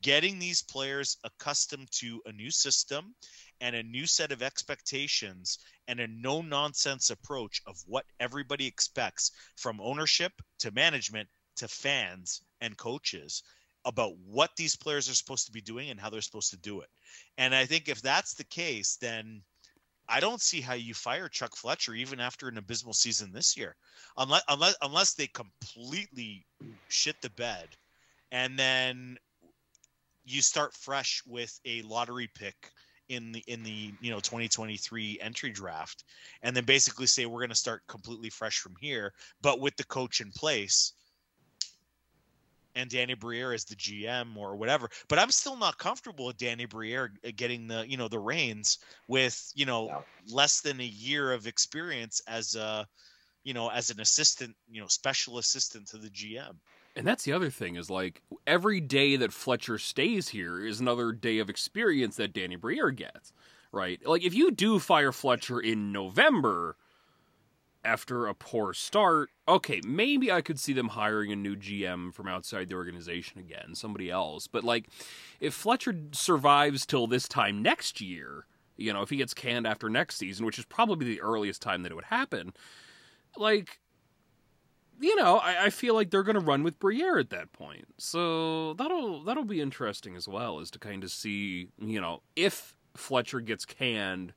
Getting 0.03 0.39
these 0.39 0.63
players 0.63 1.17
accustomed 1.25 1.91
to 1.93 2.21
a 2.27 2.33
new 2.33 2.51
system 2.51 3.15
and 3.61 3.75
a 3.75 3.83
new 3.83 4.07
set 4.07 4.31
of 4.31 4.43
expectations 4.43 5.59
and 5.89 6.01
a 6.01 6.07
no 6.07 6.43
nonsense 6.43 7.11
approach 7.11 7.63
of 7.67 7.77
what 7.87 8.05
everybody 8.21 8.67
expects 8.67 9.33
from 9.57 9.81
ownership 9.81 10.33
to 10.59 10.71
management 10.71 11.29
to 11.57 11.67
fans 11.67 12.43
and 12.61 12.77
coaches 12.77 13.43
about 13.87 14.13
what 14.27 14.51
these 14.57 14.77
players 14.77 15.09
are 15.09 15.15
supposed 15.15 15.47
to 15.47 15.53
be 15.53 15.63
doing 15.63 15.89
and 15.89 15.99
how 15.99 16.11
they're 16.11 16.21
supposed 16.21 16.51
to 16.51 16.59
do 16.59 16.81
it. 16.81 16.89
And 17.39 17.55
I 17.55 17.65
think 17.65 17.89
if 17.89 18.03
that's 18.03 18.35
the 18.35 18.45
case, 18.45 18.97
then 19.01 19.41
I 20.09 20.21
don't 20.21 20.41
see 20.41 20.61
how 20.61 20.75
you 20.75 20.93
fire 20.93 21.29
Chuck 21.29 21.57
Fletcher 21.57 21.95
even 21.95 22.21
after 22.21 22.49
an 22.49 22.59
abysmal 22.59 22.93
season 22.93 23.33
this 23.33 23.57
year, 23.57 23.77
unless 24.19 24.43
unless 24.49 24.77
unless 24.83 25.15
they 25.15 25.29
completely 25.29 26.47
shit 26.89 27.17
the 27.23 27.31
bed, 27.31 27.69
and 28.31 28.59
then 28.59 29.17
you 30.25 30.43
start 30.43 30.75
fresh 30.75 31.23
with 31.27 31.59
a 31.65 31.83
lottery 31.83 32.29
pick 32.35 32.71
in 33.09 33.33
the 33.33 33.43
in 33.47 33.63
the 33.63 33.93
you 34.01 34.11
know 34.11 34.21
2023 34.21 35.19
entry 35.21 35.51
draft, 35.51 36.05
and 36.43 36.55
then 36.55 36.65
basically 36.65 37.07
say 37.07 37.27
we're 37.27 37.41
going 37.41 37.49
to 37.49 37.55
start 37.55 37.83
completely 37.89 38.31
fresh 38.31 38.59
from 38.59 38.75
here, 38.81 39.13
but 39.41 39.61
with 39.61 39.77
the 39.77 39.85
coach 39.85 40.21
in 40.21 40.31
place. 40.33 40.93
And 42.77 42.91
Danny 42.91 43.15
Briere 43.15 43.53
as 43.53 43.65
the 43.65 43.75
GM 43.77 44.37
or 44.37 44.57
whatever. 44.57 44.89
But 45.09 45.19
I'm 45.19 45.31
still 45.33 45.57
not 45.57 45.79
comfortable 45.79 46.27
with 46.27 46.37
Danny 46.37 46.67
Briere 46.67 47.15
uh, 47.25 47.31
getting 47.35 47.67
the 47.67 47.89
you 47.89 47.97
know 47.97 48.09
the 48.09 48.21
reins 48.21 48.79
with 49.09 49.51
you 49.55 49.67
know 49.67 49.91
No. 49.91 50.05
less 50.29 50.61
than 50.61 50.81
a 50.81 50.85
year 50.85 51.33
of 51.33 51.47
experience 51.47 52.21
as 52.29 52.55
a 52.55 52.87
you 53.45 53.55
know 53.55 53.69
as 53.71 53.91
an 53.91 54.01
assistant 54.01 54.57
you 54.69 54.81
know 54.81 54.89
special 54.89 55.39
assistant 55.39 55.89
to 55.89 55.99
the 55.99 56.11
GM. 56.11 56.61
And 56.95 57.07
that's 57.07 57.25
the 57.25 57.33
other 57.33 57.51
thing 57.51 57.77
is 57.77 57.91
like 57.91 58.23
every 58.47 58.81
day 58.81 59.17
that 59.17 59.33
Fletcher 59.33 59.79
stays 59.79 60.31
here 60.31 60.65
is 60.65 60.81
another 60.81 61.13
day 61.13 61.39
of 61.39 61.51
experience 61.51 62.17
that 62.17 62.33
Danny 62.33 62.57
Briere 62.57 62.91
gets, 62.91 63.33
right? 63.71 64.05
Like 64.05 64.23
if 64.23 64.33
you 64.35 64.51
do 64.51 64.79
fire 64.79 65.13
Fletcher 65.13 65.61
in 65.61 65.93
November 65.93 66.77
after 67.87 68.27
a 68.27 68.35
poor 68.35 68.75
start, 68.75 69.31
okay, 69.49 69.81
maybe 69.87 70.31
I 70.31 70.43
could 70.43 70.59
see 70.59 70.73
them 70.73 70.89
hiring 70.89 71.33
a 71.33 71.37
new 71.37 71.57
GM 71.57 72.13
from 72.13 72.27
outside 72.27 72.69
the 72.69 72.75
organization 72.75 73.39
again, 73.39 73.75
somebody 73.75 74.11
else. 74.11 74.47
But 74.47 74.65
like 74.65 74.89
if 75.41 75.55
Fletcher 75.55 75.95
survives 76.13 76.85
till 76.85 77.07
this 77.07 77.29
time 77.29 77.63
next 77.63 78.01
year, 78.01 78.47
you 78.77 78.93
know, 78.93 79.03
if 79.03 79.11
he 79.11 79.17
gets 79.17 79.33
canned 79.33 79.67
after 79.67 79.89
next 79.89 80.17
season, 80.17 80.45
which 80.45 80.59
is 80.59 80.65
probably 80.65 81.07
the 81.07 81.21
earliest 81.21 81.63
time 81.63 81.83
that 81.83 81.93
it 81.93 81.95
would 81.95 82.05
happen, 82.05 82.53
like 83.37 83.81
you 84.99 85.15
know, 85.17 85.37
I, 85.37 85.67
I 85.67 85.71
feel 85.71 85.95
like 85.95 86.11
they're 86.11 86.23
going 86.23 86.39
to 86.39 86.41
run 86.41 86.63
with 86.63 86.79
Briere 86.79 87.19
at 87.19 87.31
that 87.31 87.53
point. 87.53 87.87
So 87.99 88.75
that'll 88.75 89.25
that'll 89.25 89.45
be 89.45 89.61
interesting 89.61 90.17
as 90.17 90.27
well, 90.27 90.61
as 90.61 90.71
to 90.73 90.79
kind 90.79 91.05
of 91.05 91.11
see, 91.11 91.69
you 91.79 92.01
know, 92.01 92.23
if 92.35 92.75
Fletcher 92.97 93.41
gets 93.41 93.65
canned 93.65 94.33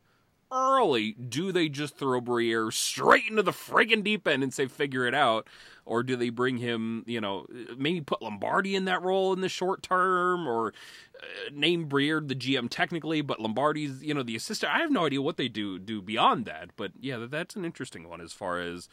early, 0.51 1.13
do 1.13 1.51
they 1.51 1.69
just 1.69 1.95
throw 1.95 2.21
Briere 2.21 2.71
straight 2.71 3.25
into 3.29 3.43
the 3.43 3.51
friggin' 3.51 4.03
deep 4.03 4.27
end 4.27 4.43
and 4.43 4.53
say 4.53 4.67
figure 4.67 5.05
it 5.05 5.13
out, 5.13 5.47
or 5.85 6.03
do 6.03 6.15
they 6.15 6.29
bring 6.29 6.57
him, 6.57 7.03
you 7.07 7.21
know, 7.21 7.45
maybe 7.77 8.01
put 8.01 8.21
Lombardi 8.21 8.75
in 8.75 8.85
that 8.85 9.01
role 9.01 9.33
in 9.33 9.41
the 9.41 9.49
short 9.49 9.83
term, 9.83 10.47
or 10.47 10.73
uh, 11.21 11.49
name 11.53 11.85
Briere 11.85 12.21
the 12.21 12.35
GM 12.35 12.69
technically, 12.69 13.21
but 13.21 13.39
Lombardi's, 13.39 14.03
you 14.03 14.13
know, 14.13 14.23
the 14.23 14.35
assistant. 14.35 14.73
I 14.73 14.79
have 14.79 14.91
no 14.91 15.05
idea 15.05 15.21
what 15.21 15.37
they 15.37 15.47
do 15.47 15.79
do 15.79 16.01
beyond 16.01 16.45
that, 16.45 16.69
but 16.75 16.91
yeah, 16.99 17.25
that's 17.29 17.55
an 17.55 17.65
interesting 17.65 18.07
one 18.07 18.21
as 18.21 18.33
far 18.33 18.59
as 18.59 18.89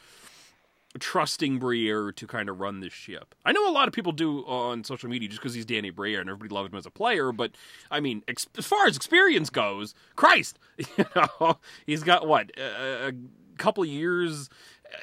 trusting 0.96 1.58
Briere 1.58 2.12
to 2.12 2.26
kind 2.26 2.48
of 2.48 2.60
run 2.60 2.80
this 2.80 2.92
ship. 2.92 3.34
I 3.44 3.52
know 3.52 3.68
a 3.68 3.72
lot 3.72 3.88
of 3.88 3.94
people 3.94 4.12
do 4.12 4.40
on 4.40 4.84
social 4.84 5.08
media 5.08 5.28
just 5.28 5.40
because 5.40 5.54
he's 5.54 5.64
Danny 5.66 5.90
Briere 5.90 6.20
and 6.20 6.28
everybody 6.30 6.54
loved 6.54 6.72
him 6.72 6.78
as 6.78 6.86
a 6.86 6.90
player, 6.90 7.32
but 7.32 7.52
I 7.90 8.00
mean, 8.00 8.22
ex- 8.28 8.46
as 8.56 8.66
far 8.66 8.86
as 8.86 8.96
experience 8.96 9.50
goes, 9.50 9.94
Christ, 10.14 10.58
you 10.78 11.04
know, 11.14 11.58
he's 11.86 12.02
got 12.02 12.26
what 12.26 12.50
a, 12.58 13.08
a 13.08 13.12
couple 13.56 13.84
years 13.84 14.48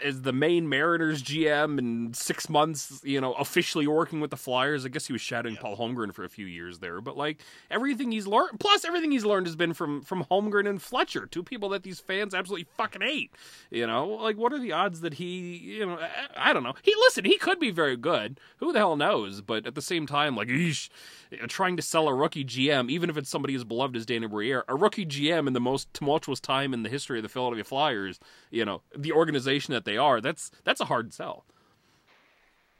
as 0.03 0.21
the 0.21 0.33
Maine 0.33 0.69
Mariners 0.69 1.21
GM 1.21 1.77
and 1.77 2.15
six 2.15 2.49
months, 2.49 3.01
you 3.03 3.19
know, 3.19 3.33
officially 3.33 3.87
working 3.87 4.21
with 4.21 4.31
the 4.31 4.37
Flyers. 4.37 4.85
I 4.85 4.89
guess 4.89 5.07
he 5.07 5.13
was 5.13 5.21
shadowing 5.21 5.55
Yeah. 5.55 5.61
Paul 5.61 5.77
Holmgren 5.77 6.13
for 6.13 6.23
a 6.23 6.29
few 6.29 6.45
years 6.45 6.79
there, 6.79 7.01
but 7.01 7.17
like 7.17 7.41
everything 7.69 8.11
he's 8.11 8.27
learned, 8.27 8.59
plus 8.59 8.85
everything 8.85 9.11
he's 9.11 9.25
learned 9.25 9.47
has 9.47 9.55
been 9.55 9.73
from 9.73 10.01
from 10.01 10.25
Holmgren 10.31 10.67
and 10.67 10.81
Fletcher, 10.81 11.25
two 11.25 11.43
people 11.43 11.69
that 11.69 11.83
these 11.83 11.99
fans 11.99 12.33
absolutely 12.33 12.67
fucking 12.77 13.01
hate. 13.01 13.31
You 13.69 13.87
know, 13.87 14.07
like 14.07 14.37
what 14.37 14.53
are 14.53 14.59
the 14.59 14.71
odds 14.71 15.01
that 15.01 15.15
he, 15.15 15.57
you 15.57 15.85
know, 15.85 15.99
I, 15.99 16.49
I 16.49 16.53
don't 16.53 16.63
know. 16.63 16.73
He 16.81 16.93
listen, 16.95 17.25
he 17.25 17.37
could 17.37 17.59
be 17.59 17.71
very 17.71 17.97
good. 17.97 18.39
Who 18.57 18.71
the 18.71 18.79
hell 18.79 18.95
knows? 18.95 19.41
But 19.41 19.65
at 19.67 19.75
the 19.75 19.81
same 19.81 20.07
time, 20.07 20.35
like, 20.35 20.47
eesh, 20.47 20.89
uh, 21.41 21.47
trying 21.47 21.75
to 21.77 21.83
sell 21.83 22.07
a 22.07 22.13
rookie 22.13 22.45
GM, 22.45 22.89
even 22.89 23.09
if 23.09 23.17
it's 23.17 23.29
somebody 23.29 23.55
as 23.55 23.63
beloved 23.63 23.95
as 23.95 24.05
Danny 24.05 24.27
Briere, 24.27 24.63
a 24.67 24.75
rookie 24.75 25.05
GM 25.05 25.47
in 25.47 25.53
the 25.53 25.59
most 25.59 25.93
tumultuous 25.93 26.39
time 26.39 26.73
in 26.73 26.83
the 26.83 26.89
history 26.89 27.19
of 27.19 27.23
the 27.23 27.29
Philadelphia 27.29 27.63
Flyers, 27.63 28.19
you 28.51 28.65
know, 28.65 28.81
the 28.95 29.11
organization 29.11 29.73
that 29.73 29.82
they 29.85 29.97
are, 29.97 30.21
that's 30.21 30.51
that's 30.63 30.81
a 30.81 30.85
hard 30.85 31.13
sell. 31.13 31.45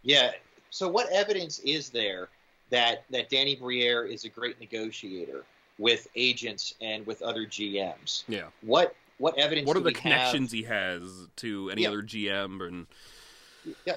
Yeah. 0.01 0.31
So 0.69 0.87
what 0.89 1.11
evidence 1.11 1.59
is 1.59 1.89
there 1.89 2.29
that 2.69 3.05
that 3.09 3.29
Danny 3.29 3.55
Briere 3.55 4.05
is 4.05 4.25
a 4.25 4.29
great 4.29 4.59
negotiator 4.59 5.43
with 5.79 6.07
agents 6.15 6.75
and 6.81 7.05
with 7.05 7.21
other 7.21 7.45
GMs? 7.45 8.23
Yeah. 8.27 8.47
What 8.61 8.95
what 9.17 9.37
evidence? 9.37 9.67
What 9.67 9.77
are 9.77 9.81
the 9.81 9.85
we 9.87 9.93
have- 9.93 10.01
connections 10.01 10.51
he 10.51 10.63
has 10.63 11.01
to 11.37 11.69
any 11.69 11.83
Yeah. 11.83 11.89
other 11.89 12.01
GM 12.01 12.61
and 12.67 12.87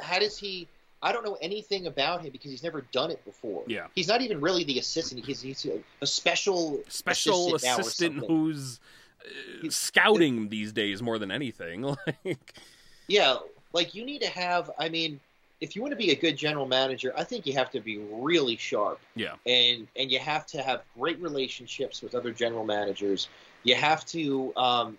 how 0.00 0.18
does 0.18 0.38
he? 0.38 0.68
I 1.02 1.12
don't 1.12 1.24
know 1.24 1.36
anything 1.42 1.86
about 1.86 2.22
him 2.22 2.30
because 2.32 2.50
he's 2.50 2.62
never 2.62 2.80
done 2.92 3.11
it 3.11 3.22
before. 3.24 3.64
Yeah. 3.66 3.86
he's 3.94 4.09
not 4.09 4.22
even 4.22 4.40
really 4.40 4.64
the 4.64 4.78
assistant. 4.78 5.24
He's 5.24 5.40
he's 5.40 5.64
a, 5.66 5.78
a 6.00 6.07
special 6.07 6.80
special 6.88 7.54
assistant, 7.54 7.80
assistant 7.80 8.26
who's 8.26 8.80
uh, 9.64 9.68
scouting 9.70 10.48
these 10.48 10.72
days 10.72 11.02
more 11.02 11.18
than 11.18 11.30
anything? 11.30 11.96
Like, 12.24 12.54
Yeah, 13.09 13.36
like 13.72 13.94
you 13.94 14.04
need 14.04 14.22
to 14.22 14.28
have. 14.28 14.70
I 14.78 14.88
mean, 14.88 15.20
if 15.61 15.74
you 15.74 15.82
want 15.82 15.92
to 15.92 15.96
be 15.96 16.11
a 16.11 16.16
good 16.16 16.36
general 16.36 16.66
manager, 16.66 17.12
I 17.16 17.24
think 17.24 17.46
you 17.46 17.54
have 17.54 17.70
to 17.70 17.80
be 17.80 17.98
really 17.98 18.57
sharp. 18.57 19.00
Yeah. 19.14 19.34
and 19.46 19.86
and 19.96 20.11
you 20.11 20.18
have 20.18 20.46
to 20.46 20.62
have 20.62 20.82
great 20.98 21.20
relationships 21.20 22.02
with 22.02 22.14
other 22.14 22.32
general 22.32 22.64
managers. 22.64 23.28
You 23.62 23.74
have 23.74 24.04
to, 24.07 24.52
um, 24.57 24.98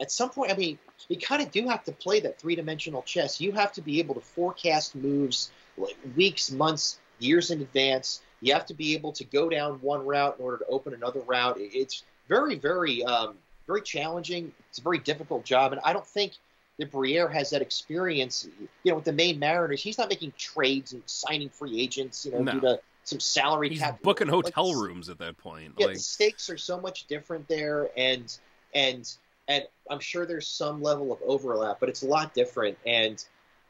at 0.00 0.10
some 0.10 0.30
point, 0.30 0.50
I 0.50 0.56
mean, 0.56 0.78
you 1.08 1.16
kind 1.16 1.42
of 1.42 1.50
do 1.50 1.68
have 1.68 1.84
to 1.84 1.92
play 1.92 2.20
that 2.20 2.38
three 2.38 2.54
dimensional 2.54 3.02
chess. 3.02 3.40
You 3.40 3.52
have 3.52 3.72
to 3.72 3.82
be 3.82 3.98
able 3.98 4.14
to 4.14 4.20
forecast 4.20 4.94
moves 4.94 5.50
like 5.76 5.96
weeks, 6.16 6.50
months, 6.50 6.98
years 7.18 7.50
in 7.50 7.60
advance. 7.60 8.22
You 8.40 8.54
have 8.54 8.64
to 8.66 8.74
be 8.74 8.94
able 8.94 9.12
to 9.12 9.24
go 9.24 9.50
down 9.50 9.74
one 9.82 10.06
route 10.06 10.36
in 10.38 10.44
order 10.44 10.58
to 10.58 10.66
open 10.66 10.94
another 10.94 11.20
route. 11.20 11.56
It's 11.58 12.04
very, 12.28 12.54
very, 12.54 13.04
um, 13.04 13.34
very 13.66 13.82
challenging. 13.82 14.52
It's 14.70 14.78
a 14.78 14.82
very 14.82 14.98
difficult 14.98 15.44
job, 15.44 15.72
and 15.72 15.80
I 15.84 15.92
don't 15.92 16.06
think 16.06 16.32
that 16.80 16.90
Briere 16.90 17.28
has 17.28 17.50
that 17.50 17.62
experience. 17.62 18.48
You 18.82 18.92
know, 18.92 18.96
with 18.96 19.04
the 19.04 19.12
Maine 19.12 19.38
Mariners, 19.38 19.82
he's 19.82 19.98
not 19.98 20.08
making 20.08 20.32
trades 20.36 20.92
and 20.92 21.02
signing 21.06 21.48
free 21.48 21.80
agents. 21.80 22.26
You 22.26 22.32
know, 22.32 22.42
No. 22.42 22.52
due 22.52 22.60
to 22.60 22.80
some 23.04 23.20
salary 23.20 23.68
he's 23.70 23.78
cap. 23.78 24.02
booking 24.02 24.28
Like, 24.28 24.44
hotel 24.46 24.74
rooms 24.74 25.08
at 25.08 25.18
that 25.18 25.36
point. 25.38 25.74
yeah, 25.78 25.86
like, 25.86 25.96
the 25.96 26.00
stakes 26.00 26.50
are 26.50 26.58
so 26.58 26.80
much 26.80 27.06
different 27.06 27.46
there, 27.48 27.90
and 27.96 28.36
and 28.74 29.10
and 29.48 29.66
I'm 29.90 30.00
sure 30.00 30.26
there's 30.26 30.46
some 30.46 30.82
level 30.82 31.12
of 31.12 31.18
overlap, 31.24 31.78
but 31.80 31.88
it's 31.88 32.02
a 32.02 32.06
lot 32.06 32.34
different. 32.34 32.78
And 32.86 33.22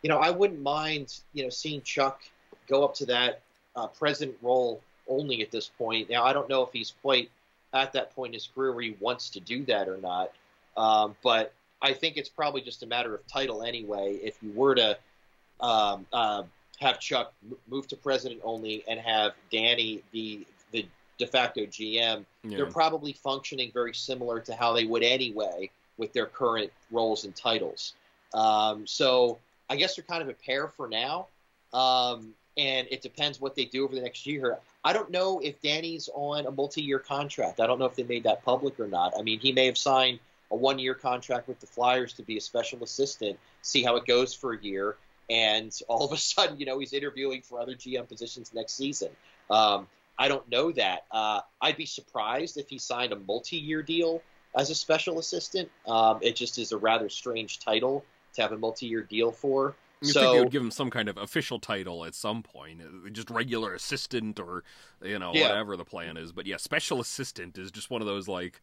you 0.02 0.08
know, 0.08 0.18
I 0.18 0.30
wouldn't 0.30 0.60
mind 0.62 1.20
you 1.32 1.44
know 1.44 1.50
seeing 1.50 1.82
Chuck 1.82 2.22
go 2.68 2.84
up 2.84 2.94
to 2.94 3.06
that 3.06 3.42
uh, 3.76 3.86
president 3.88 4.36
role 4.42 4.80
only 5.08 5.42
at 5.42 5.50
this 5.50 5.70
point. 5.78 6.08
Now, 6.10 6.24
I 6.24 6.32
don't 6.32 6.48
know 6.48 6.62
if 6.62 6.72
he's 6.72 6.94
quite 7.02 7.30
at 7.72 7.92
that 7.92 8.14
point 8.14 8.30
in 8.30 8.34
his 8.34 8.48
career 8.54 8.72
where 8.72 8.82
he 8.82 8.96
wants 9.00 9.30
to 9.30 9.40
do 9.40 9.64
that 9.64 9.88
or 9.88 9.96
not, 9.96 10.32
um, 10.76 11.16
but 11.22 11.52
I 11.82 11.92
think 11.92 12.16
it's 12.16 12.28
probably 12.28 12.60
just 12.60 12.82
a 12.82 12.86
matter 12.86 13.14
of 13.14 13.26
title 13.26 13.62
anyway. 13.62 14.18
If 14.22 14.36
you 14.42 14.52
were 14.52 14.74
to 14.74 14.98
um, 15.60 16.06
uh, 16.12 16.42
have 16.78 17.00
Chuck 17.00 17.32
move 17.68 17.86
to 17.88 17.96
president 17.96 18.40
only 18.44 18.84
and 18.88 19.00
have 19.00 19.32
Danny 19.50 20.02
be 20.12 20.46
the 20.72 20.86
de 21.18 21.26
facto 21.26 21.62
GM, 21.62 22.24
yeah. 22.44 22.56
they're 22.56 22.66
probably 22.66 23.12
functioning 23.12 23.70
very 23.72 23.94
similar 23.94 24.40
to 24.40 24.54
how 24.54 24.72
they 24.72 24.84
would 24.84 25.02
anyway 25.02 25.70
with 25.96 26.12
their 26.12 26.26
current 26.26 26.72
roles 26.90 27.24
and 27.24 27.34
titles. 27.34 27.94
Um, 28.34 28.86
so 28.86 29.38
I 29.68 29.76
guess 29.76 29.96
they're 29.96 30.04
kind 30.04 30.22
of 30.22 30.28
a 30.28 30.34
pair 30.34 30.68
for 30.68 30.88
now. 30.88 31.26
Um, 31.72 32.34
and 32.56 32.88
it 32.90 33.00
depends 33.00 33.40
what 33.40 33.54
they 33.54 33.64
do 33.64 33.84
over 33.84 33.94
the 33.94 34.00
next 34.00 34.26
year. 34.26 34.58
I 34.84 34.92
don't 34.92 35.10
know 35.10 35.40
if 35.40 35.60
Danny's 35.62 36.08
on 36.14 36.46
a 36.46 36.50
multi-year 36.50 36.98
contract. 36.98 37.60
I 37.60 37.66
don't 37.66 37.78
know 37.78 37.84
if 37.84 37.94
they 37.94 38.02
made 38.02 38.24
that 38.24 38.44
public 38.44 38.78
or 38.80 38.88
not. 38.88 39.12
I 39.18 39.22
mean, 39.22 39.38
he 39.38 39.52
may 39.52 39.66
have 39.66 39.78
signed 39.78 40.18
a 40.50 40.56
one-year 40.56 40.94
contract 40.94 41.48
with 41.48 41.60
the 41.60 41.66
Flyers 41.66 42.12
to 42.14 42.22
be 42.22 42.36
a 42.36 42.40
special 42.40 42.82
assistant, 42.82 43.38
see 43.62 43.82
how 43.82 43.96
it 43.96 44.06
goes 44.06 44.34
for 44.34 44.52
a 44.54 44.62
year, 44.62 44.96
and 45.28 45.78
all 45.88 46.04
of 46.04 46.12
a 46.12 46.16
sudden, 46.16 46.58
you 46.58 46.66
know, 46.66 46.78
he's 46.78 46.92
interviewing 46.92 47.42
for 47.42 47.60
other 47.60 47.74
GM 47.74 48.08
positions 48.08 48.52
next 48.54 48.74
season. 48.74 49.10
Um, 49.48 49.86
I 50.18 50.28
don't 50.28 50.48
know 50.50 50.70
that. 50.72 51.06
Uh, 51.10 51.40
I'd 51.60 51.76
be 51.76 51.86
surprised 51.86 52.58
if 52.58 52.68
he 52.68 52.78
signed 52.78 53.12
a 53.12 53.18
multi-year 53.18 53.82
deal 53.82 54.20
as 54.54 54.68
a 54.70 54.74
special 54.74 55.18
assistant. 55.18 55.70
Um, 55.86 56.18
it 56.20 56.36
just 56.36 56.58
is 56.58 56.72
a 56.72 56.76
rather 56.76 57.08
strange 57.08 57.58
title 57.60 58.04
to 58.34 58.42
have 58.42 58.52
a 58.52 58.58
multi-year 58.58 59.02
deal 59.02 59.32
for. 59.32 59.76
You 60.02 60.12
so 60.12 60.20
think 60.20 60.32
they 60.32 60.40
would 60.40 60.52
give 60.52 60.62
him 60.62 60.70
some 60.70 60.90
kind 60.90 61.08
of 61.08 61.16
official 61.18 61.58
title 61.58 62.04
at 62.04 62.14
some 62.14 62.42
point, 62.42 62.80
uh, 62.80 63.10
just 63.10 63.28
regular 63.30 63.74
assistant 63.74 64.40
or 64.40 64.64
you 65.02 65.18
know 65.18 65.32
Yeah. 65.34 65.48
whatever 65.48 65.76
the 65.76 65.84
plan 65.84 66.16
is. 66.16 66.32
But 66.32 66.46
yeah, 66.46 66.56
special 66.56 67.00
assistant 67.00 67.58
is 67.58 67.70
just 67.70 67.90
one 67.90 68.00
of 68.00 68.06
those 68.06 68.26
like. 68.26 68.60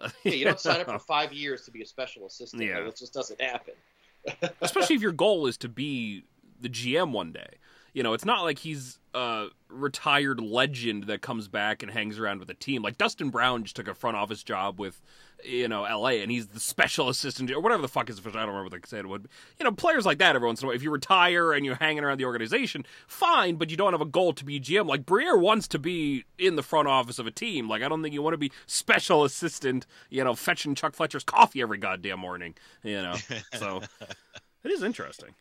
yeah, 0.24 0.32
you 0.32 0.44
don't 0.44 0.60
sign 0.60 0.80
up 0.80 0.86
for 0.86 0.98
five 0.98 1.32
years 1.32 1.64
to 1.64 1.70
be 1.70 1.82
a 1.82 1.86
special 1.86 2.26
assistant. 2.26 2.62
Yeah. 2.62 2.78
It 2.78 2.96
just 2.96 3.12
doesn't 3.12 3.40
happen. 3.40 3.74
especially 4.60 4.96
if 4.96 5.02
your 5.02 5.12
goal 5.12 5.46
is 5.46 5.56
to 5.58 5.68
be 5.68 6.24
the 6.60 6.68
GM 6.68 7.12
one 7.12 7.32
day. 7.32 7.56
You 7.92 8.02
know, 8.04 8.12
it's 8.12 8.24
not 8.24 8.42
like 8.42 8.60
he's 8.60 9.00
a 9.14 9.46
retired 9.68 10.40
legend 10.40 11.04
that 11.04 11.22
comes 11.22 11.48
back 11.48 11.82
and 11.82 11.90
hangs 11.90 12.18
around 12.20 12.38
with 12.38 12.48
a 12.50 12.54
team. 12.54 12.82
Like 12.82 12.98
Dustin 12.98 13.30
Brown 13.30 13.64
just 13.64 13.74
took 13.74 13.88
a 13.88 13.94
front 13.94 14.16
office 14.16 14.44
job 14.44 14.78
with, 14.78 15.02
you 15.44 15.68
know, 15.68 15.82
LA, 15.82 16.08
and 16.20 16.30
he's 16.30 16.48
the 16.48 16.60
special 16.60 17.08
assistant 17.08 17.50
or 17.50 17.60
whatever 17.60 17.82
the 17.82 17.88
fuck 17.88 18.08
is. 18.10 18.18
I 18.18 18.22
don't 18.22 18.34
remember 18.34 18.64
what 18.64 18.72
they 18.72 18.78
said 18.86 19.00
it 19.00 19.08
would. 19.08 19.24
Be. 19.24 19.28
You 19.58 19.64
know, 19.64 19.72
players 19.72 20.04
like 20.06 20.18
that 20.18 20.36
every 20.36 20.46
once 20.46 20.60
in 20.60 20.66
a 20.66 20.68
while. 20.68 20.76
If 20.76 20.82
you 20.82 20.90
retire 20.90 21.52
and 21.52 21.64
you're 21.64 21.74
hanging 21.76 22.04
around 22.04 22.18
the 22.18 22.24
organization, 22.24 22.84
fine, 23.06 23.56
but 23.56 23.70
you 23.70 23.76
don't 23.76 23.92
have 23.92 24.00
a 24.00 24.06
goal 24.06 24.32
to 24.34 24.44
be 24.44 24.60
GM. 24.60 24.86
Like 24.86 25.06
Briere 25.06 25.36
wants 25.36 25.68
to 25.68 25.78
be 25.78 26.24
in 26.38 26.56
the 26.56 26.62
front 26.62 26.88
office 26.88 27.18
of 27.18 27.26
a 27.26 27.30
team. 27.30 27.68
Like 27.68 27.82
I 27.82 27.88
don't 27.88 28.02
think 28.02 28.12
you 28.14 28.22
want 28.22 28.34
to 28.34 28.38
be 28.38 28.52
special 28.66 29.24
assistant. 29.24 29.86
You 30.10 30.24
know, 30.24 30.34
fetching 30.34 30.74
Chuck 30.74 30.94
Fletcher's 30.94 31.24
coffee 31.24 31.62
every 31.62 31.78
goddamn 31.78 32.18
morning. 32.20 32.54
You 32.82 33.02
know, 33.02 33.14
so 33.58 33.82
it 34.64 34.70
is 34.70 34.82
interesting. 34.82 35.34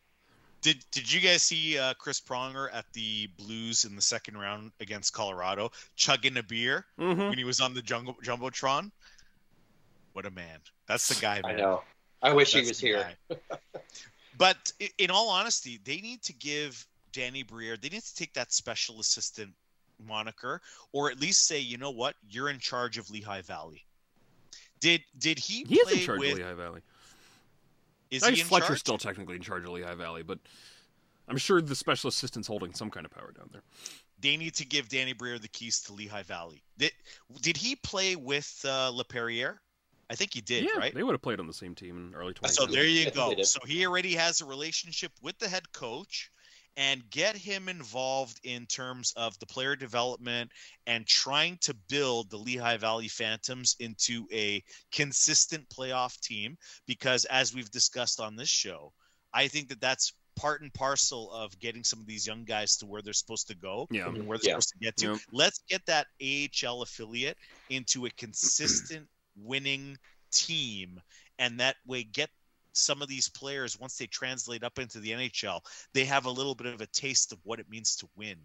Did 0.61 0.83
Did 0.91 1.11
you 1.11 1.21
guys 1.21 1.41
see 1.43 1.77
uh, 1.77 1.93
Chris 1.93 2.19
Pronger 2.19 2.67
at 2.73 2.85
the 2.91 3.27
Blues 3.37 3.85
in 3.85 3.95
the 3.95 4.01
second 4.01 4.37
round 4.37 4.71
against 4.81 5.13
Colorado, 5.13 5.71
chugging 5.95 6.35
a 6.35 6.43
beer 6.43 6.85
Mm-hmm. 6.99 7.29
when 7.29 7.37
he 7.37 7.45
was 7.45 7.61
on 7.61 7.73
the 7.73 7.81
jungle, 7.81 8.17
jumbotron? 8.25 8.91
What 10.19 10.25
a 10.25 10.31
man! 10.31 10.59
That's 10.85 11.07
the 11.07 11.21
guy. 11.21 11.39
I 11.45 11.53
know. 11.53 11.81
I 12.21 12.33
wish 12.33 12.51
he 12.51 12.59
was 12.59 12.77
here. 12.77 13.07
but 14.37 14.73
in 14.97 15.09
all 15.11 15.29
honesty, 15.29 15.79
they 15.85 16.01
need 16.01 16.21
to 16.23 16.33
give 16.33 16.85
Danny 17.13 17.41
Briere. 17.41 17.77
They 17.77 17.87
need 17.87 18.03
to 18.03 18.15
take 18.15 18.33
that 18.33 18.51
special 18.51 18.99
assistant 18.99 19.53
moniker, 20.05 20.59
or 20.91 21.09
at 21.09 21.21
least 21.21 21.47
say, 21.47 21.59
you 21.59 21.77
know 21.77 21.91
what, 21.91 22.15
you're 22.29 22.49
in 22.49 22.59
charge 22.59 22.97
of 22.97 23.09
Lehigh 23.09 23.43
Valley. 23.43 23.85
Did 24.81 25.03
Did 25.17 25.39
he? 25.39 25.63
He 25.63 25.75
is 25.75 25.85
play 25.85 25.93
in 25.93 26.05
charge 26.05 26.19
with, 26.19 26.31
of 26.33 26.37
Lehigh 26.39 26.53
Valley. 26.53 26.81
Is 28.11 28.23
I 28.23 28.31
he 28.31 28.35
guess 28.35 28.41
in 28.43 28.49
Fletcher's 28.49 28.67
charge? 28.67 28.79
still 28.79 28.97
technically 28.97 29.37
in 29.37 29.41
charge 29.41 29.63
of 29.63 29.69
Lehigh 29.69 29.95
Valley, 29.95 30.23
but 30.23 30.39
I'm 31.29 31.37
sure 31.37 31.61
the 31.61 31.75
special 31.75 32.09
assistant's 32.09 32.49
holding 32.49 32.73
some 32.73 32.89
kind 32.89 33.05
of 33.05 33.11
power 33.13 33.31
down 33.31 33.47
there. 33.53 33.61
they 34.19 34.35
need 34.35 34.55
to 34.55 34.65
give 34.65 34.89
Danny 34.89 35.13
Briere 35.13 35.39
the 35.39 35.47
keys 35.47 35.79
to 35.83 35.93
Lehigh 35.93 36.23
Valley. 36.23 36.61
Did 36.77 36.91
did 37.39 37.55
he 37.55 37.77
play 37.77 38.17
with 38.17 38.59
uh, 38.67 38.91
Laperriere? 38.91 39.59
I 40.09 40.15
think 40.15 40.33
he 40.33 40.41
did, 40.41 40.63
yeah, 40.63 40.77
right? 40.77 40.93
they 40.93 41.03
would 41.03 41.11
have 41.13 41.21
played 41.21 41.39
on 41.39 41.47
the 41.47 41.53
same 41.53 41.75
team 41.75 41.97
in 41.97 42.15
early 42.15 42.33
20. 42.33 42.51
So 42.53 42.65
there 42.65 42.85
you 42.85 43.11
go. 43.11 43.33
So 43.43 43.59
he 43.67 43.85
already 43.85 44.15
has 44.15 44.41
a 44.41 44.45
relationship 44.45 45.11
with 45.21 45.37
the 45.37 45.47
head 45.47 45.71
coach 45.71 46.31
and 46.77 47.07
get 47.09 47.35
him 47.35 47.69
involved 47.69 48.39
in 48.43 48.65
terms 48.65 49.13
of 49.17 49.37
the 49.39 49.45
player 49.45 49.75
development 49.75 50.49
and 50.87 51.05
trying 51.05 51.57
to 51.61 51.75
build 51.89 52.29
the 52.29 52.37
Lehigh 52.37 52.77
Valley 52.77 53.07
Phantoms 53.07 53.75
into 53.79 54.25
a 54.31 54.63
consistent 54.91 55.67
playoff 55.69 56.19
team 56.21 56.57
because 56.87 57.25
as 57.25 57.53
we've 57.53 57.69
discussed 57.71 58.19
on 58.19 58.35
this 58.35 58.49
show, 58.49 58.93
I 59.33 59.47
think 59.47 59.69
that 59.69 59.81
that's 59.81 60.13
part 60.35 60.61
and 60.61 60.73
parcel 60.73 61.31
of 61.33 61.59
getting 61.59 61.83
some 61.83 61.99
of 61.99 62.07
these 62.07 62.25
young 62.25 62.45
guys 62.45 62.77
to 62.77 62.85
where 62.85 63.01
they're 63.01 63.13
supposed 63.13 63.47
to 63.47 63.55
go 63.55 63.87
Yeah. 63.91 64.07
and 64.07 64.25
where 64.25 64.37
they're 64.37 64.51
Yeah. 64.51 64.53
supposed 64.53 64.69
to 64.69 64.79
get 64.79 64.95
to. 64.97 65.11
Yep. 65.11 65.19
Let's 65.33 65.59
get 65.67 65.85
that 65.87 66.07
AHL 66.21 66.81
affiliate 66.81 67.37
into 67.69 68.05
a 68.05 68.09
consistent 68.11 69.07
winning 69.43 69.97
team, 70.31 70.99
and 71.37 71.59
that 71.59 71.75
way 71.85 72.03
get 72.03 72.29
some 72.73 73.01
of 73.01 73.07
these 73.07 73.29
players 73.29 73.79
once 73.79 73.97
they 73.97 74.07
translate 74.07 74.63
up 74.63 74.79
into 74.79 74.99
the 74.99 75.11
NHL, 75.11 75.61
they 75.93 76.05
have 76.05 76.25
a 76.25 76.31
little 76.31 76.55
bit 76.55 76.67
of 76.67 76.81
a 76.81 76.87
taste 76.87 77.31
of 77.31 77.39
what 77.43 77.59
it 77.59 77.69
means 77.69 77.95
to 77.97 78.09
win. 78.15 78.37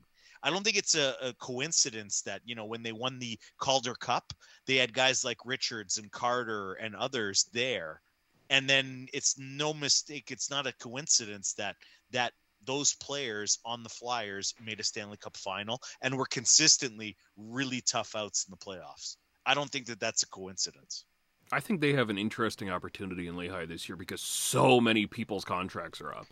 I 0.43 0.51
don't 0.51 0.63
think 0.63 0.77
it's 0.77 0.95
a, 0.95 1.15
a 1.23 1.33
coincidence 1.35 2.21
that 2.23 2.43
you 2.45 2.55
know 2.55 2.67
when 2.67 2.83
they 2.83 2.93
won 2.93 3.19
the 3.19 3.39
Calder 3.59 3.95
Cup, 3.95 4.33
they 4.67 4.77
had 4.77 4.93
guys 4.93 5.25
like 5.25 5.39
Richards 5.45 5.97
and 5.97 6.13
Carter 6.13 6.75
and 6.75 6.95
others 6.95 7.49
there, 7.53 8.03
and 8.51 8.69
then 8.69 9.09
it's 9.15 9.39
no 9.39 9.73
mistake. 9.73 10.31
It's 10.31 10.51
not 10.51 10.67
a 10.67 10.75
coincidence 10.75 11.55
that 11.55 11.77
that 12.11 12.33
those 12.67 12.95
players 12.95 13.59
on 13.65 13.83
the 13.83 13.89
Flyers 13.89 14.55
made 14.63 14.81
a 14.81 14.85
Stanley 14.85 15.17
Cup 15.17 15.37
final 15.37 15.81
and 16.03 16.17
were 16.17 16.27
consistently 16.27 17.17
really 17.37 17.81
tough 17.81 18.15
outs 18.15 18.47
in 18.47 18.51
the 18.51 18.57
playoffs. 18.57 19.17
I 19.47 19.55
don't 19.55 19.71
think 19.71 19.87
that 19.87 20.01
that's 20.01 20.23
a 20.23 20.27
coincidence. 20.27 21.05
I 21.53 21.61
think 21.61 21.81
they 21.81 21.93
have 21.93 22.11
an 22.11 22.19
interesting 22.19 22.71
opportunity 22.71 23.29
in 23.29 23.37
Lehigh 23.37 23.67
this 23.67 23.89
year 23.89 23.97
because 23.97 24.21
so 24.21 24.81
many 24.81 25.07
people's 25.07 25.45
contracts 25.45 26.01
are 26.01 26.13
up. 26.13 26.27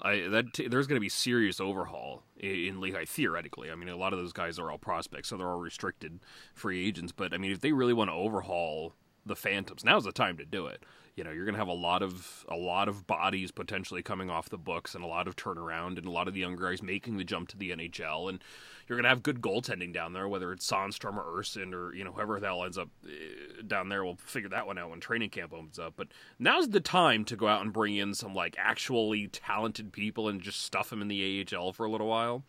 I 0.00 0.28
that 0.28 0.46
there's 0.70 0.86
going 0.86 0.96
to 0.96 1.00
be 1.00 1.08
serious 1.08 1.60
overhaul 1.60 2.22
in, 2.36 2.50
in 2.50 2.80
Lehigh 2.80 3.04
theoretically. 3.04 3.70
I 3.70 3.74
mean, 3.74 3.88
a 3.88 3.96
lot 3.96 4.12
of 4.12 4.18
those 4.18 4.32
guys 4.32 4.58
are 4.58 4.70
all 4.70 4.78
prospects, 4.78 5.28
so 5.28 5.36
they're 5.36 5.48
all 5.48 5.60
restricted 5.60 6.20
free 6.54 6.86
agents. 6.86 7.12
But 7.12 7.34
I 7.34 7.38
mean, 7.38 7.50
if 7.50 7.60
they 7.60 7.72
really 7.72 7.92
want 7.92 8.10
to 8.10 8.14
overhaul 8.14 8.94
the 9.28 9.36
Phantoms, 9.36 9.84
now's 9.84 10.04
the 10.04 10.12
time 10.12 10.36
to 10.38 10.44
do 10.44 10.66
it. 10.66 10.82
You 11.14 11.24
know, 11.24 11.30
you're 11.30 11.44
going 11.44 11.54
to 11.54 11.58
have 11.58 11.68
a 11.68 11.72
lot 11.72 12.02
of 12.02 12.46
a 12.48 12.56
lot 12.56 12.88
of 12.88 13.06
bodies 13.06 13.50
potentially 13.50 14.02
coming 14.02 14.30
off 14.30 14.48
the 14.48 14.56
books, 14.58 14.94
and 14.94 15.02
a 15.02 15.06
lot 15.08 15.26
of 15.26 15.34
turnaround, 15.34 15.98
and 15.98 16.06
a 16.06 16.10
lot 16.10 16.28
of 16.28 16.34
the 16.34 16.40
younger 16.40 16.68
guys 16.68 16.80
making 16.80 17.16
the 17.16 17.24
jump 17.24 17.48
to 17.48 17.56
the 17.56 17.70
NHL, 17.70 18.28
and 18.28 18.42
you're 18.88 18.96
going 18.96 19.02
to 19.02 19.08
have 19.08 19.22
good 19.22 19.40
goaltending 19.40 19.92
down 19.92 20.12
there, 20.12 20.28
whether 20.28 20.52
it's 20.52 20.70
Sandstrom 20.70 21.16
or 21.16 21.24
Ersson 21.24 21.74
or 21.74 21.92
you 21.92 22.04
know 22.04 22.12
whoever 22.12 22.38
the 22.38 22.46
hell 22.46 22.64
ends 22.64 22.78
up 22.78 22.88
uh, 23.04 23.62
down 23.66 23.88
there. 23.88 24.04
We'll 24.04 24.16
figure 24.16 24.48
that 24.50 24.66
one 24.66 24.78
out 24.78 24.90
when 24.90 25.00
training 25.00 25.30
camp 25.30 25.52
opens 25.52 25.78
up. 25.78 25.94
But 25.96 26.08
now's 26.38 26.68
the 26.68 26.80
time 26.80 27.24
to 27.26 27.36
go 27.36 27.48
out 27.48 27.62
and 27.62 27.72
bring 27.72 27.96
in 27.96 28.14
some 28.14 28.32
like 28.32 28.54
actually 28.56 29.26
talented 29.26 29.92
people 29.92 30.28
and 30.28 30.40
just 30.40 30.62
stuff 30.62 30.90
them 30.90 31.02
in 31.02 31.08
the 31.08 31.46
AHL 31.52 31.72
for 31.72 31.84
a 31.84 31.90
little 31.90 32.06
while, 32.06 32.44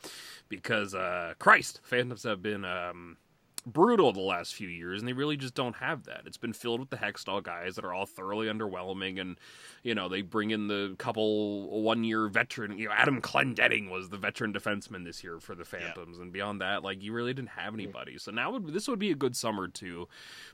because 0.47 0.93
uh, 0.93 1.33
Christ, 1.39 1.81
Phantoms 1.83 2.23
have 2.23 2.41
been. 2.41 2.65
Um, 2.65 3.17
brutal 3.65 4.11
the 4.11 4.19
last 4.19 4.55
few 4.55 4.67
years, 4.67 4.99
and 4.99 5.07
they 5.07 5.13
really 5.13 5.37
just 5.37 5.53
don't 5.53 5.75
have 5.77 6.03
that. 6.05 6.21
It's 6.25 6.37
been 6.37 6.53
filled 6.53 6.79
with 6.79 6.89
the 6.89 6.97
Hextall 6.97 7.43
guys 7.43 7.75
that 7.75 7.85
are 7.85 7.93
all 7.93 8.05
thoroughly 8.05 8.47
underwhelming, 8.47 9.19
and 9.19 9.37
you 9.83 9.95
know 9.95 10.09
they 10.09 10.21
bring 10.21 10.51
in 10.51 10.67
the 10.67 10.95
couple 10.97 11.81
one 11.81 12.03
year 12.03 12.27
veteran. 12.27 12.77
You 12.77 12.87
know, 12.87 12.93
Adam 12.93 13.21
Clendening 13.21 13.89
was 13.89 14.09
the 14.09 14.17
veteran 14.17 14.53
defenseman 14.53 15.05
this 15.05 15.23
year 15.23 15.39
for 15.39 15.55
the 15.55 15.65
Phantoms, 15.65 16.19
and 16.19 16.31
beyond 16.31 16.61
that, 16.61 16.83
like 16.83 17.01
you 17.01 17.13
really 17.13 17.33
didn't 17.33 17.49
have 17.49 17.73
anybody. 17.73 18.17
So 18.17 18.31
now 18.31 18.51
would 18.51 18.73
this 18.73 18.87
would 18.87 18.99
be 18.99 19.11
a 19.11 19.15
good 19.15 19.35
summer 19.35 19.67
to 19.67 20.07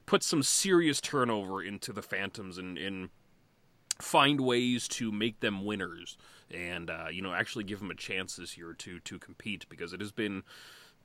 put 0.06 0.24
some 0.24 0.44
serious 0.44 1.02
turnover 1.02 1.62
into 1.64 1.94
the 1.94 2.02
Phantoms 2.02 2.58
and 2.58 2.78
and 2.78 3.10
find 4.00 4.42
ways 4.42 4.90
to 4.90 5.10
make 5.10 5.40
them 5.40 5.64
winners 5.64 6.18
and 6.52 6.90
uh, 6.90 7.06
you 7.10 7.22
know 7.22 7.34
actually 7.34 7.64
give 7.64 7.80
them 7.80 7.92
a 7.92 7.96
chance 7.96 8.36
this 8.36 8.58
year 8.58 8.74
to 8.74 9.00
to 9.00 9.18
compete 9.18 9.66
because 9.70 9.94
it 9.94 10.02
has 10.02 10.12
been 10.12 10.44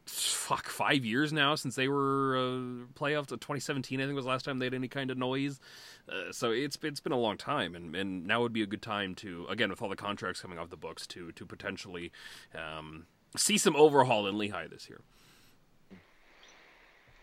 fuck 0.07 0.69
five 0.69 1.05
years 1.05 1.33
now 1.33 1.55
since 1.55 1.77
they 1.77 1.89
were 1.89 2.37
uh, 2.37 2.99
playoffs. 2.99 3.29
2017, 3.29 4.01
I 4.01 4.05
think 4.05 4.15
was 4.15 4.25
the 4.25 4.31
last 4.31 4.45
time 4.45 4.59
they 4.59 4.67
had 4.67 4.75
any 4.75 4.89
kind 4.89 5.11
of 5.11 5.19
noise. 5.19 5.61
Uh, 6.09 6.33
so 6.33 6.51
it's 6.51 6.77
it's 6.83 7.01
been 7.01 7.13
a 7.13 7.19
long 7.19 7.37
time, 7.37 7.75
and, 7.75 7.95
and 7.95 8.27
now 8.27 8.41
would 8.41 8.53
be 8.53 8.63
a 8.63 8.67
good 8.67 8.83
time 8.83 9.15
to 9.17 9.47
again 9.49 9.71
with 9.71 9.81
all 9.83 9.89
the 9.89 9.97
contracts 9.97 10.41
coming 10.41 10.59
off 10.59 10.71
the 10.71 10.77
books 10.77 11.07
to 11.09 11.31
to 11.33 11.47
potentially 11.47 12.11
um, 12.55 13.07
see 13.37 13.57
some 13.57 13.77
overhaul 13.77 14.27
in 14.27 14.37
Lehigh 14.37 14.67
this 14.67 14.89
year. 14.89 15.01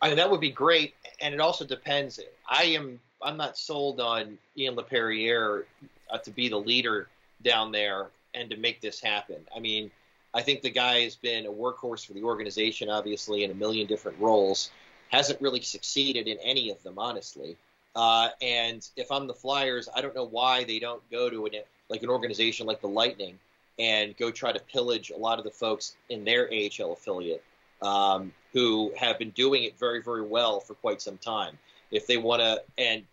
I 0.02 0.10
mean, 0.10 0.18
that 0.18 0.30
would 0.30 0.42
be 0.42 0.52
great, 0.52 0.94
and 1.22 1.34
it 1.34 1.42
also 1.42 1.66
depends. 1.66 2.20
I 2.48 2.64
am 2.64 3.00
I'm 3.22 3.38
not 3.38 3.58
sold 3.58 4.00
on 4.00 4.38
Ian 4.58 4.76
Laperriere 4.76 5.64
uh, 6.10 6.18
to 6.20 6.32
be 6.32 6.50
the 6.50 6.58
leader 6.58 7.08
down 7.44 7.72
there 7.72 8.08
and 8.34 8.50
to 8.50 8.58
make 8.58 8.82
this 8.82 9.00
happen. 9.00 9.38
I 9.56 9.60
mean, 9.60 9.92
I 10.34 10.42
think 10.42 10.62
the 10.62 10.70
guy 10.70 11.02
has 11.02 11.16
been 11.16 11.46
a 11.46 11.52
workhorse 11.52 12.06
for 12.06 12.14
the 12.14 12.24
organization, 12.24 12.90
obviously, 12.90 13.44
in 13.44 13.52
a 13.52 13.56
million 13.56 13.88
different 13.88 14.20
roles. 14.20 14.72
Hasn't 15.10 15.42
really 15.42 15.62
succeeded 15.62 16.28
in 16.28 16.38
any 16.40 16.70
of 16.70 16.82
them, 16.84 17.00
honestly. 17.00 17.58
Uh, 17.96 18.30
and 18.42 18.88
if 18.96 19.12
I'm 19.12 19.26
the 19.26 19.34
Flyers, 19.34 19.90
I 19.96 20.02
don't 20.02 20.16
know 20.16 20.28
why 20.28 20.64
they 20.64 20.80
don't 20.80 21.02
go 21.10 21.30
to 21.30 21.46
an, 21.46 21.54
like 21.90 22.04
an 22.04 22.10
organization 22.10 22.68
like 22.68 22.82
the 22.82 22.88
Lightning 22.88 23.40
and 23.80 24.16
go 24.18 24.32
try 24.32 24.52
to 24.52 24.60
pillage 24.60 25.12
a 25.12 25.18
lot 25.18 25.40
of 25.40 25.46
the 25.46 25.52
folks 25.52 25.96
in 26.10 26.24
their 26.24 26.50
AHL 26.52 26.94
affiliate 26.94 27.44
um, 27.82 28.34
who 28.54 28.92
have 28.98 29.18
been 29.20 29.32
doing 29.32 29.64
it 29.64 29.78
very, 29.78 30.02
very 30.02 30.22
well 30.22 30.60
for 30.60 30.74
quite 30.76 31.02
some 31.02 31.18
time. 31.18 31.58
If 31.92 32.08
they 32.08 32.18
want 32.18 32.42
to, 32.42 32.62
and 32.78 33.04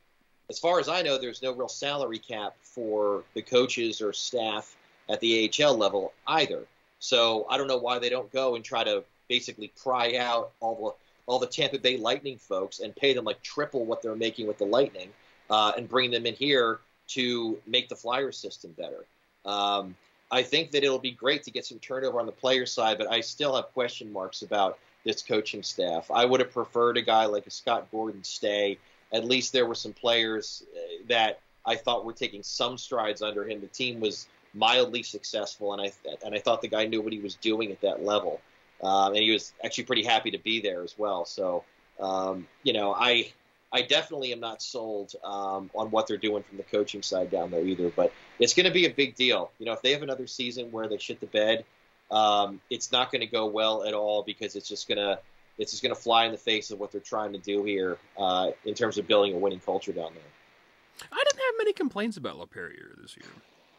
as 0.50 0.58
far 0.58 0.80
as 0.80 0.88
I 0.88 1.02
know, 1.02 1.18
there's 1.18 1.42
no 1.42 1.52
real 1.52 1.68
salary 1.68 2.18
cap 2.18 2.54
for 2.62 3.24
the 3.34 3.42
coaches 3.42 4.00
or 4.00 4.12
staff 4.12 4.76
at 5.08 5.20
the 5.20 5.50
AHL 5.60 5.76
level 5.76 6.12
either. 6.26 6.64
So 7.04 7.46
I 7.50 7.58
don't 7.58 7.66
know 7.66 7.76
why 7.76 7.98
they 7.98 8.08
don't 8.08 8.32
go 8.32 8.54
and 8.54 8.64
try 8.64 8.82
to 8.82 9.04
basically 9.28 9.70
pry 9.82 10.16
out 10.16 10.52
all 10.60 10.74
the 10.74 10.94
all 11.26 11.38
the 11.38 11.46
Tampa 11.46 11.78
Bay 11.78 11.98
Lightning 11.98 12.38
folks 12.38 12.80
and 12.80 12.96
pay 12.96 13.12
them 13.12 13.26
like 13.26 13.42
triple 13.42 13.84
what 13.84 14.00
they're 14.00 14.16
making 14.16 14.46
with 14.46 14.56
the 14.56 14.64
Lightning, 14.64 15.10
uh, 15.50 15.72
and 15.76 15.86
bring 15.86 16.10
them 16.10 16.24
in 16.24 16.34
here 16.34 16.80
to 17.08 17.58
make 17.66 17.90
the 17.90 17.94
Flyer 17.94 18.32
system 18.32 18.74
better. 18.78 19.04
Um, 19.44 19.94
I 20.30 20.42
think 20.42 20.70
that 20.70 20.82
it'll 20.82 20.98
be 20.98 21.10
great 21.10 21.42
to 21.42 21.50
get 21.50 21.66
some 21.66 21.78
turnover 21.78 22.20
on 22.20 22.26
the 22.26 22.32
player 22.32 22.64
side, 22.64 22.96
but 22.96 23.10
I 23.10 23.20
still 23.20 23.54
have 23.54 23.66
question 23.74 24.10
marks 24.10 24.40
about 24.40 24.78
this 25.04 25.20
coaching 25.20 25.62
staff. 25.62 26.10
I 26.10 26.24
would 26.24 26.40
have 26.40 26.52
preferred 26.52 26.96
a 26.96 27.02
guy 27.02 27.26
like 27.26 27.46
a 27.46 27.50
Scott 27.50 27.86
Gordon 27.90 28.24
stay. 28.24 28.78
At 29.12 29.26
least 29.26 29.52
there 29.52 29.66
were 29.66 29.74
some 29.74 29.92
players 29.92 30.62
uh, 30.74 31.04
that 31.08 31.40
I 31.66 31.76
thought 31.76 32.06
were 32.06 32.14
taking 32.14 32.42
some 32.42 32.78
strides 32.78 33.20
under 33.20 33.46
him. 33.46 33.60
The 33.60 33.66
team 33.66 34.00
was 34.00 34.26
mildly 34.54 35.02
successful, 35.02 35.72
and 35.72 35.82
I 35.82 35.92
and 36.24 36.34
I 36.34 36.38
thought 36.38 36.62
the 36.62 36.68
guy 36.68 36.86
knew 36.86 37.00
what 37.00 37.12
he 37.12 37.20
was 37.20 37.34
doing 37.36 37.70
at 37.72 37.80
that 37.82 38.04
level, 38.04 38.40
um, 38.82 39.14
and 39.14 39.22
he 39.22 39.30
was 39.30 39.52
actually 39.64 39.84
pretty 39.84 40.04
happy 40.04 40.30
to 40.32 40.38
be 40.38 40.60
there 40.60 40.82
as 40.82 40.94
well. 40.96 41.24
So, 41.24 41.64
um, 42.00 42.46
you 42.62 42.72
know, 42.72 42.94
I 42.94 43.32
I 43.72 43.82
definitely 43.82 44.32
am 44.32 44.40
not 44.40 44.62
sold 44.62 45.14
um, 45.24 45.68
on 45.74 45.90
what 45.90 46.06
they're 46.06 46.16
doing 46.16 46.44
from 46.44 46.58
the 46.58 46.62
coaching 46.62 47.02
side 47.02 47.30
down 47.30 47.50
there 47.50 47.64
either. 47.64 47.90
But 47.90 48.12
it's 48.38 48.54
going 48.54 48.66
to 48.66 48.72
be 48.72 48.86
a 48.86 48.90
big 48.90 49.16
deal. 49.16 49.50
You 49.58 49.66
know, 49.66 49.72
if 49.72 49.82
they 49.82 49.92
have 49.92 50.02
another 50.02 50.26
season 50.26 50.70
where 50.70 50.88
they 50.88 50.98
shit 50.98 51.18
the 51.20 51.26
bed, 51.26 51.64
um, 52.10 52.60
it's 52.70 52.92
not 52.92 53.10
going 53.10 53.20
to 53.20 53.26
go 53.26 53.46
well 53.46 53.84
at 53.84 53.92
all 53.92 54.22
because 54.22 54.54
it's 54.54 54.68
just 54.68 54.86
going 54.86 54.98
to 54.98 55.18
it's 55.58 55.70
just 55.70 55.82
going 55.82 55.94
to 55.94 56.00
fly 56.00 56.26
in 56.26 56.32
the 56.32 56.38
face 56.38 56.70
of 56.70 56.80
what 56.80 56.90
they're 56.92 57.00
trying 57.00 57.32
to 57.32 57.38
do 57.38 57.62
here 57.64 57.98
uh, 58.18 58.50
in 58.64 58.74
terms 58.74 58.98
of 58.98 59.06
building 59.06 59.34
a 59.34 59.38
winning 59.38 59.60
culture 59.60 59.92
down 59.92 60.12
there. 60.12 61.08
I 61.12 61.24
didn't 61.24 61.40
have 61.40 61.54
many 61.58 61.72
complaints 61.72 62.16
about 62.16 62.36
Laperriere 62.38 63.00
this 63.00 63.16
year. 63.16 63.30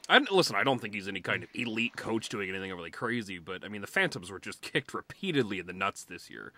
I 0.08 0.20
listen. 0.20 0.56
I 0.56 0.64
don't 0.64 0.80
think 0.80 0.94
he's 0.94 1.08
any 1.08 1.22
kind 1.22 1.44
of 1.44 1.50
elite 1.54 1.96
coach 1.96 2.30
doing 2.30 2.50
anything 2.50 2.72
really 2.72 2.92
crazy, 2.92 3.40
but 3.40 3.64
I 3.64 3.70
mean 3.70 3.82
the 3.82 3.88
Phantoms 3.88 4.30
were 4.30 4.40
just 4.40 4.62
kicked 4.62 4.94
repeatedly 4.94 5.60
in 5.60 5.66
the 5.66 5.74
nuts 5.74 6.04
this 6.04 6.30
year, 6.30 6.54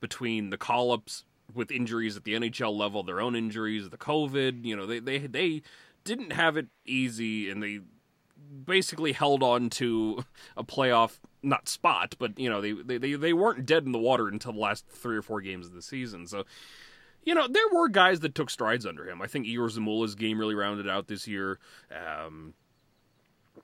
between 0.00 0.50
the 0.50 0.58
call 0.58 0.92
ups 0.92 1.24
with 1.54 1.70
injuries 1.70 2.16
at 2.16 2.24
the 2.24 2.34
NHL 2.34 2.76
level, 2.76 3.02
their 3.02 3.20
own 3.20 3.36
injuries, 3.36 3.88
the 3.88 3.96
COVID. 3.96 4.64
You 4.64 4.76
know 4.76 4.86
they 4.86 4.98
they 4.98 5.18
they 5.18 5.62
didn't 6.04 6.32
have 6.32 6.56
it 6.56 6.66
easy, 6.84 7.50
and 7.50 7.62
they 7.62 7.80
basically 8.64 9.12
held 9.12 9.42
on 9.42 9.70
to 9.70 10.24
a 10.56 10.64
playoff 10.64 11.18
not 11.42 11.68
spot, 11.68 12.16
but 12.18 12.38
you 12.38 12.50
know 12.50 12.60
they 12.60 12.72
they 12.72 12.98
they, 12.98 13.14
they 13.14 13.32
weren't 13.32 13.64
dead 13.64 13.84
in 13.84 13.92
the 13.92 13.98
water 13.98 14.26
until 14.26 14.52
the 14.52 14.58
last 14.58 14.86
three 14.88 15.16
or 15.16 15.22
four 15.22 15.40
games 15.40 15.66
of 15.66 15.74
the 15.74 15.82
season. 15.82 16.26
So. 16.26 16.44
You 17.24 17.34
know, 17.34 17.46
there 17.46 17.68
were 17.74 17.90
guys 17.90 18.20
that 18.20 18.34
took 18.34 18.48
strides 18.48 18.86
under 18.86 19.06
him. 19.06 19.20
I 19.20 19.26
think 19.26 19.44
Egor 19.44 19.68
Zamula's 19.68 20.14
game 20.14 20.38
really 20.38 20.54
rounded 20.54 20.88
out 20.88 21.08
this 21.08 21.28
year. 21.28 21.58
Um, 21.92 22.54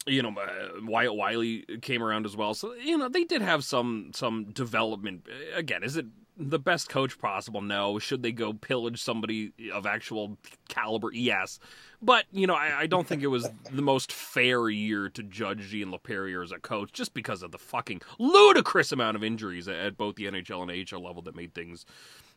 you 0.07 0.22
know, 0.22 0.30
uh, 0.30 0.80
Wyatt 0.82 1.14
Wylie 1.14 1.64
came 1.82 2.02
around 2.02 2.26
as 2.26 2.36
well. 2.36 2.55
So, 2.55 2.74
you 2.74 2.98
know, 2.98 3.09
they 3.09 3.24
did 3.24 3.42
have 3.42 3.64
some 3.64 4.11
some 4.14 4.44
development. 4.52 5.26
Again, 5.55 5.82
is 5.82 5.96
it 5.96 6.07
the 6.36 6.59
best 6.59 6.88
coach 6.88 7.18
possible? 7.18 7.62
No. 7.62 7.98
Should 7.98 8.22
they 8.22 8.32
go 8.32 8.52
pillage 8.52 9.02
somebody 9.02 9.52
of 9.72 9.86
actual 9.86 10.36
caliber? 10.68 11.11
Yes. 11.12 11.59
But, 12.02 12.26
you 12.32 12.46
know, 12.46 12.55
I, 12.55 12.80
I 12.80 12.86
don't 12.86 13.07
think 13.07 13.22
it 13.22 13.28
was 13.28 13.48
the 13.70 13.82
most 13.82 14.12
fair 14.12 14.68
year 14.68 15.09
to 15.11 15.22
judge 15.22 15.61
Jean 15.68 15.90
Laperriere 15.90 16.42
as 16.42 16.52
a 16.52 16.59
coach 16.59 16.92
just 16.92 17.14
because 17.14 17.42
of 17.42 17.50
the 17.50 17.59
fucking 17.59 18.02
ludicrous 18.18 18.92
amount 18.92 19.16
of 19.16 19.24
injuries 19.24 19.68
at 19.68 19.96
both 19.96 20.16
the 20.16 20.26
NHL 20.26 20.62
and 20.62 20.70
AHL 20.92 21.02
level 21.02 21.22
that 21.22 21.36
made 21.36 21.55
things, 21.55 21.86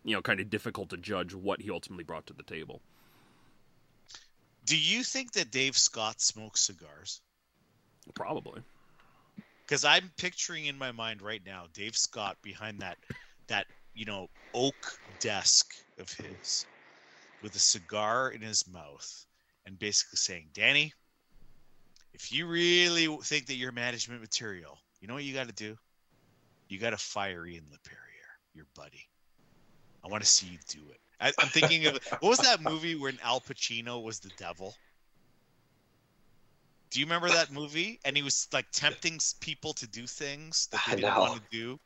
you 0.04 0.16
know, 0.16 0.22
kind 0.22 0.40
of 0.40 0.50
difficult 0.50 0.90
to 0.92 0.98
judge 0.98 1.34
what 1.34 1.62
he 1.62 1.70
ultimately 1.70 2.06
brought 2.06 2.28
to 2.28 2.34
the 2.34 2.44
table. 2.44 2.82
Do 4.64 4.78
you 4.78 5.04
think 5.04 5.34
that 5.34 5.52
Dave 5.52 5.78
Scott 5.78 6.22
smokes 6.22 6.62
cigars? 6.62 7.22
Probably. 8.16 8.62
Because 9.66 9.84
I'm 9.84 10.12
picturing 10.18 10.66
in 10.66 10.78
my 10.78 10.92
mind 10.92 11.22
right 11.22 11.42
now 11.46 11.66
Dave 11.74 11.98
Scott 11.98 12.38
behind 12.42 12.80
that 12.80 12.98
that 13.48 13.66
you 13.94 14.06
know 14.06 14.28
oak 14.54 15.00
desk 15.20 15.74
of 16.00 16.12
his 16.14 16.66
with 17.42 17.56
a 17.56 17.60
cigar 17.60 18.30
in 18.32 18.42
his 18.42 18.68
mouth 18.68 19.26
and 19.66 19.78
basically 19.78 20.18
saying, 20.18 20.48
Danny, 20.54 20.94
if 22.14 22.32
you 22.32 22.48
really 22.48 23.08
think 23.24 23.46
that 23.48 23.56
you're 23.56 23.72
management 23.72 24.22
material, 24.22 24.80
you 25.00 25.08
know 25.08 25.14
what 25.14 25.24
you 25.24 25.34
got 25.34 25.48
to 25.48 25.54
do? 25.54 25.76
You 26.70 26.80
got 26.80 26.92
to 26.92 26.98
fire 26.98 27.46
Ian 27.46 27.66
Laperriere, 27.66 28.56
your 28.56 28.66
buddy. 28.76 29.08
I 30.04 30.08
want 30.08 30.24
to 30.24 30.30
see 30.30 30.48
you 30.48 30.58
do 30.68 30.90
it. 30.90 31.00
I, 31.20 31.28
am 31.42 31.50
thinking 31.50 31.86
of 31.88 32.00
what 32.20 32.30
was 32.30 32.40
that 32.40 32.62
movie 32.62 32.96
where 32.96 33.12
Al 33.24 33.42
Pacino 33.42 34.02
was 34.02 34.20
the 34.20 34.32
devil? 34.38 34.74
Do 36.90 37.00
you 37.00 37.06
remember 37.06 37.30
that 37.30 37.52
movie? 37.52 38.00
And 38.06 38.16
he 38.16 38.24
was 38.24 38.48
like 38.54 38.66
tempting 38.72 39.20
people 39.40 39.74
to 39.74 39.88
do 39.88 40.08
things 40.08 40.68
that 40.72 40.82
they 40.88 40.96
didn't 40.98 41.16
want 41.16 41.42
to 41.42 41.42
do. 41.52 41.80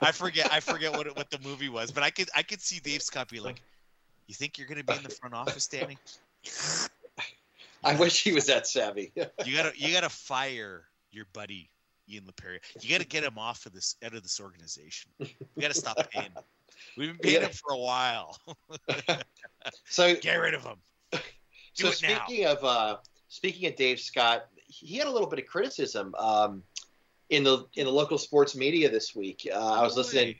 I 0.00 0.12
forget. 0.12 0.52
I 0.52 0.60
forget 0.60 0.92
what 0.92 1.06
it, 1.06 1.16
what 1.16 1.30
the 1.30 1.38
movie 1.40 1.68
was, 1.68 1.90
but 1.90 2.02
I 2.02 2.10
could 2.10 2.28
I 2.34 2.42
could 2.42 2.60
see 2.60 2.80
Dave 2.80 3.02
Scott 3.02 3.28
be 3.28 3.40
like, 3.40 3.60
"You 4.26 4.34
think 4.34 4.58
you're 4.58 4.66
going 4.66 4.78
to 4.78 4.84
be 4.84 4.94
in 4.94 5.02
the 5.02 5.10
front 5.10 5.34
office, 5.34 5.66
Danny? 5.66 5.98
I 7.82 7.96
wish 7.96 8.22
he 8.22 8.32
was 8.32 8.46
that 8.46 8.66
savvy. 8.66 9.12
you 9.16 9.56
gotta 9.56 9.72
you 9.76 9.92
gotta 9.92 10.08
fire 10.08 10.84
your 11.12 11.26
buddy 11.32 11.70
Ian 12.08 12.24
Laperriere. 12.24 12.60
You 12.80 12.90
gotta 12.90 13.06
get 13.06 13.24
him 13.24 13.38
off 13.38 13.66
of 13.66 13.72
this 13.72 13.96
out 14.04 14.14
of 14.14 14.22
this 14.22 14.40
organization. 14.40 15.10
We 15.18 15.36
gotta 15.60 15.74
stop 15.74 16.10
paying 16.10 16.26
him. 16.26 16.42
We've 16.96 17.08
been 17.08 17.18
paying 17.18 17.40
yeah. 17.42 17.48
him 17.48 17.52
for 17.52 17.72
a 17.72 17.78
while. 17.78 18.38
so 19.86 20.14
get 20.16 20.36
rid 20.36 20.54
of 20.54 20.62
him. 20.62 20.76
Do 21.12 21.18
so 21.74 21.90
speaking 21.90 22.44
now. 22.44 22.52
of 22.52 22.64
uh, 22.64 22.96
speaking 23.30 23.66
of 23.66 23.76
Dave 23.76 23.98
Scott, 23.98 24.46
he 24.66 24.98
had 24.98 25.06
a 25.06 25.10
little 25.10 25.28
bit 25.28 25.38
of 25.38 25.46
criticism 25.46 26.14
um, 26.16 26.62
in 27.30 27.42
the 27.42 27.64
in 27.74 27.86
the 27.86 27.92
local 27.92 28.18
sports 28.18 28.54
media 28.54 28.90
this 28.90 29.16
week. 29.16 29.48
Uh, 29.50 29.56
I 29.56 29.82
was 29.82 29.96
listening. 29.96 30.34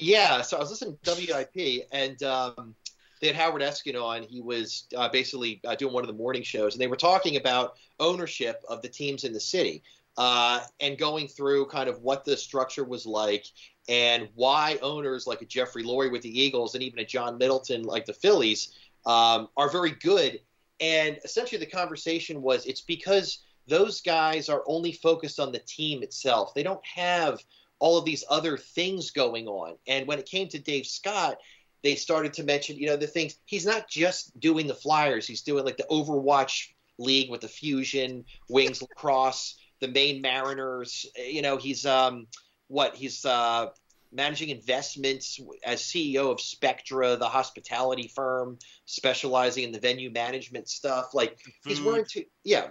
Yeah, 0.00 0.40
so 0.40 0.56
I 0.56 0.60
was 0.60 0.70
listening 0.70 0.98
to 1.02 1.14
WIP, 1.14 1.86
and 1.92 2.20
um, 2.22 2.74
they 3.20 3.26
had 3.26 3.36
Howard 3.36 3.60
Eskin 3.60 4.02
on. 4.02 4.22
He 4.22 4.40
was 4.40 4.86
uh, 4.96 5.08
basically 5.10 5.60
uh, 5.64 5.74
doing 5.74 5.92
one 5.92 6.02
of 6.02 6.08
the 6.08 6.14
morning 6.14 6.42
shows, 6.42 6.74
and 6.74 6.80
they 6.80 6.86
were 6.86 6.96
talking 6.96 7.36
about 7.36 7.76
ownership 8.00 8.64
of 8.68 8.80
the 8.82 8.88
teams 8.88 9.24
in 9.24 9.32
the 9.32 9.40
city 9.40 9.82
uh, 10.16 10.60
and 10.80 10.96
going 10.98 11.28
through 11.28 11.66
kind 11.66 11.88
of 11.88 12.00
what 12.00 12.24
the 12.24 12.36
structure 12.36 12.84
was 12.84 13.04
like 13.04 13.46
and 13.88 14.28
why 14.34 14.78
owners 14.80 15.26
like 15.26 15.42
a 15.42 15.46
Jeffrey 15.46 15.84
Lurie 15.84 16.10
with 16.10 16.22
the 16.22 16.40
Eagles 16.40 16.74
and 16.74 16.82
even 16.82 17.00
a 17.00 17.04
John 17.04 17.36
Middleton 17.36 17.82
like 17.82 18.06
the 18.06 18.14
Phillies 18.14 18.74
um, 19.06 19.48
are 19.56 19.70
very 19.70 19.90
good. 19.90 20.40
And 20.80 21.18
essentially, 21.24 21.58
the 21.58 21.66
conversation 21.66 22.42
was 22.42 22.66
it's 22.66 22.80
because 22.80 23.40
those 23.66 24.00
guys 24.00 24.48
are 24.48 24.62
only 24.66 24.92
focused 24.92 25.40
on 25.40 25.52
the 25.52 25.60
team 25.60 26.02
itself. 26.02 26.52
They 26.54 26.62
don't 26.62 26.84
have 26.84 27.40
all 27.78 27.98
of 27.98 28.04
these 28.04 28.24
other 28.28 28.56
things 28.56 29.10
going 29.10 29.46
on. 29.46 29.76
And 29.86 30.06
when 30.06 30.18
it 30.18 30.26
came 30.26 30.48
to 30.48 30.58
Dave 30.58 30.86
Scott, 30.86 31.38
they 31.82 31.94
started 31.94 32.32
to 32.34 32.44
mention, 32.44 32.76
you 32.76 32.86
know, 32.86 32.96
the 32.96 33.06
things. 33.06 33.36
He's 33.44 33.66
not 33.66 33.88
just 33.88 34.38
doing 34.40 34.66
the 34.66 34.74
Flyers. 34.74 35.26
He's 35.26 35.42
doing 35.42 35.64
like 35.64 35.76
the 35.76 35.86
Overwatch 35.90 36.68
League 36.98 37.30
with 37.30 37.42
the 37.42 37.48
Fusion, 37.48 38.24
Wings 38.48 38.80
Lacrosse, 38.80 39.56
the 39.80 39.88
Maine 39.88 40.20
Mariners. 40.20 41.06
You 41.16 41.42
know, 41.42 41.56
he's 41.56 41.84
um, 41.84 42.26
what 42.68 42.94
he's 42.94 43.24
uh, 43.24 43.66
managing 44.14 44.50
investments 44.50 45.40
as 45.64 45.82
CEO 45.82 46.30
of 46.30 46.40
Spectra, 46.40 47.16
the 47.16 47.28
hospitality 47.28 48.08
firm 48.08 48.58
specializing 48.86 49.64
in 49.64 49.72
the 49.72 49.80
venue 49.80 50.10
management 50.10 50.68
stuff. 50.68 51.14
Like 51.14 51.38
food. 51.40 51.52
he's 51.66 51.80
willing 51.80 52.04
to, 52.10 52.24
yeah, 52.44 52.68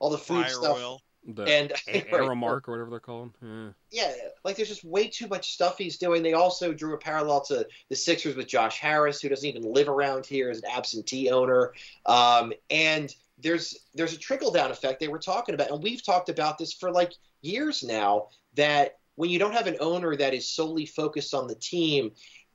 all 0.00 0.10
the 0.10 0.18
food 0.18 0.44
Fire 0.44 0.48
stuff. 0.48 0.76
Oil. 0.78 1.02
The 1.28 1.42
and 1.42 1.70
Aramark 2.12 2.68
or 2.68 2.72
whatever 2.72 2.90
they're 2.90 3.00
called. 3.00 3.32
Yeah. 3.42 3.70
yeah, 3.90 4.12
like 4.44 4.56
there's 4.56 4.68
just 4.68 4.84
way 4.84 5.08
too 5.08 5.26
much 5.26 5.54
stuff 5.54 5.76
he's 5.76 5.98
doing. 5.98 6.22
They 6.22 6.34
also 6.34 6.72
drew 6.72 6.94
a 6.94 6.98
parallel 6.98 7.40
to 7.46 7.66
the 7.88 7.96
Sixers 7.96 8.36
with 8.36 8.46
Josh 8.46 8.78
Harris, 8.78 9.20
who 9.20 9.28
doesn't 9.28 9.48
even 9.48 9.62
live 9.72 9.88
around 9.88 10.24
here 10.24 10.50
as 10.50 10.58
an 10.58 10.70
absentee 10.70 11.30
owner. 11.30 11.72
Um, 12.06 12.52
and 12.70 13.12
there's 13.38 13.76
there's 13.94 14.14
a 14.14 14.18
trickle 14.18 14.52
down 14.52 14.70
effect 14.70 15.00
they 15.00 15.08
were 15.08 15.18
talking 15.18 15.54
about, 15.54 15.70
and 15.70 15.82
we've 15.82 16.04
talked 16.04 16.28
about 16.28 16.58
this 16.58 16.72
for 16.72 16.92
like 16.92 17.12
years 17.42 17.82
now. 17.82 18.28
That 18.54 18.98
when 19.16 19.30
you 19.30 19.38
don't 19.38 19.54
have 19.54 19.66
an 19.66 19.76
owner 19.80 20.14
that 20.16 20.34
is 20.34 20.48
solely 20.48 20.86
focused 20.86 21.34
on 21.34 21.48
the 21.48 21.54
team, 21.54 22.12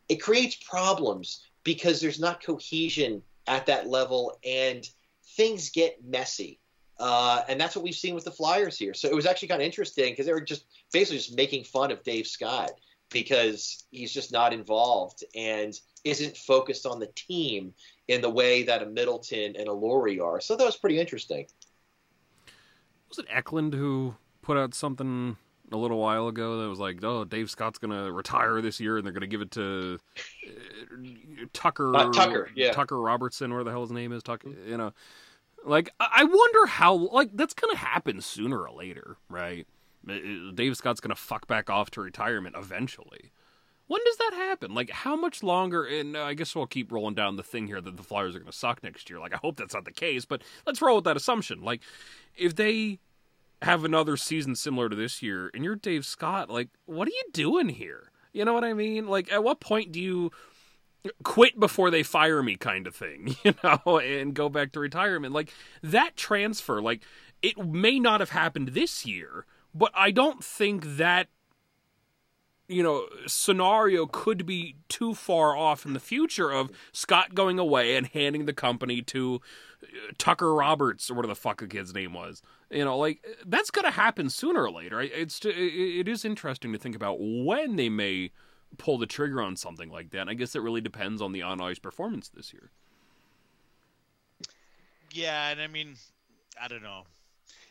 it 0.09 0.21
creates 0.21 0.55
problems 0.55 1.45
because 1.63 1.99
there's 2.01 2.19
not 2.19 2.43
cohesion 2.43 3.21
at 3.47 3.65
that 3.65 3.87
level, 3.87 4.37
and 4.45 4.87
things 5.35 5.69
get 5.69 6.03
messy. 6.03 6.59
Uh, 6.99 7.43
and 7.49 7.59
that's 7.59 7.75
what 7.75 7.83
we've 7.83 7.95
seen 7.95 8.13
with 8.13 8.23
the 8.23 8.31
Flyers 8.31 8.77
here. 8.77 8.93
So 8.93 9.07
it 9.07 9.15
was 9.15 9.25
actually 9.25 9.47
kind 9.47 9.61
of 9.61 9.65
interesting 9.65 10.13
because 10.13 10.27
they 10.27 10.33
were 10.33 10.41
just 10.41 10.65
basically 10.93 11.17
just 11.17 11.35
making 11.35 11.63
fun 11.63 11.91
of 11.91 12.03
Dave 12.03 12.27
Scott 12.27 12.71
because 13.09 13.83
he's 13.91 14.13
just 14.13 14.31
not 14.31 14.53
involved 14.53 15.23
and 15.35 15.79
isn't 16.03 16.37
focused 16.37 16.85
on 16.85 16.99
the 16.99 17.07
team 17.15 17.73
in 18.07 18.21
the 18.21 18.29
way 18.29 18.63
that 18.63 18.83
a 18.83 18.85
Middleton 18.85 19.55
and 19.57 19.67
a 19.67 19.71
Lurie 19.71 20.23
are. 20.23 20.39
So 20.39 20.55
that 20.55 20.63
was 20.63 20.77
pretty 20.77 20.99
interesting. 20.99 21.47
Was 23.09 23.19
it 23.19 23.25
Eklund 23.29 23.73
who 23.73 24.15
put 24.41 24.57
out 24.57 24.73
something 24.73 25.37
a 25.71 25.77
little 25.77 25.97
while 25.97 26.27
ago 26.27 26.61
that 26.61 26.69
was 26.69 26.79
like, 26.79 27.03
"Oh, 27.03 27.23
Dave 27.23 27.49
Scott's 27.49 27.79
going 27.79 27.91
to 27.91 28.11
retire 28.11 28.61
this 28.61 28.79
year, 28.79 28.97
and 28.97 29.05
they're 29.05 29.13
going 29.13 29.21
to 29.21 29.27
give 29.27 29.41
it 29.41 29.51
to 29.51 29.99
uh, 30.47 31.45
Tucker, 31.53 31.95
uh, 31.95 32.11
Tucker, 32.11 32.49
yeah, 32.55 32.71
Tucker 32.71 32.99
Robertson, 32.99 33.51
whatever 33.51 33.63
the 33.65 33.71
hell 33.71 33.81
his 33.81 33.91
name 33.91 34.11
is, 34.11 34.23
Tucker." 34.23 34.49
You 34.67 34.77
know, 34.77 34.93
like, 35.65 35.89
I 35.99 36.23
wonder 36.23 36.65
how, 36.65 36.93
like, 36.93 37.29
that's 37.33 37.53
going 37.53 37.73
to 37.73 37.79
happen 37.79 38.21
sooner 38.21 38.59
or 38.59 38.71
later, 38.71 39.17
right? 39.29 39.67
Dave 40.55 40.75
Scott's 40.77 40.99
going 40.99 41.15
to 41.15 41.21
fuck 41.21 41.47
back 41.47 41.69
off 41.69 41.91
to 41.91 42.01
retirement 42.01 42.55
eventually. 42.57 43.31
When 43.87 44.01
does 44.05 44.17
that 44.17 44.31
happen? 44.33 44.73
Like, 44.73 44.89
how 44.89 45.15
much 45.15 45.43
longer? 45.43 45.83
And 45.85 46.15
uh, 46.15 46.23
I 46.23 46.33
guess 46.33 46.55
we'll 46.55 46.65
keep 46.65 46.91
rolling 46.91 47.13
down 47.13 47.35
the 47.35 47.43
thing 47.43 47.67
here 47.67 47.81
that 47.81 47.97
the 47.97 48.03
Flyers 48.03 48.35
are 48.35 48.39
going 48.39 48.51
to 48.51 48.57
suck 48.57 48.81
next 48.83 49.09
year. 49.09 49.19
Like, 49.19 49.33
I 49.33 49.37
hope 49.37 49.57
that's 49.57 49.73
not 49.73 49.85
the 49.85 49.91
case, 49.91 50.25
but 50.25 50.41
let's 50.65 50.81
roll 50.81 50.95
with 50.95 51.03
that 51.05 51.17
assumption. 51.17 51.61
Like, 51.61 51.81
if 52.35 52.55
they 52.55 52.99
have 53.61 53.83
another 53.83 54.17
season 54.17 54.55
similar 54.55 54.89
to 54.89 54.95
this 54.95 55.21
year 55.21 55.51
and 55.53 55.63
you're 55.63 55.75
Dave 55.75 56.05
Scott, 56.05 56.49
like, 56.49 56.69
what 56.85 57.07
are 57.07 57.11
you 57.11 57.23
doing 57.33 57.69
here? 57.69 58.11
You 58.33 58.45
know 58.45 58.53
what 58.53 58.63
I 58.63 58.73
mean? 58.73 59.07
Like, 59.07 59.31
at 59.31 59.43
what 59.43 59.59
point 59.59 59.91
do 59.91 59.99
you 59.99 60.31
quit 61.23 61.59
before 61.59 61.89
they 61.89 62.03
fire 62.03 62.43
me 62.43 62.55
kind 62.55 62.87
of 62.87 62.95
thing, 62.95 63.35
you 63.43 63.53
know, 63.63 63.99
and 63.99 64.33
go 64.33 64.49
back 64.49 64.71
to 64.73 64.79
retirement. 64.79 65.33
Like 65.33 65.53
that 65.81 66.15
transfer, 66.15 66.81
like 66.81 67.03
it 67.41 67.57
may 67.57 67.99
not 67.99 68.19
have 68.19 68.29
happened 68.29 68.69
this 68.69 69.05
year, 69.05 69.45
but 69.73 69.91
I 69.95 70.11
don't 70.11 70.43
think 70.43 70.97
that 70.97 71.27
you 72.71 72.81
know 72.81 73.05
scenario 73.27 74.05
could 74.05 74.45
be 74.45 74.75
too 74.89 75.13
far 75.13 75.55
off 75.55 75.85
in 75.85 75.93
the 75.93 75.99
future 75.99 76.51
of 76.51 76.71
Scott 76.91 77.35
going 77.35 77.59
away 77.59 77.95
and 77.95 78.07
handing 78.07 78.45
the 78.45 78.53
company 78.53 79.01
to 79.01 79.41
uh, 79.83 79.87
Tucker 80.17 80.53
Roberts 80.53 81.11
or 81.11 81.15
whatever 81.15 81.33
the 81.33 81.39
fuck 81.39 81.59
the 81.59 81.67
kid's 81.67 81.93
name 81.93 82.13
was. 82.13 82.41
You 82.69 82.85
know, 82.85 82.97
like 82.97 83.25
that's 83.45 83.69
to 83.71 83.91
happen 83.91 84.29
sooner 84.29 84.63
or 84.63 84.71
later. 84.71 85.01
It's 85.01 85.41
it 85.43 86.07
is 86.07 86.23
interesting 86.23 86.71
to 86.71 86.79
think 86.79 86.95
about 86.95 87.17
when 87.19 87.75
they 87.75 87.89
may 87.89 88.31
pull 88.77 88.97
the 88.97 89.05
trigger 89.05 89.41
on 89.41 89.55
something 89.57 89.89
like 89.89 90.11
that. 90.11 90.21
And 90.21 90.29
I 90.29 90.33
guess 90.33 90.55
it 90.55 90.61
really 90.61 90.81
depends 90.81 91.21
on 91.21 91.33
the 91.33 91.41
on 91.41 91.61
ice 91.61 91.79
performance 91.79 92.29
this 92.29 92.53
year. 92.53 92.71
Yeah, 95.13 95.49
and 95.49 95.61
I 95.61 95.67
mean, 95.67 95.95
I 96.61 96.67
don't 96.67 96.83
know. 96.83 97.03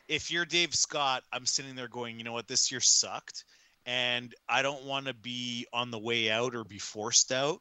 If 0.08 0.30
you're 0.30 0.44
Dave 0.44 0.74
Scott, 0.74 1.22
I'm 1.32 1.46
sitting 1.46 1.74
there 1.74 1.88
going, 1.88 2.18
you 2.18 2.24
know 2.24 2.32
what, 2.32 2.48
this 2.48 2.70
year 2.70 2.80
sucked, 2.80 3.44
and 3.90 4.32
I 4.48 4.62
don't 4.62 4.84
want 4.84 5.06
to 5.06 5.14
be 5.14 5.66
on 5.72 5.90
the 5.90 5.98
way 5.98 6.30
out 6.30 6.54
or 6.54 6.62
be 6.62 6.78
forced 6.78 7.32
out. 7.32 7.58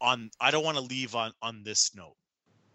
On, 0.00 0.30
I 0.40 0.52
don't 0.52 0.64
want 0.64 0.76
to 0.76 0.82
leave 0.84 1.16
on 1.16 1.32
on 1.42 1.64
this 1.64 1.94
note. 1.96 2.14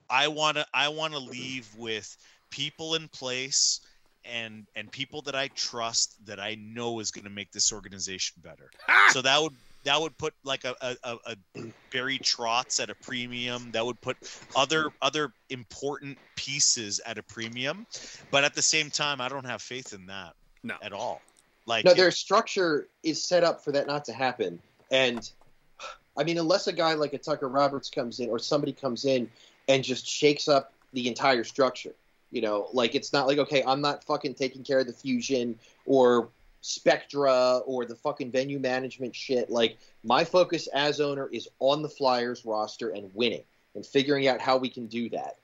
I 0.09 0.27
want 0.27 0.57
to 0.57 0.65
I 0.73 0.89
want 0.89 1.13
to 1.13 1.19
leave 1.19 1.69
with 1.77 2.15
people 2.51 2.95
in 2.95 3.07
place 3.07 3.79
and 4.25 4.65
and 4.75 4.91
people 4.91 5.21
that 5.23 5.35
I 5.35 5.49
trust 5.55 6.25
that 6.25 6.39
I 6.41 6.55
know 6.59 6.99
is 6.99 7.11
going 7.11 7.23
to 7.23 7.29
make 7.29 7.51
this 7.51 7.71
organization 7.71 8.41
better. 8.41 8.69
Ah! 8.89 9.07
So 9.11 9.21
that 9.21 9.41
would 9.41 9.53
that 9.85 10.01
would 10.01 10.17
put 10.17 10.33
like 10.43 10.65
a, 10.65 10.75
a, 10.81 10.95
a, 11.03 11.17
a 11.25 11.35
Barry 11.91 12.19
Trotz 12.19 12.81
at 12.81 12.89
a 12.89 12.95
premium. 13.01 13.71
That 13.71 13.85
would 13.85 14.01
put 14.01 14.17
other 14.55 14.91
other 15.01 15.31
important 15.49 16.17
pieces 16.35 16.99
at 17.05 17.17
a 17.17 17.23
premium. 17.23 17.85
But 18.31 18.43
at 18.43 18.55
the 18.55 18.61
same 18.61 18.89
time, 18.89 19.21
I 19.21 19.29
don't 19.29 19.45
have 19.45 19.61
faith 19.61 19.93
in 19.93 20.05
that 20.07 20.33
No. 20.63 20.75
at 20.81 20.91
all. 20.91 21.21
Like 21.67 21.85
no, 21.85 21.93
their 21.93 22.11
structure 22.11 22.87
is 23.03 23.23
set 23.23 23.43
up 23.43 23.63
for 23.63 23.73
that 23.73 23.85
not 23.85 24.05
to 24.05 24.13
happen. 24.13 24.59
And 24.89 25.29
I 26.17 26.23
mean, 26.23 26.37
unless 26.39 26.67
a 26.67 26.73
guy 26.73 26.93
like 26.93 27.13
a 27.13 27.17
Tucker 27.17 27.49
Roberts 27.49 27.89
comes 27.89 28.19
in 28.19 28.29
or 28.29 28.39
somebody 28.39 28.71
comes 28.71 29.05
in 29.05 29.29
and 29.67 29.83
just 29.83 30.07
shakes 30.07 30.47
up 30.47 30.73
the 30.93 31.07
entire 31.07 31.43
structure, 31.43 31.93
you 32.31 32.41
know, 32.41 32.69
like 32.73 32.95
it's 32.95 33.11
not 33.11 33.27
like 33.27 33.37
okay, 33.37 33.63
I'm 33.67 33.81
not 33.81 34.03
fucking 34.05 34.35
taking 34.35 34.63
care 34.63 34.79
of 34.79 34.87
the 34.87 34.93
fusion 34.93 35.59
or 35.85 36.29
Spectra 36.61 37.57
or 37.59 37.85
the 37.85 37.95
fucking 37.95 38.31
venue 38.31 38.59
management 38.59 39.13
shit. 39.13 39.49
Like 39.49 39.77
my 40.03 40.23
focus 40.23 40.67
as 40.67 41.01
owner 41.01 41.29
is 41.31 41.49
on 41.59 41.81
the 41.81 41.89
Flyers 41.89 42.45
roster 42.45 42.89
and 42.89 43.11
winning 43.13 43.43
and 43.75 43.85
figuring 43.85 44.27
out 44.27 44.39
how 44.39 44.57
we 44.57 44.69
can 44.69 44.87
do 44.87 45.09
that. 45.09 45.35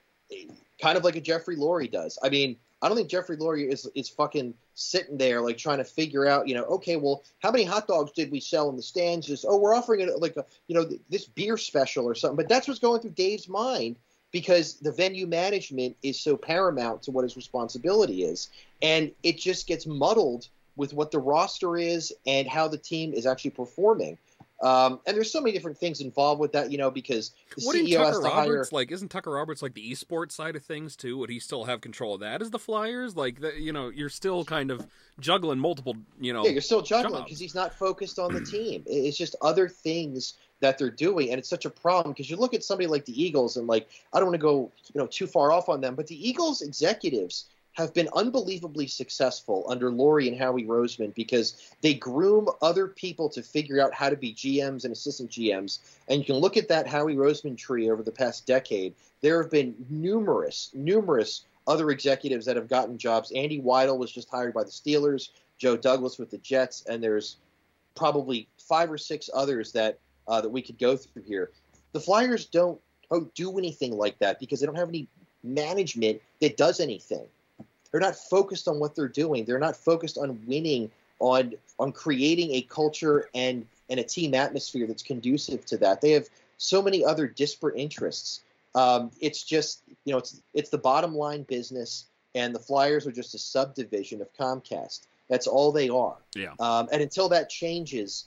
Kind 0.81 0.97
of 0.97 1.03
like 1.03 1.17
a 1.17 1.21
Jeffrey 1.21 1.57
Lurie 1.57 1.91
does. 1.91 2.17
I 2.23 2.29
mean, 2.29 2.55
I 2.83 2.89
don't 2.89 2.97
think 2.97 3.09
Jeffrey 3.09 3.37
Lurie 3.37 3.71
is 3.71 3.89
is 3.95 4.09
fucking 4.09 4.53
sitting 4.75 5.17
there 5.17 5.39
like 5.39 5.57
trying 5.57 5.77
to 5.77 5.85
figure 5.85 6.27
out, 6.27 6.49
you 6.49 6.53
know, 6.53 6.65
okay, 6.65 6.97
well, 6.97 7.23
how 7.39 7.49
many 7.49 7.63
hot 7.63 7.87
dogs 7.87 8.11
did 8.11 8.29
we 8.29 8.41
sell 8.41 8.69
in 8.69 8.75
the 8.75 8.81
stands? 8.81 9.25
Just 9.25 9.45
oh, 9.47 9.57
we're 9.57 9.73
offering 9.73 10.01
it 10.01 10.21
like 10.21 10.35
a, 10.35 10.45
you 10.67 10.75
know, 10.75 10.89
this 11.09 11.25
beer 11.25 11.55
special 11.57 12.05
or 12.05 12.13
something. 12.13 12.35
But 12.35 12.49
that's 12.49 12.67
what's 12.67 12.81
going 12.81 12.99
through 12.99 13.11
Dave's 13.11 13.47
mind 13.47 13.95
because 14.33 14.73
the 14.75 14.91
venue 14.91 15.27
management 15.27 15.95
is 16.03 16.19
so 16.19 16.35
paramount 16.35 17.03
to 17.03 17.11
what 17.11 17.23
his 17.23 17.37
responsibility 17.37 18.25
is, 18.25 18.49
and 18.81 19.11
it 19.23 19.37
just 19.37 19.65
gets 19.65 19.85
muddled 19.85 20.49
with 20.75 20.93
what 20.93 21.11
the 21.11 21.19
roster 21.19 21.77
is 21.77 22.11
and 22.27 22.49
how 22.49 22.67
the 22.67 22.77
team 22.77 23.13
is 23.13 23.25
actually 23.25 23.51
performing. 23.51 24.17
Um, 24.63 25.01
and 25.05 25.17
there's 25.17 25.29
so 25.29 25.41
many 25.41 25.51
different 25.51 25.77
things 25.77 25.99
involved 25.99 26.39
with 26.39 26.53
that, 26.53 26.71
you 26.71 26.77
know, 26.77 26.89
because 26.89 27.31
the 27.57 27.63
Wouldn't 27.65 27.85
CEO 27.85 27.99
has 27.99 28.15
Tucker 28.15 28.29
to 28.29 28.33
hire. 28.33 28.49
Roberts 28.49 28.71
like? 28.71 28.91
Isn't 28.93 29.09
Tucker 29.09 29.31
Roberts 29.31 29.61
like 29.61 29.73
the 29.73 29.91
esports 29.91 30.31
side 30.31 30.55
of 30.55 30.63
things 30.63 30.95
too? 30.95 31.17
Would 31.17 31.29
he 31.29 31.39
still 31.39 31.65
have 31.65 31.81
control 31.81 32.15
of 32.15 32.21
that 32.21 32.41
as 32.41 32.49
the 32.49 32.59
Flyers? 32.59 33.17
Like, 33.17 33.41
the, 33.41 33.59
you 33.59 33.73
know, 33.73 33.89
you're 33.89 34.07
still 34.07 34.45
kind 34.45 34.71
of 34.71 34.87
juggling 35.19 35.59
multiple, 35.59 35.97
you 36.17 36.31
know. 36.31 36.45
Yeah, 36.45 36.51
you're 36.51 36.61
still 36.61 36.81
juggling 36.81 37.25
because 37.25 37.39
he's 37.39 37.55
not 37.55 37.73
focused 37.73 38.19
on 38.19 38.33
the 38.33 38.39
team. 38.41 38.83
It's 38.85 39.17
just 39.17 39.35
other 39.41 39.67
things 39.67 40.35
that 40.61 40.77
they're 40.77 40.89
doing, 40.89 41.31
and 41.31 41.39
it's 41.39 41.49
such 41.49 41.65
a 41.65 41.69
problem 41.69 42.13
because 42.13 42.29
you 42.29 42.37
look 42.37 42.53
at 42.53 42.63
somebody 42.63 42.87
like 42.87 43.03
the 43.03 43.21
Eagles, 43.21 43.57
and 43.57 43.67
like 43.67 43.89
I 44.13 44.19
don't 44.19 44.29
want 44.29 44.39
to 44.39 44.41
go 44.41 44.71
you 44.93 45.01
know 45.01 45.07
too 45.07 45.27
far 45.27 45.51
off 45.51 45.67
on 45.67 45.81
them, 45.81 45.93
but 45.93 46.07
the 46.07 46.29
Eagles 46.29 46.61
executives 46.61 47.47
have 47.73 47.93
been 47.93 48.09
unbelievably 48.15 48.87
successful 48.87 49.65
under 49.67 49.89
Lurie 49.91 50.27
and 50.27 50.37
Howie 50.37 50.65
Roseman 50.65 51.13
because 51.15 51.73
they 51.81 51.93
groom 51.93 52.47
other 52.61 52.87
people 52.87 53.29
to 53.29 53.41
figure 53.41 53.81
out 53.81 53.93
how 53.93 54.09
to 54.09 54.15
be 54.15 54.33
GMs 54.33 54.83
and 54.83 54.93
assistant 54.93 55.31
GMs. 55.31 55.79
And 56.07 56.19
you 56.19 56.25
can 56.25 56.35
look 56.35 56.55
at 56.55 56.67
that 56.67 56.87
Howie 56.87 57.15
Roseman 57.15 57.57
tree 57.57 57.89
over 57.89 58.03
the 58.03 58.11
past 58.11 58.45
decade. 58.45 58.93
There 59.21 59.41
have 59.41 59.51
been 59.51 59.75
numerous, 59.89 60.69
numerous 60.73 61.45
other 61.65 61.89
executives 61.89 62.45
that 62.45 62.57
have 62.57 62.67
gotten 62.67 62.97
jobs. 62.97 63.31
Andy 63.31 63.59
Weidl 63.59 63.97
was 63.97 64.11
just 64.11 64.29
hired 64.29 64.53
by 64.53 64.63
the 64.63 64.69
Steelers. 64.69 65.29
Joe 65.57 65.77
Douglas 65.77 66.17
with 66.17 66.29
the 66.29 66.39
Jets, 66.39 66.83
and 66.89 67.01
there's 67.01 67.37
probably 67.95 68.47
five 68.57 68.91
or 68.91 68.97
six 68.97 69.29
others 69.33 69.71
that 69.71 69.99
uh, 70.27 70.41
that 70.41 70.49
we 70.49 70.61
could 70.61 70.77
go 70.77 70.97
through 70.97 71.23
here. 71.23 71.51
The 71.93 71.99
Flyers 71.99 72.45
don't 72.45 72.79
don't 73.09 73.33
do 73.33 73.57
anything 73.57 73.95
like 73.95 74.17
that 74.19 74.39
because 74.39 74.59
they 74.59 74.65
don't 74.65 74.75
have 74.75 74.89
any 74.89 75.07
management 75.43 76.21
that 76.41 76.57
does 76.57 76.79
anything. 76.79 77.25
They're 77.93 78.01
not 78.01 78.15
focused 78.15 78.67
on 78.67 78.79
what 78.79 78.95
they're 78.95 79.07
doing. 79.07 79.45
They're 79.45 79.59
not 79.59 79.77
focused 79.77 80.17
on 80.17 80.43
winning, 80.47 80.89
on 81.19 81.53
on 81.79 81.91
creating 81.91 82.55
a 82.55 82.61
culture 82.63 83.29
and 83.35 83.67
and 83.87 83.99
a 83.99 84.03
team 84.03 84.33
atmosphere 84.33 84.87
that's 84.87 85.03
conducive 85.03 85.63
to 85.67 85.77
that. 85.77 86.01
They 86.01 86.11
have 86.11 86.27
so 86.57 86.81
many 86.81 87.05
other 87.05 87.27
disparate 87.27 87.75
interests. 87.77 88.41
Um, 88.73 89.11
it's 89.21 89.43
just 89.43 89.83
you 90.05 90.11
know 90.11 90.17
it's 90.17 90.41
it's 90.55 90.71
the 90.71 90.77
bottom 90.79 91.15
line 91.15 91.43
business, 91.43 92.05
and 92.33 92.53
the 92.53 92.59
Flyers 92.59 93.05
are 93.05 93.11
just 93.11 93.35
a 93.35 93.37
subdivision 93.37 94.21
of 94.21 94.33
Comcast. 94.33 95.01
That's 95.29 95.45
all 95.45 95.71
they 95.71 95.89
are. 95.89 96.17
Yeah. 96.35 96.53
Um, 96.59 96.89
and 96.91 96.99
until 96.99 97.29
that 97.29 97.47
changes, 97.47 98.25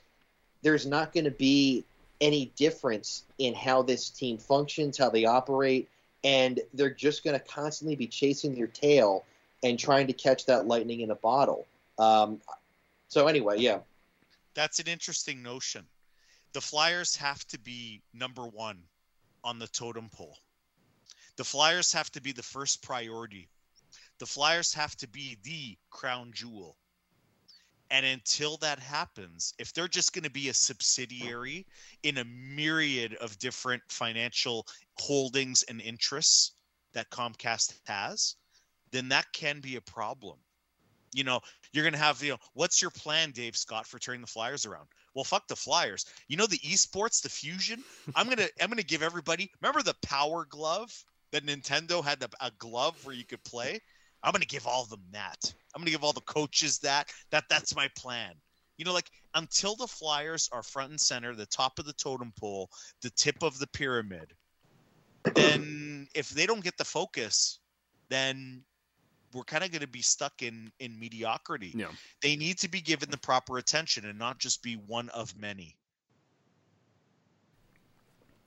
there's 0.62 0.86
not 0.86 1.12
going 1.12 1.24
to 1.24 1.32
be 1.32 1.84
any 2.20 2.52
difference 2.56 3.24
in 3.38 3.52
how 3.52 3.82
this 3.82 4.10
team 4.10 4.38
functions, 4.38 4.96
how 4.96 5.10
they 5.10 5.24
operate, 5.24 5.88
and 6.22 6.60
they're 6.72 6.88
just 6.88 7.24
going 7.24 7.38
to 7.38 7.44
constantly 7.44 7.96
be 7.96 8.06
chasing 8.06 8.54
their 8.54 8.68
tail 8.68 9.24
and 9.70 9.78
trying 9.78 10.06
to 10.06 10.12
catch 10.12 10.46
that 10.46 10.66
lightning 10.66 11.00
in 11.00 11.10
a 11.10 11.14
bottle. 11.14 11.66
Um, 11.98 12.40
so 13.08 13.26
anyway, 13.26 13.58
yeah, 13.58 13.78
That's 14.54 14.78
an 14.78 14.88
interesting 14.88 15.42
notion. 15.42 15.84
The 16.52 16.60
Flyers 16.60 17.16
have 17.16 17.46
to 17.48 17.58
be 17.58 18.02
number 18.14 18.46
one 18.46 18.78
on 19.44 19.58
the 19.58 19.68
totem 19.68 20.08
pole. 20.08 20.38
The 21.36 21.44
Flyers 21.44 21.92
have 21.92 22.10
to 22.12 22.22
be 22.22 22.32
the 22.32 22.42
first 22.42 22.82
priority. 22.82 23.48
The 24.18 24.26
Flyers 24.26 24.72
have 24.74 24.96
to 24.96 25.08
be 25.08 25.36
the 25.42 25.76
crown 25.90 26.32
jewel. 26.32 26.76
And 27.90 28.04
until 28.04 28.56
that 28.58 28.80
happens, 28.80 29.54
if 29.58 29.72
they're 29.72 29.86
just 29.86 30.12
going 30.12 30.24
to 30.24 30.30
be 30.30 30.48
a 30.48 30.54
subsidiary 30.54 31.66
in 32.02 32.18
a 32.18 32.24
myriad 32.24 33.14
of 33.14 33.38
different 33.38 33.82
financial 33.88 34.66
holdings 34.98 35.62
and 35.64 35.80
interests 35.80 36.52
that 36.94 37.10
Comcast 37.10 37.78
has, 37.84 38.34
then 38.92 39.08
that 39.08 39.26
can 39.32 39.60
be 39.60 39.76
a 39.76 39.80
problem. 39.80 40.38
You 41.12 41.24
know, 41.24 41.40
you're 41.72 41.84
going 41.84 41.94
to 41.94 41.98
have, 41.98 42.22
you 42.22 42.32
know, 42.32 42.38
what's 42.54 42.82
your 42.82 42.90
plan, 42.90 43.30
Dave 43.30 43.56
Scott, 43.56 43.86
for 43.86 43.98
turning 43.98 44.20
the 44.20 44.26
Flyers 44.26 44.66
around? 44.66 44.86
Well, 45.14 45.24
fuck 45.24 45.48
the 45.48 45.56
Flyers. 45.56 46.04
You 46.28 46.36
know 46.36 46.46
the 46.46 46.58
esports, 46.58 47.22
the 47.22 47.30
fusion. 47.30 47.82
I'm 48.14 48.28
gonna, 48.28 48.48
I'm 48.60 48.68
gonna 48.68 48.82
give 48.82 49.02
everybody. 49.02 49.50
Remember 49.62 49.82
the 49.82 49.96
Power 50.02 50.44
Glove 50.44 50.92
that 51.32 51.46
Nintendo 51.46 52.04
had 52.04 52.22
a, 52.22 52.28
a 52.44 52.50
glove 52.58 53.02
where 53.04 53.14
you 53.14 53.24
could 53.24 53.42
play. 53.42 53.80
I'm 54.22 54.32
gonna 54.32 54.44
give 54.44 54.66
all 54.66 54.82
of 54.82 54.90
them 54.90 55.02
that. 55.12 55.54
I'm 55.74 55.80
gonna 55.80 55.90
give 55.90 56.04
all 56.04 56.12
the 56.12 56.20
coaches 56.20 56.80
that. 56.80 57.10
That 57.30 57.44
that's 57.48 57.74
my 57.74 57.88
plan. 57.96 58.34
You 58.76 58.84
know, 58.84 58.92
like 58.92 59.10
until 59.34 59.74
the 59.74 59.86
Flyers 59.86 60.50
are 60.52 60.62
front 60.62 60.90
and 60.90 61.00
center, 61.00 61.34
the 61.34 61.46
top 61.46 61.78
of 61.78 61.86
the 61.86 61.94
totem 61.94 62.32
pole, 62.38 62.68
the 63.00 63.10
tip 63.10 63.42
of 63.42 63.58
the 63.58 63.68
pyramid, 63.68 64.34
then 65.34 66.08
if 66.14 66.28
they 66.28 66.44
don't 66.44 66.62
get 66.62 66.76
the 66.76 66.84
focus, 66.84 67.60
then 68.10 68.62
we're 69.32 69.44
kind 69.44 69.64
of 69.64 69.70
going 69.70 69.82
to 69.82 69.88
be 69.88 70.02
stuck 70.02 70.42
in 70.42 70.70
in 70.80 70.98
mediocrity. 70.98 71.72
Yeah. 71.74 71.86
They 72.22 72.36
need 72.36 72.58
to 72.58 72.68
be 72.68 72.80
given 72.80 73.10
the 73.10 73.18
proper 73.18 73.58
attention 73.58 74.04
and 74.06 74.18
not 74.18 74.38
just 74.38 74.62
be 74.62 74.74
one 74.74 75.08
of 75.10 75.36
many. 75.38 75.76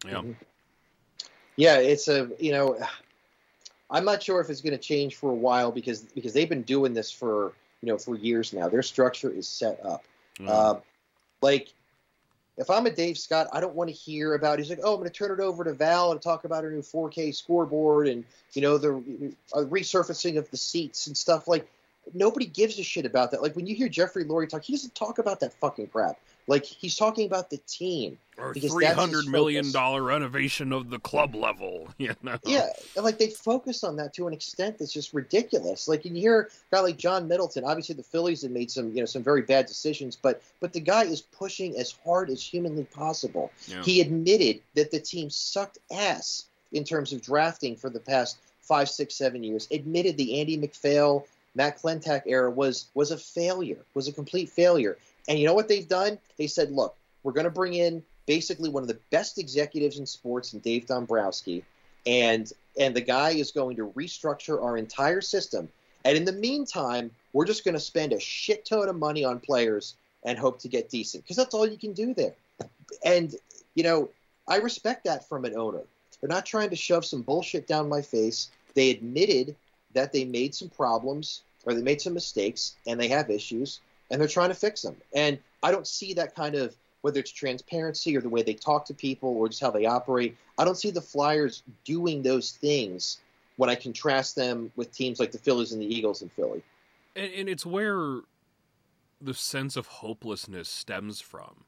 Yeah. 0.06 0.22
yeah, 1.58 1.78
it's 1.78 2.08
a 2.08 2.30
you 2.40 2.52
know, 2.52 2.78
I'm 3.92 4.06
not 4.06 4.22
sure 4.22 4.40
if 4.40 4.50
it's 4.50 4.62
going 4.62 4.78
to 4.78 4.84
change 4.84 5.16
for 5.16 5.32
a 5.32 5.36
while 5.36 5.72
because 5.72 6.02
because 6.02 6.34
they've 6.34 6.50
been 6.50 6.64
doing 6.64 6.94
this 6.94 7.12
for 7.12 7.54
you 7.82 7.88
know 7.88 7.98
for 7.98 8.16
years 8.16 8.54
now. 8.54 8.70
Their 8.70 8.84
structure 8.84 9.30
is 9.30 9.48
set 9.48 9.84
up. 9.86 10.04
Yeah. 10.40 10.52
Um, 10.52 10.82
like, 11.42 11.74
if 12.60 12.70
I'm 12.70 12.86
a 12.86 12.92
Dave 12.92 13.18
Scott, 13.18 13.48
I 13.54 13.62
don't 13.62 13.74
want 13.74 13.90
to 13.90 13.96
hear 13.96 14.34
about. 14.34 14.60
He's 14.60 14.70
like, 14.70 14.82
oh, 14.84 14.94
I'm 14.94 15.00
going 15.00 15.10
to 15.10 15.16
turn 15.16 15.32
it 15.32 15.42
over 15.42 15.64
to 15.64 15.74
Val 15.74 16.12
and 16.12 16.22
talk 16.22 16.44
about 16.44 16.66
her 16.66 16.70
new 16.70 16.82
4K 16.82 17.34
scoreboard 17.34 18.08
and 18.08 18.26
you 18.54 18.62
know 18.62 18.78
the 18.78 19.34
uh, 19.54 19.60
resurfacing 19.60 20.38
of 20.38 20.52
the 20.52 20.58
seats 20.58 21.08
and 21.08 21.16
stuff. 21.16 21.48
Like, 21.48 21.72
nobody 22.14 22.46
gives 22.46 22.78
a 22.80 22.84
shit 22.84 23.06
about 23.06 23.32
that. 23.32 23.42
Like 23.42 23.56
when 23.56 23.68
you 23.68 23.76
hear 23.76 23.90
Jeffrey 23.90 24.26
Lurie 24.26 24.50
talk, 24.50 24.64
he 24.64 24.74
doesn't 24.74 24.96
talk 24.96 25.20
about 25.20 25.40
that 25.42 25.54
fucking 25.54 25.88
crap. 25.88 26.20
Like 26.48 26.66
he's 26.66 26.96
talking 26.96 27.28
about 27.28 27.52
the 27.52 27.58
team. 27.68 28.18
or 28.38 28.56
three 28.56 28.86
hundred 28.86 29.28
million 29.28 29.72
dollar 29.72 30.02
renovation 30.02 30.74
of 30.74 30.90
the 30.90 30.98
club 31.00 31.36
level. 31.36 31.88
You 32.00 32.16
know. 32.24 32.38
Yeah, 32.46 32.68
and 32.96 33.04
like 33.04 33.20
they 33.20 33.30
focus 33.30 33.84
on 33.84 33.98
that 33.98 34.14
to 34.16 34.28
an 34.28 34.34
extent 34.34 34.80
that's 34.80 34.94
just 34.94 35.14
ridiculous. 35.14 35.88
Like 35.88 36.06
you 36.06 36.14
hear 36.14 36.50
a 36.72 36.76
guy 36.76 36.82
like 36.82 36.98
John 36.98 37.28
Middleton. 37.28 37.66
Obviously, 37.66 37.96
the 37.96 38.04
Phillies 38.04 38.42
have 38.44 38.52
made 38.52 38.72
some 38.72 38.92
you 38.94 39.02
know 39.02 39.06
some 39.06 39.22
very 39.22 39.42
bad 39.42 39.66
decisions, 39.66 40.16
but 40.16 40.42
but 40.60 40.74
the 40.74 40.80
guy 40.80 41.04
is 41.04 41.22
pushing 41.22 41.78
as 41.78 41.94
hard 42.06 42.30
as 42.30 42.42
humanly 42.42 42.86
possible. 42.86 43.52
Yeah. 43.68 43.84
He 43.84 44.02
admitted 44.02 44.62
that 44.76 44.92
the 44.92 45.00
team 45.00 45.30
sucked 45.30 45.78
ass 45.92 46.46
in 46.72 46.84
terms 46.84 47.14
of 47.14 47.22
drafting 47.22 47.76
for 47.76 47.90
the 47.90 48.00
past 48.00 48.38
five, 48.62 48.90
six, 48.90 49.16
seven 49.16 49.44
years. 49.44 49.68
Admitted 49.72 50.16
the 50.18 50.40
Andy 50.40 50.56
MacPhail, 50.58 51.26
Matt 51.56 51.82
Klentak 51.82 52.24
era 52.26 52.50
was 52.50 52.88
was 52.94 53.12
a 53.12 53.18
failure, 53.18 53.84
was 53.94 54.08
a 54.08 54.14
complete 54.14 54.50
failure. 54.50 54.98
And 55.28 55.38
you 55.38 55.46
know 55.46 55.54
what 55.54 55.68
they've 55.68 55.88
done? 55.88 56.18
They 56.38 56.48
said, 56.48 56.72
look, 56.72 56.96
we're 57.24 57.34
going 57.34 57.46
to 57.46 57.52
bring 57.52 57.74
in 57.74 58.04
basically 58.26 58.70
one 58.70 58.84
of 58.84 58.88
the 58.88 59.00
best 59.12 59.38
executives 59.38 59.98
in 60.00 60.06
sports, 60.06 60.54
and 60.54 60.62
Dave 60.62 60.86
Dombrowski, 60.86 61.64
and 62.06 62.52
and 62.80 62.96
the 62.96 63.02
guy 63.02 63.32
is 63.32 63.52
going 63.52 63.76
to 63.78 63.88
restructure 63.90 64.64
our 64.64 64.78
entire 64.78 65.22
system. 65.22 65.70
And 66.06 66.16
in 66.16 66.24
the 66.24 66.32
meantime, 66.32 67.12
we're 67.34 67.46
just 67.46 67.66
going 67.66 67.74
to 67.74 67.80
spend 67.80 68.14
a 68.14 68.20
shit 68.20 68.66
ton 68.66 68.88
of 68.88 68.96
money 68.96 69.26
on 69.26 69.40
players 69.40 69.96
and 70.24 70.38
hope 70.38 70.60
to 70.60 70.68
get 70.68 70.90
decent 70.90 71.24
because 71.24 71.36
that's 71.36 71.54
all 71.54 71.68
you 71.68 71.78
can 71.78 71.94
do 71.94 72.14
there. 72.14 72.36
And 73.04 73.36
you 73.76 73.84
know, 73.84 74.10
I 74.48 74.58
respect 74.58 75.06
that 75.06 75.28
from 75.28 75.46
an 75.46 75.58
owner. 75.58 75.82
They're 76.20 76.30
not 76.30 76.46
trying 76.46 76.70
to 76.70 76.76
shove 76.76 77.06
some 77.06 77.22
bullshit 77.22 77.68
down 77.68 77.90
my 77.90 78.02
face. 78.02 78.50
They 78.74 78.92
admitted 78.92 79.56
that 79.94 80.12
they 80.12 80.26
made 80.26 80.54
some 80.54 80.70
problems 80.70 81.44
or 81.66 81.74
they 81.74 81.82
made 81.82 82.02
some 82.02 82.14
mistakes 82.14 82.76
and 82.88 83.00
they 83.00 83.08
have 83.08 83.30
issues 83.30 83.82
and 84.10 84.20
they're 84.20 84.28
trying 84.28 84.50
to 84.50 84.56
fix 84.56 84.82
them. 84.82 84.96
And 85.14 85.40
I 85.62 85.72
don't 85.72 85.88
see 85.88 86.14
that 86.16 86.36
kind 86.36 86.56
of 86.56 86.76
whether 87.02 87.20
it's 87.20 87.32
transparency 87.32 88.16
or 88.16 88.22
the 88.22 88.30
way 88.30 88.42
they 88.42 88.54
talk 88.54 88.86
to 88.86 88.94
people 88.94 89.30
or 89.30 89.48
just 89.48 89.62
how 89.62 89.72
they 89.72 89.86
operate. 89.86 90.36
I 90.58 90.66
don't 90.66 90.76
see 90.76 90.92
the 90.92 91.02
Flyers 91.02 91.64
doing 91.86 92.22
those 92.22 92.52
things 92.52 93.20
when 93.56 93.70
I 93.70 93.76
contrast 93.76 94.36
them 94.36 94.72
with 94.76 94.92
teams 94.92 95.20
like 95.20 95.32
the 95.32 95.38
Phillies 95.38 95.72
and 95.72 95.82
the 95.82 95.86
Eagles 95.86 96.22
in 96.22 96.30
Philly. 96.30 96.62
And, 97.16 97.32
and 97.34 97.50
it's 97.50 97.66
where 97.66 98.22
the 99.22 99.34
sense 99.34 99.76
of 99.76 99.88
hopelessness 99.88 100.70
stems 100.70 101.22
from. 101.22 101.66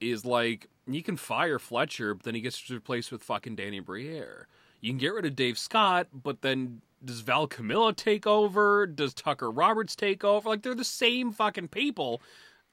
Is 0.00 0.24
like 0.24 0.66
you 0.86 1.02
can 1.02 1.18
fire 1.18 1.58
Fletcher, 1.58 2.14
but 2.14 2.24
then 2.24 2.34
he 2.34 2.40
gets 2.40 2.70
replaced 2.70 3.12
with 3.12 3.22
fucking 3.22 3.56
Danny 3.56 3.80
Briere. 3.80 4.48
You 4.80 4.92
can 4.92 4.98
get 4.98 5.12
rid 5.12 5.26
of 5.26 5.36
Dave 5.36 5.58
Scott, 5.58 6.06
but 6.14 6.40
then 6.40 6.80
does 7.04 7.20
Val 7.20 7.46
Camillo 7.46 7.92
take 7.92 8.26
over? 8.26 8.86
Does 8.86 9.14
Tucker 9.14 9.50
Roberts 9.50 9.96
take 9.96 10.24
over? 10.24 10.48
Like 10.48 10.62
they're 10.62 10.74
the 10.74 10.84
same 10.84 11.32
fucking 11.32 11.68
people. 11.68 12.20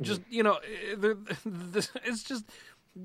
Just 0.01 0.21
you 0.29 0.43
know, 0.43 0.55
eh, 0.55 1.13
it's 2.05 2.23
just 2.23 2.45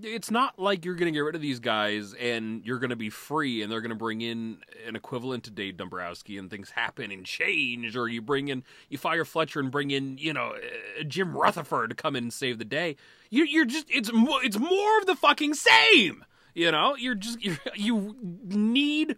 it's 0.03 0.31
not 0.31 0.59
like 0.59 0.85
you're 0.85 0.95
going 0.95 1.13
to 1.13 1.17
get 1.17 1.21
rid 1.21 1.35
of 1.35 1.43
these 1.43 1.61
guys 1.61 2.15
and 2.15 2.65
you're 2.65 2.79
going 2.79 2.91
to 2.91 2.97
be 2.97 3.11
free 3.11 3.63
and 3.63 3.71
they're 3.71 3.81
going 3.81 3.91
to 3.91 3.95
bring 3.95 4.21
in 4.23 4.59
an 4.87 4.97
equivalent 4.97 5.45
to 5.45 5.51
Dave 5.51 5.77
Dombrowski 5.77 6.39
and 6.39 6.51
things 6.51 6.71
happen 6.71 7.11
and 7.11 7.27
change 7.27 7.95
or 7.97 8.09
you 8.09 8.23
bring 8.23 8.49
in 8.49 8.63
you 8.89 8.97
fire 8.97 9.25
Fletcher 9.25 9.61
and 9.61 9.71
bring 9.71 9.91
in 9.91 10.19
you 10.19 10.33
know 10.33 10.53
eh, 10.53 11.03
Jim 11.07 11.37
Rutherford 11.37 11.91
to 11.91 11.97
come 11.97 12.17
in 12.17 12.25
and 12.25 12.33
save 12.33 12.59
the 12.59 12.65
day. 12.65 12.97
You, 13.31 13.45
you're 13.45 13.65
just 13.65 13.87
it's 13.91 14.11
it's 14.13 14.59
more 14.59 14.99
of 14.99 15.07
the 15.07 15.17
fucking 15.17 15.55
same. 15.55 16.25
You 16.55 16.71
know, 16.71 16.97
you're 16.97 17.15
just 17.15 17.43
you 17.43 17.57
you 17.75 18.17
need 18.45 19.17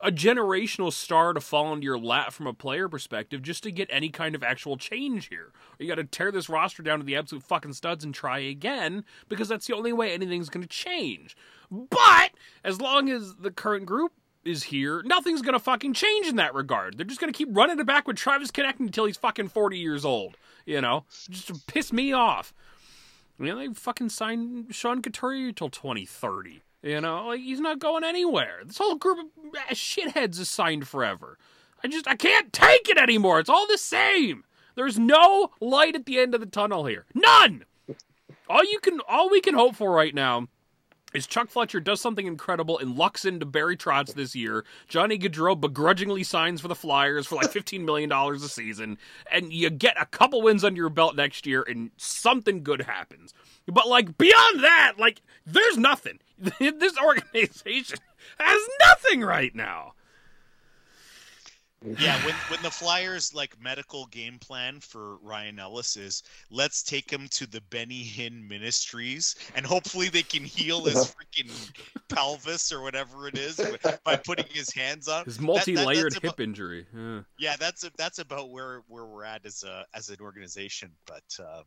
a 0.00 0.12
generational 0.12 0.92
star 0.92 1.32
to 1.32 1.40
fall 1.40 1.72
into 1.72 1.84
your 1.84 1.98
lap 1.98 2.32
from 2.32 2.46
a 2.46 2.52
player 2.52 2.88
perspective 2.88 3.42
just 3.42 3.62
to 3.62 3.70
get 3.70 3.88
any 3.90 4.08
kind 4.08 4.34
of 4.34 4.42
actual 4.42 4.76
change 4.76 5.28
here. 5.28 5.52
Or 5.52 5.76
you 5.78 5.88
got 5.88 5.96
to 5.96 6.04
tear 6.04 6.30
this 6.30 6.48
roster 6.48 6.82
down 6.82 6.98
to 6.98 7.04
the 7.04 7.16
absolute 7.16 7.44
fucking 7.44 7.72
studs 7.72 8.04
and 8.04 8.14
try 8.14 8.38
again 8.38 9.04
because 9.28 9.48
that's 9.48 9.66
the 9.66 9.74
only 9.74 9.92
way 9.92 10.12
anything's 10.12 10.50
going 10.50 10.62
to 10.62 10.68
change. 10.68 11.36
But 11.70 12.32
as 12.62 12.80
long 12.80 13.08
as 13.08 13.36
the 13.36 13.50
current 13.50 13.86
group 13.86 14.12
is 14.44 14.64
here, 14.64 15.02
nothing's 15.04 15.42
going 15.42 15.54
to 15.54 15.58
fucking 15.58 15.94
change 15.94 16.26
in 16.26 16.36
that 16.36 16.54
regard. 16.54 16.96
They're 16.96 17.06
just 17.06 17.20
going 17.20 17.32
to 17.32 17.36
keep 17.36 17.48
running 17.50 17.80
it 17.80 17.86
back 17.86 18.06
with 18.06 18.16
Travis 18.16 18.50
Konecny 18.50 18.80
until 18.80 19.06
he's 19.06 19.16
fucking 19.16 19.48
40 19.48 19.78
years 19.78 20.04
old, 20.04 20.36
you 20.64 20.80
know? 20.80 21.04
Just 21.30 21.48
to 21.48 21.60
piss 21.66 21.92
me 21.92 22.12
off. 22.12 22.54
You 23.38 23.46
know, 23.46 23.56
they 23.56 23.68
fucking 23.74 24.10
signed 24.10 24.74
Sean 24.74 25.02
Couturier 25.02 25.48
until 25.48 25.68
2030. 25.68 26.62
You 26.86 27.00
know, 27.00 27.26
like 27.26 27.40
he's 27.40 27.58
not 27.58 27.80
going 27.80 28.04
anywhere. 28.04 28.60
This 28.64 28.78
whole 28.78 28.94
group 28.94 29.18
of 29.18 29.52
shitheads 29.76 30.38
is 30.38 30.48
signed 30.48 30.86
forever. 30.86 31.36
I 31.82 31.88
just 31.88 32.06
I 32.06 32.14
can't 32.14 32.52
take 32.52 32.88
it 32.88 32.96
anymore. 32.96 33.40
It's 33.40 33.50
all 33.50 33.66
the 33.66 33.76
same. 33.76 34.44
There's 34.76 34.96
no 34.96 35.50
light 35.60 35.96
at 35.96 36.06
the 36.06 36.20
end 36.20 36.32
of 36.32 36.40
the 36.40 36.46
tunnel 36.46 36.86
here. 36.86 37.04
None. 37.12 37.64
All 38.48 38.62
you 38.62 38.78
can 38.78 39.00
all 39.08 39.28
we 39.28 39.40
can 39.40 39.54
hope 39.54 39.74
for 39.74 39.90
right 39.90 40.14
now 40.14 40.46
is 41.12 41.26
Chuck 41.26 41.50
Fletcher 41.50 41.80
does 41.80 42.00
something 42.00 42.26
incredible 42.26 42.78
and 42.78 42.96
lucks 42.96 43.24
into 43.24 43.46
Barry 43.46 43.76
Trotz 43.76 44.14
this 44.14 44.36
year. 44.36 44.64
Johnny 44.86 45.18
Gaudreau 45.18 45.60
begrudgingly 45.60 46.22
signs 46.22 46.60
for 46.60 46.68
the 46.68 46.74
Flyers 46.76 47.26
for 47.26 47.34
like 47.34 47.50
$15 47.52 47.84
million 47.84 48.12
a 48.12 48.38
season, 48.40 48.98
and 49.32 49.52
you 49.52 49.70
get 49.70 50.00
a 50.00 50.06
couple 50.06 50.42
wins 50.42 50.62
under 50.62 50.78
your 50.78 50.90
belt 50.90 51.16
next 51.16 51.46
year, 51.46 51.64
and 51.66 51.90
something 51.96 52.62
good 52.62 52.82
happens. 52.82 53.34
But 53.66 53.88
like 53.88 54.18
beyond 54.18 54.62
that, 54.62 54.94
like 54.98 55.22
there's 55.44 55.78
nothing. 55.78 56.20
this 56.58 56.98
organization 56.98 57.98
has 58.38 58.60
nothing 58.80 59.22
right 59.22 59.54
now. 59.54 59.92
Yeah, 61.98 62.16
when 62.24 62.34
when 62.48 62.62
the 62.62 62.70
Flyers 62.70 63.34
like 63.34 63.60
medical 63.60 64.06
game 64.06 64.38
plan 64.38 64.80
for 64.80 65.18
Ryan 65.18 65.58
Ellis 65.58 65.96
is 65.96 66.22
let's 66.50 66.82
take 66.82 67.10
him 67.10 67.28
to 67.32 67.46
the 67.46 67.60
Benny 67.70 68.02
Hinn 68.02 68.48
Ministries 68.48 69.36
and 69.54 69.64
hopefully 69.64 70.08
they 70.08 70.22
can 70.22 70.42
heal 70.42 70.86
his 70.86 70.96
freaking 71.14 71.70
pelvis 72.08 72.72
or 72.72 72.80
whatever 72.82 73.28
it 73.28 73.38
is 73.38 73.60
by 74.04 74.16
putting 74.16 74.46
his 74.48 74.72
hands 74.72 75.06
on 75.06 75.26
his 75.26 75.38
multi-layered 75.38 76.12
that, 76.12 76.22
that, 76.22 76.22
hip 76.22 76.34
about, 76.34 76.42
injury. 76.42 76.86
Yeah. 76.96 77.20
yeah, 77.38 77.56
that's 77.60 77.88
that's 77.96 78.18
about 78.18 78.50
where 78.50 78.82
where 78.88 79.04
we're 79.04 79.24
at 79.24 79.44
as 79.44 79.62
a 79.62 79.84
as 79.94 80.08
an 80.08 80.16
organization, 80.20 80.90
but. 81.06 81.24
Uh, 81.38 81.62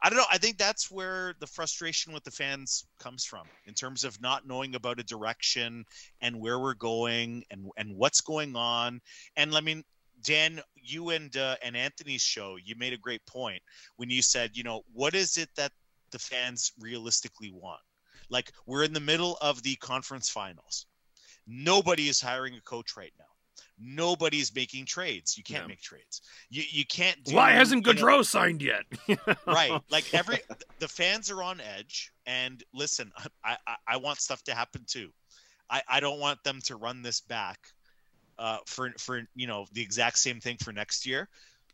I 0.00 0.08
don't 0.08 0.18
know. 0.18 0.24
I 0.30 0.38
think 0.38 0.58
that's 0.58 0.90
where 0.90 1.34
the 1.40 1.46
frustration 1.46 2.12
with 2.12 2.22
the 2.22 2.30
fans 2.30 2.86
comes 3.00 3.24
from 3.24 3.46
in 3.66 3.74
terms 3.74 4.04
of 4.04 4.20
not 4.20 4.46
knowing 4.46 4.76
about 4.76 5.00
a 5.00 5.04
direction 5.04 5.84
and 6.20 6.38
where 6.38 6.58
we're 6.60 6.74
going 6.74 7.44
and 7.50 7.68
and 7.76 7.96
what's 7.96 8.20
going 8.20 8.54
on. 8.54 9.00
And 9.36 9.54
I 9.56 9.60
mean, 9.60 9.82
Dan, 10.22 10.60
you 10.76 11.10
and 11.10 11.36
uh, 11.36 11.56
and 11.62 11.76
Anthony's 11.76 12.22
show, 12.22 12.56
you 12.64 12.76
made 12.76 12.92
a 12.92 12.98
great 12.98 13.24
point 13.26 13.60
when 13.96 14.08
you 14.08 14.22
said, 14.22 14.56
you 14.56 14.62
know, 14.62 14.82
what 14.92 15.14
is 15.14 15.36
it 15.36 15.48
that 15.56 15.72
the 16.12 16.18
fans 16.18 16.72
realistically 16.78 17.50
want? 17.50 17.80
Like 18.30 18.52
we're 18.66 18.84
in 18.84 18.92
the 18.92 19.00
middle 19.00 19.36
of 19.40 19.62
the 19.62 19.74
conference 19.76 20.30
finals. 20.30 20.86
Nobody 21.46 22.08
is 22.08 22.20
hiring 22.20 22.54
a 22.54 22.60
coach 22.60 22.96
right 22.96 23.12
now 23.18 23.37
nobody's 23.80 24.54
making 24.54 24.86
trades. 24.86 25.36
You 25.36 25.44
can't 25.44 25.64
yeah. 25.64 25.68
make 25.68 25.80
trades. 25.80 26.22
You 26.50 26.62
you 26.70 26.84
can't. 26.86 27.22
Do, 27.24 27.34
Why 27.34 27.52
hasn't 27.52 27.84
Gaudreau 27.84 28.24
signed 28.24 28.62
yet? 28.62 28.82
right. 29.46 29.80
Like 29.90 30.12
every 30.14 30.38
the 30.78 30.88
fans 30.88 31.30
are 31.30 31.42
on 31.42 31.60
edge. 31.60 32.12
And 32.26 32.62
listen, 32.74 33.12
I, 33.44 33.56
I, 33.66 33.76
I 33.86 33.96
want 33.96 34.18
stuff 34.20 34.42
to 34.44 34.54
happen 34.54 34.84
too. 34.86 35.10
I 35.70 35.82
I 35.88 36.00
don't 36.00 36.20
want 36.20 36.42
them 36.44 36.60
to 36.64 36.76
run 36.76 37.02
this 37.02 37.20
back. 37.20 37.58
Uh, 38.38 38.58
for 38.66 38.92
for 38.98 39.22
you 39.34 39.46
know 39.46 39.66
the 39.72 39.82
exact 39.82 40.18
same 40.18 40.40
thing 40.40 40.56
for 40.58 40.72
next 40.72 41.06
year, 41.06 41.28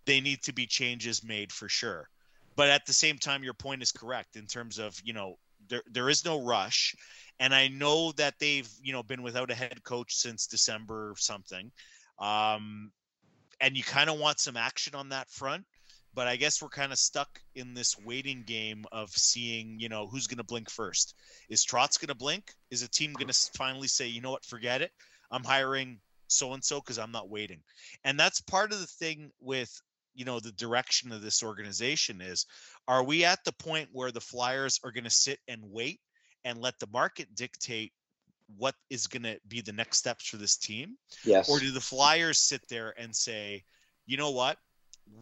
they 0.07 0.21
need 0.21 0.43
to 0.43 0.53
be 0.53 0.67
changes 0.67 1.23
made 1.23 1.53
for 1.53 1.69
sure. 1.69 2.09
But 2.57 2.69
at 2.69 2.87
the 2.87 2.93
same 2.93 3.19
time, 3.19 3.43
your 3.43 3.55
point 3.55 3.83
is 3.83 3.93
correct 3.93 4.37
in 4.37 4.47
terms 4.47 4.79
of 4.79 4.99
you 5.05 5.13
know 5.13 5.37
there 5.69 5.83
there 5.91 6.09
is 6.09 6.25
no 6.25 6.43
rush, 6.43 6.95
and 7.39 7.55
I 7.55 7.69
know 7.69 8.13
that 8.13 8.35
they've 8.39 8.69
you 8.83 8.93
know 8.93 9.03
been 9.03 9.23
without 9.23 9.51
a 9.51 9.55
head 9.55 9.83
coach 9.83 10.15
since 10.15 10.47
December 10.47 11.11
or 11.11 11.17
something. 11.17 11.71
Um, 12.19 12.93
and 13.61 13.77
you 13.77 13.83
kind 13.83 14.11
of 14.11 14.19
want 14.19 14.41
some 14.41 14.57
action 14.57 14.95
on 14.95 15.11
that 15.11 15.31
front. 15.31 15.65
But 16.15 16.29
I 16.29 16.37
guess 16.37 16.63
we're 16.63 16.69
kind 16.69 16.93
of 16.93 16.99
stuck 16.99 17.41
in 17.57 17.75
this 17.75 17.99
waiting 17.99 18.45
game 18.47 18.85
of 18.93 19.11
seeing, 19.11 19.81
you 19.81 19.89
know, 19.89 20.07
who's 20.07 20.29
going 20.29 20.39
to 20.39 20.45
blink 20.45 20.71
first. 20.71 21.15
Is 21.49 21.67
Trotz 21.67 21.99
going 21.99 22.09
to 22.09 22.15
blink? 22.15 22.53
Is 22.71 22.83
a 22.83 22.89
team 22.89 23.15
going 23.15 23.27
to 23.27 23.51
finally 23.57 23.89
say, 23.89 24.07
you 24.07 24.21
know 24.21 24.31
what, 24.31 24.45
forget 24.45 24.81
it? 24.81 24.93
I'm 25.33 25.43
hiring 25.43 25.99
so 26.29 26.53
and 26.53 26.63
so 26.63 26.79
because 26.81 27.01
I'm 27.01 27.11
not 27.11 27.31
waiting. 27.31 27.61
And 28.05 28.19
that's 28.19 28.41
part 28.41 28.73
of 28.73 28.79
the 28.79 28.87
thing 28.87 29.33
with, 29.41 29.83
you 30.15 30.25
know, 30.25 30.41
the 30.41 30.53
direction 30.53 31.13
of 31.13 31.23
this 31.23 31.43
organization 31.43 32.21
is 32.21 32.47
are 32.89 33.03
we 33.03 33.25
at 33.25 33.45
the 33.45 33.53
point 33.53 33.89
where 33.93 34.11
the 34.11 34.21
Flyers 34.21 34.81
are 34.85 34.93
going 34.93 35.05
to 35.05 35.11
sit 35.11 35.39
and 35.49 35.61
wait 35.63 36.01
and 36.45 36.61
let 36.61 36.79
the 36.79 36.89
market 36.93 37.35
dictate 37.35 37.93
what 38.57 38.75
is 38.91 39.07
going 39.07 39.23
to 39.23 39.39
be 39.49 39.61
the 39.61 39.73
next 39.73 39.99
steps 39.99 40.27
for 40.27 40.37
this 40.37 40.57
team? 40.57 40.97
Yes. 41.25 41.49
Or 41.49 41.59
do 41.59 41.71
the 41.71 41.81
Flyers 41.81 42.39
sit 42.39 42.63
there 42.69 42.95
and 42.99 43.15
say, 43.15 43.65
you 44.07 44.17
know 44.17 44.31
what? 44.31 44.59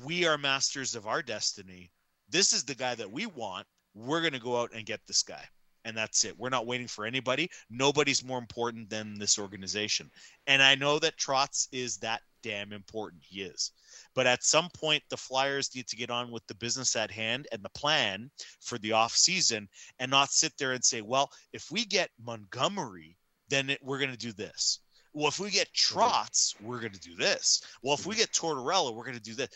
We 0.05 0.27
are 0.27 0.39
masters 0.39 0.95
of 0.95 1.07
our 1.07 1.23
destiny. 1.23 1.91
This 2.29 2.53
is 2.53 2.65
the 2.65 2.75
guy 2.75 2.95
that 2.95 3.11
we 3.11 3.27
want. 3.27 3.67
We're 3.95 4.21
going 4.21 4.33
to 4.33 4.39
go 4.39 4.61
out 4.61 4.73
and 4.75 4.87
get 4.87 5.01
this 5.07 5.23
guy. 5.23 5.45
And 5.85 5.97
that's 5.97 6.25
it. 6.25 6.39
We're 6.39 6.49
not 6.49 6.67
waiting 6.67 6.87
for 6.87 7.05
anybody. 7.05 7.51
Nobody's 7.69 8.25
more 8.25 8.39
important 8.39 8.89
than 8.89 9.19
this 9.19 9.39
organization. 9.39 10.11
And 10.47 10.63
I 10.63 10.75
know 10.75 10.99
that 11.01 11.17
Trotz 11.17 11.69
is 11.73 11.99
that 11.99 12.23
damn 12.43 12.73
important. 12.73 13.23
He 13.25 13.43
is. 13.43 13.73
But 14.15 14.27
at 14.27 14.45
some 14.45 14.69
point, 14.75 15.03
the 15.09 15.17
Flyers 15.17 15.75
need 15.75 15.87
to 15.89 15.97
get 15.97 16.11
on 16.11 16.31
with 16.31 16.47
the 16.47 16.55
business 16.55 16.97
at 16.97 17.11
hand 17.11 17.47
and 17.53 17.63
the 17.63 17.71
plan 17.71 18.31
for 18.61 18.79
the 18.79 18.93
off 18.93 19.15
season, 19.17 19.69
and 19.99 20.11
not 20.11 20.31
sit 20.31 20.53
there 20.59 20.73
and 20.73 20.85
say, 20.85 21.01
"Well, 21.01 21.31
if 21.53 21.71
we 21.71 21.85
get 21.85 22.11
Montgomery, 22.23 23.17
then 23.49 23.71
it, 23.71 23.81
we're 23.83 23.99
going 23.99 24.11
to 24.11 24.17
do 24.17 24.33
this." 24.33 24.81
Well, 25.15 25.29
if 25.29 25.39
we 25.39 25.51
get 25.51 25.69
mm-hmm. 25.73 25.99
Trotz, 25.99 26.61
we're 26.61 26.81
going 26.81 26.93
to 26.93 27.01
do 27.01 27.15
this. 27.17 27.63
Well, 27.83 27.95
if 27.95 28.07
we 28.07 28.15
mm-hmm. 28.15 28.21
get 28.21 28.33
Tortorella, 28.33 28.95
we're 28.95 29.05
going 29.05 29.17
to 29.17 29.23
do 29.23 29.35
this. 29.35 29.49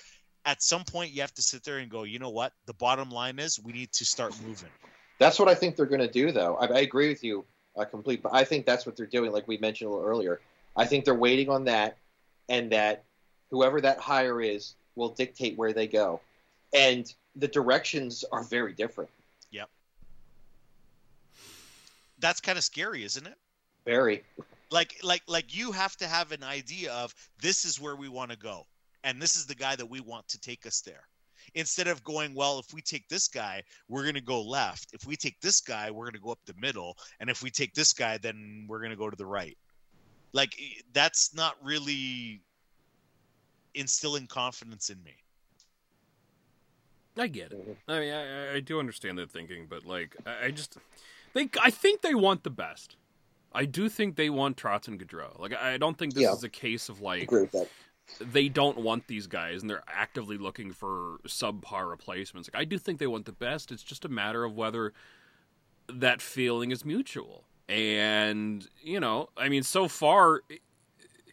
At 0.45 0.63
some 0.63 0.85
point, 0.85 1.13
you 1.13 1.23
have 1.23 1.35
to 1.35 1.43
sit 1.43 1.65
there 1.65 1.79
and 1.79 1.91
go, 1.91 2.05
you 2.05 2.19
know 2.19 2.31
what? 2.31 2.53
The 2.67 2.75
bottom 2.75 3.11
line 3.11 3.39
is 3.39 3.59
we 3.59 3.73
need 3.73 3.93
to 3.93 4.05
start 4.05 4.33
moving. 4.47 4.71
That's 5.19 5.39
what 5.39 5.49
I 5.49 5.55
think 5.55 5.77
they're 5.77 5.87
going 5.87 6.01
to 6.01 6.11
do, 6.11 6.33
though. 6.33 6.57
I, 6.57 6.67
I 6.67 6.81
agree 6.81 7.09
with 7.09 7.25
you 7.25 7.45
uh, 7.77 7.85
complete, 7.85 8.23
but 8.23 8.35
I 8.35 8.45
think 8.45 8.67
that's 8.67 8.87
what 8.87 8.97
they're 8.97 9.07
doing, 9.07 9.33
like 9.33 9.49
we 9.49 9.59
mentioned 9.59 9.91
a 9.91 9.93
little 9.93 10.07
earlier. 10.07 10.41
I 10.77 10.85
think 10.85 11.05
they're 11.05 11.15
waiting 11.15 11.49
on 11.49 11.65
that, 11.65 11.97
and 12.49 12.71
that 12.73 13.05
whoever 13.51 13.81
that 13.81 13.99
hire 13.99 14.41
is 14.41 14.75
will 14.95 15.11
dictate 15.11 15.57
where 15.57 15.73
they 15.73 15.87
go. 15.87 16.21
And 16.75 17.13
the 17.35 17.49
directions 17.49 18.25
are 18.33 18.43
very 18.43 18.73
different. 18.73 19.11
Yep. 19.51 19.69
That's 22.19 22.41
kind 22.41 22.59
of 22.59 22.65
scary, 22.65 23.05
isn't 23.05 23.27
it? 23.27 23.37
Very. 23.85 24.23
Like 24.71 24.97
like 25.03 25.23
like 25.29 25.57
you 25.57 25.71
have 25.71 25.97
to 25.99 26.09
have 26.09 26.33
an 26.33 26.43
idea 26.43 26.93
of 26.93 27.15
this 27.41 27.65
is 27.65 27.81
where 27.81 27.95
we 27.95 28.09
want 28.09 28.33
to 28.33 28.37
go 28.37 28.67
and 29.07 29.23
this 29.23 29.37
is 29.37 29.47
the 29.47 29.55
guy 29.55 29.77
that 29.77 29.87
we 29.87 30.01
want 30.01 30.27
to 30.27 30.41
take 30.41 30.67
us 30.67 30.81
there. 30.81 31.05
Instead 31.57 31.89
of 31.89 32.05
going, 32.05 32.35
well, 32.35 32.59
if 32.59 32.73
we 32.73 32.81
take 32.83 33.09
this 33.09 33.29
guy, 33.29 33.63
we're 33.89 34.03
going 34.03 34.15
to 34.15 34.21
go 34.21 34.43
left. 34.43 34.91
If 34.93 35.07
we 35.07 35.17
take 35.17 35.41
this 35.41 35.61
guy, 35.61 35.91
we're 35.91 36.05
going 36.05 36.15
to 36.15 36.21
go 36.21 36.31
up 36.31 36.39
the 36.45 36.55
middle, 36.61 36.97
and 37.19 37.29
if 37.29 37.43
we 37.43 37.51
take 37.51 37.75
this 37.75 37.93
guy, 37.93 38.19
then 38.19 38.67
we're 38.69 38.79
going 38.79 38.91
to 38.91 38.97
go 38.97 39.11
to 39.11 39.17
the 39.17 39.27
right. 39.27 39.57
Like 40.33 40.55
eh, 40.61 40.83
that's 40.93 41.35
not 41.35 41.55
really 41.63 42.43
instilling 43.75 44.27
confidence 44.27 44.91
in 44.91 45.03
me. 45.03 45.17
I 47.19 47.27
get 47.29 47.53
it. 47.53 47.59
Mm-hmm. 47.59 47.91
I 47.91 48.01
mean, 48.01 48.13
I, 48.13 48.55
I 48.57 48.61
do 48.61 48.79
understand 48.79 49.17
their 49.17 49.27
thinking, 49.27 49.67
but 49.69 49.87
like, 49.87 50.15
I, 50.27 50.47
I 50.47 50.51
just 50.51 50.77
they. 51.33 51.49
I 51.63 51.71
think 51.71 52.03
they 52.03 52.15
want 52.15 52.45
the 52.45 52.51
best. 52.51 52.97
I 53.53 53.65
do 53.65 53.89
think 53.89 54.17
they 54.17 54.29
want 54.29 54.59
Trotz 54.59 54.89
and 54.89 55.01
Gaudreau. 55.01 55.39
Like, 55.41 55.55
I 55.55 55.79
don't 55.79 55.97
think 55.97 56.13
this 56.13 56.25
Yeah. 56.25 56.33
is 56.33 56.45
a 56.45 56.51
case 56.51 56.91
of 56.91 57.01
I 57.01 57.05
like 57.05 57.23
agree 57.23 57.43
with 57.43 57.53
that. 57.53 57.69
They 58.21 58.49
don't 58.49 58.79
want 58.79 59.07
these 59.07 59.27
guys 59.27 59.61
and 59.61 59.71
they're 59.71 59.83
actively 59.89 60.39
looking 60.39 60.73
for 60.73 61.19
subpar 61.27 61.89
replacements. 61.89 62.49
Like 62.53 62.61
I 62.61 62.65
do 62.65 62.79
think 62.79 62.99
they 62.99 63.07
want 63.07 63.27
the 63.27 63.33
best. 63.33 63.73
It's 63.73 63.83
just 63.83 64.05
a 64.05 64.09
matter 64.09 64.45
of 64.45 64.55
whether 64.55 64.93
that 65.89 66.21
feeling 66.23 66.71
is 66.71 66.85
mutual. 66.85 67.45
And 67.69 68.67
you 68.83 69.01
know, 69.01 69.31
I 69.37 69.49
mean, 69.49 69.63
so 69.63 69.89
far 69.89 70.43
i 70.51 70.59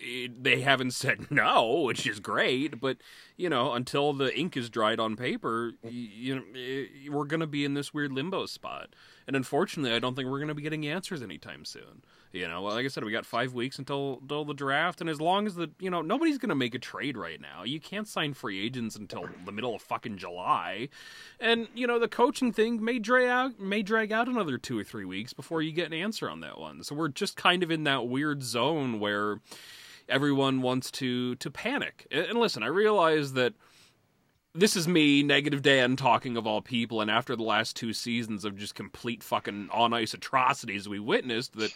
i 0.05 0.29
they 0.37 0.61
haven't 0.61 0.91
said 1.03 1.31
no, 1.31 1.81
which 1.81 2.05
is 2.07 2.19
great. 2.19 2.79
But 2.81 2.97
you 3.37 3.49
know, 3.49 3.73
until 3.73 4.13
the 4.13 4.35
ink 4.37 4.57
is 4.57 4.69
dried 4.69 4.99
on 4.99 5.15
paper, 5.15 5.73
you 5.83 6.35
know, 6.35 6.43
eh, 6.55 7.09
we're 7.09 7.25
going 7.25 7.39
to 7.39 7.47
be 7.47 7.65
in 7.65 7.75
this 7.75 7.93
weird 7.93 8.11
limbo 8.11 8.45
spot. 8.45 8.95
And 9.27 9.35
unfortunately, 9.35 9.95
I 9.95 9.99
don't 9.99 10.15
think 10.15 10.27
we're 10.27 10.39
going 10.39 10.49
to 10.49 10.55
be 10.55 10.63
getting 10.63 10.87
answers 10.87 11.21
anytime 11.21 11.65
soon. 11.65 12.03
You 12.33 12.47
know, 12.47 12.63
like 12.63 12.83
I 12.83 12.87
said, 12.87 13.03
we 13.03 13.11
got 13.11 13.27
five 13.27 13.53
weeks 13.53 13.77
until 13.77 14.17
until 14.19 14.43
the 14.43 14.55
draft, 14.55 15.01
and 15.01 15.09
as 15.09 15.21
long 15.21 15.45
as 15.45 15.53
the 15.53 15.69
you 15.79 15.91
know 15.91 16.01
nobody's 16.01 16.39
to 16.39 16.55
make 16.55 16.73
a 16.73 16.79
trade 16.79 17.15
right 17.15 17.39
now. 17.39 17.63
You 17.63 17.79
can't 17.79 18.07
sign 18.07 18.33
free 18.33 18.59
agents 18.59 18.95
until 18.95 19.29
the 19.45 19.51
middle 19.51 19.75
of 19.75 19.83
fucking 19.83 20.17
July, 20.17 20.89
and 21.39 21.67
you 21.75 21.85
know 21.85 21.99
the 21.99 22.07
coaching 22.07 22.51
thing 22.51 22.83
may 22.83 22.97
drag 22.97 23.27
out 23.27 23.59
may 23.59 23.83
drag 23.83 24.11
out 24.11 24.27
another 24.27 24.57
two 24.57 24.79
or 24.79 24.83
three 24.83 25.05
weeks 25.05 25.31
before 25.31 25.61
you 25.61 25.71
get 25.71 25.85
an 25.85 25.93
answer 25.93 26.27
on 26.27 26.39
that 26.39 26.59
one. 26.59 26.83
So 26.83 26.95
we're 26.95 27.09
just 27.09 27.37
kind 27.37 27.61
of 27.61 27.69
in 27.69 27.83
that 27.83 28.07
weird 28.07 28.41
zone 28.41 28.99
where 28.99 29.39
everyone 30.09 30.63
wants 30.63 30.89
to 30.91 31.35
to 31.35 31.51
panic. 31.51 32.07
And 32.09 32.39
listen, 32.39 32.63
I 32.63 32.67
realize 32.67 33.33
that 33.33 33.53
this 34.55 34.75
is 34.75 34.87
me, 34.87 35.21
Negative 35.21 35.61
Dan, 35.61 35.95
talking 35.95 36.35
of 36.35 36.47
all 36.47 36.63
people, 36.63 36.99
and 36.99 37.11
after 37.11 37.35
the 37.35 37.43
last 37.43 37.75
two 37.75 37.93
seasons 37.93 38.43
of 38.43 38.57
just 38.57 38.73
complete 38.73 39.21
fucking 39.21 39.69
on 39.71 39.93
ice 39.93 40.15
atrocities 40.15 40.89
we 40.89 40.99
witnessed, 40.99 41.53
that 41.57 41.75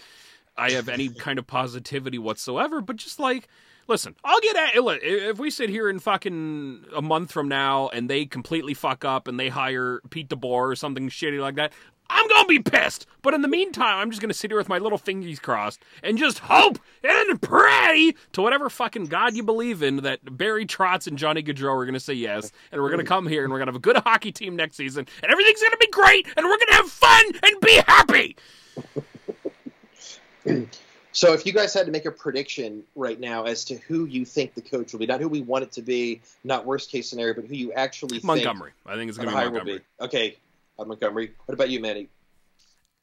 I 0.57 0.71
have 0.71 0.89
any 0.89 1.09
kind 1.25 1.39
of 1.39 1.47
positivity 1.47 2.17
whatsoever. 2.17 2.81
But 2.81 2.97
just 2.97 3.19
like, 3.19 3.47
listen, 3.87 4.15
I'll 4.23 4.39
get 4.41 4.55
at 4.55 4.71
if 4.75 5.39
we 5.39 5.49
sit 5.49 5.69
here 5.69 5.89
in 5.89 5.99
fucking 5.99 6.85
a 6.95 7.01
month 7.01 7.31
from 7.31 7.47
now 7.47 7.89
and 7.89 8.09
they 8.09 8.25
completely 8.25 8.73
fuck 8.73 9.05
up 9.05 9.27
and 9.27 9.39
they 9.39 9.49
hire 9.49 10.01
Pete 10.09 10.29
DeBoer 10.29 10.71
or 10.71 10.75
something 10.75 11.09
shitty 11.09 11.39
like 11.39 11.55
that. 11.55 11.73
I'm 12.09 12.27
gonna 12.29 12.47
be 12.47 12.59
pissed, 12.59 13.05
but 13.21 13.33
in 13.33 13.41
the 13.41 13.47
meantime, 13.49 13.97
I'm 13.97 14.11
just 14.11 14.21
gonna 14.21 14.33
sit 14.33 14.49
here 14.51 14.57
with 14.57 14.69
my 14.69 14.77
little 14.77 14.97
fingers 14.97 15.39
crossed 15.39 15.83
and 16.01 16.17
just 16.17 16.39
hope 16.39 16.79
and 17.03 17.41
pray 17.41 18.13
to 18.31 18.41
whatever 18.41 18.69
fucking 18.69 19.07
god 19.07 19.35
you 19.35 19.43
believe 19.43 19.83
in 19.83 19.97
that 19.97 20.19
Barry 20.37 20.65
Trotz 20.65 21.07
and 21.07 21.17
Johnny 21.17 21.43
Gaudreau 21.43 21.75
are 21.75 21.85
gonna 21.85 21.99
say 21.99 22.13
yes, 22.13 22.51
and 22.71 22.81
we're 22.81 22.89
gonna 22.91 23.03
come 23.03 23.27
here 23.27 23.43
and 23.43 23.51
we're 23.51 23.59
gonna 23.59 23.71
have 23.71 23.75
a 23.75 23.79
good 23.79 23.97
hockey 23.97 24.31
team 24.31 24.55
next 24.55 24.77
season, 24.77 25.05
and 25.21 25.31
everything's 25.31 25.61
gonna 25.61 25.77
be 25.77 25.89
great, 25.91 26.25
and 26.37 26.45
we're 26.45 26.57
gonna 26.57 26.75
have 26.75 26.89
fun 26.89 27.25
and 27.43 27.59
be 27.59 27.81
happy. 27.85 28.37
So, 31.13 31.33
if 31.33 31.47
you 31.47 31.51
guys 31.51 31.73
had 31.73 31.87
to 31.87 31.91
make 31.91 32.05
a 32.05 32.11
prediction 32.11 32.83
right 32.95 33.19
now 33.19 33.45
as 33.45 33.65
to 33.65 33.75
who 33.77 34.05
you 34.05 34.23
think 34.23 34.53
the 34.53 34.61
coach 34.61 34.91
will 34.91 34.99
be, 34.99 35.07
not 35.07 35.19
who 35.19 35.27
we 35.27 35.41
want 35.41 35.63
it 35.63 35.71
to 35.71 35.81
be, 35.81 36.21
not 36.43 36.63
worst 36.63 36.91
case 36.91 37.09
scenario, 37.09 37.33
but 37.33 37.45
who 37.45 37.55
you 37.55 37.73
actually 37.73 38.19
think. 38.19 38.23
Montgomery, 38.23 38.73
I 38.85 38.93
think 38.93 39.09
it's 39.09 39.17
gonna 39.17 39.29
be 39.29 39.33
the 39.33 39.37
hire 39.39 39.49
will 39.49 39.57
Montgomery. 39.57 39.79
be. 39.79 40.05
Okay, 40.05 40.37
uh, 40.77 40.85
Montgomery. 40.85 41.31
What 41.47 41.55
about 41.55 41.71
you, 41.71 41.79
Manny? 41.79 42.07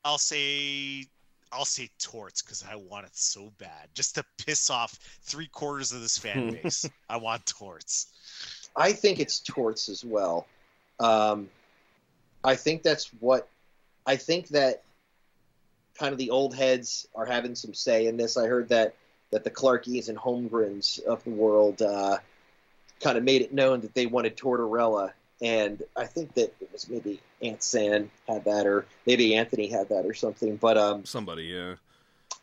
I'll 0.04 0.18
say 0.18 1.06
I'll 1.50 1.64
say 1.64 1.90
Torts 1.98 2.40
because 2.40 2.62
I 2.62 2.76
want 2.76 3.04
it 3.04 3.16
so 3.16 3.52
bad, 3.58 3.88
just 3.94 4.14
to 4.14 4.24
piss 4.38 4.70
off 4.70 4.96
three 5.22 5.48
quarters 5.48 5.90
of 5.90 6.00
this 6.00 6.16
fan 6.16 6.50
base. 6.62 6.88
I 7.08 7.16
want 7.16 7.44
Torts. 7.46 8.68
I 8.76 8.92
think 8.92 9.18
it's 9.18 9.40
Torts 9.40 9.88
as 9.88 10.04
well. 10.04 10.46
Um, 11.00 11.50
I 12.44 12.54
think 12.54 12.84
that's 12.84 13.10
what 13.18 13.48
I 14.06 14.14
think 14.14 14.50
that 14.50 14.83
kind 15.98 16.12
of 16.12 16.18
the 16.18 16.30
old 16.30 16.54
heads 16.54 17.06
are 17.14 17.26
having 17.26 17.54
some 17.54 17.74
say 17.74 18.06
in 18.06 18.16
this. 18.16 18.36
I 18.36 18.46
heard 18.46 18.68
that 18.68 18.94
that 19.30 19.44
the 19.44 19.50
Clarkies 19.50 20.08
and 20.08 20.16
Holmgrens 20.16 21.00
of 21.00 21.24
the 21.24 21.30
world 21.30 21.82
uh, 21.82 22.18
kind 23.00 23.18
of 23.18 23.24
made 23.24 23.42
it 23.42 23.52
known 23.52 23.80
that 23.80 23.94
they 23.94 24.06
wanted 24.06 24.36
Tortorella, 24.36 25.12
and 25.42 25.82
I 25.96 26.06
think 26.06 26.34
that 26.34 26.54
it 26.60 26.68
was 26.72 26.88
maybe 26.88 27.20
Aunt 27.42 27.62
San 27.62 28.10
had 28.28 28.44
that, 28.44 28.66
or 28.66 28.86
maybe 29.06 29.34
Anthony 29.34 29.68
had 29.68 29.88
that, 29.88 30.06
or 30.06 30.14
something. 30.14 30.56
But 30.56 30.78
um, 30.78 31.04
Somebody, 31.04 31.44
yeah. 31.44 31.74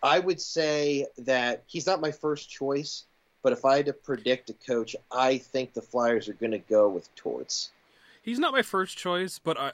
I 0.04 0.20
would 0.20 0.42
say 0.42 1.08
that 1.20 1.64
he's 1.68 1.86
not 1.86 2.02
my 2.02 2.12
first 2.12 2.50
choice, 2.50 3.06
but 3.44 3.54
if 3.54 3.66
I 3.66 3.78
had 3.78 3.86
to 3.86 3.94
predict 3.94 4.50
a 4.50 4.54
coach, 4.54 4.96
I 5.12 5.38
think 5.38 5.74
the 5.74 5.82
Flyers 5.82 6.28
are 6.28 6.34
going 6.34 6.52
to 6.52 6.60
go 6.60 6.90
with 6.90 7.14
Torts. 7.16 7.72
He's 8.22 8.40
not 8.40 8.52
my 8.52 8.62
first 8.62 8.98
choice, 8.98 9.40
but 9.40 9.60
I, 9.60 9.72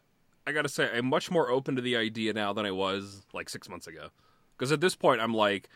I 0.47 0.53
gotta 0.53 0.69
say, 0.69 0.89
I'm 0.93 1.07
much 1.07 1.29
more 1.29 1.49
open 1.51 1.75
to 1.75 1.81
the 1.81 1.97
idea 1.97 2.31
now 2.33 2.53
than 2.53 2.65
I 2.65 2.71
was 2.71 3.23
like 3.33 3.49
six 3.49 3.67
months 3.69 3.85
ago. 3.85 4.07
Because 4.57 4.71
at 4.71 4.79
this 4.81 4.95
point, 4.95 5.21
I'm 5.21 5.33
like, 5.33 5.69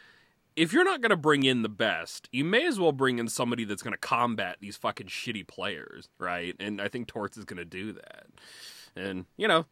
if 0.56 0.72
you're 0.74 0.84
not 0.86 1.02
gonna 1.02 1.18
bring 1.18 1.44
in 1.44 1.62
the 1.62 1.70
best, 1.70 2.30
you 2.32 2.44
may 2.46 2.66
as 2.66 2.80
well 2.80 2.92
bring 2.94 3.20
in 3.20 3.28
somebody 3.28 3.66
that's 3.66 3.84
gonna 3.84 3.98
combat 3.98 4.58
these 4.62 4.78
fucking 4.78 5.08
shitty 5.08 5.46
players, 5.46 6.08
right? 6.18 6.56
And 6.60 6.82
I 6.82 6.88
think 6.88 7.08
Torts 7.08 7.38
is 7.38 7.44
gonna 7.46 7.66
do 7.66 7.92
that. 7.92 8.28
And 8.96 9.26
you 9.38 9.48
know, 9.48 9.66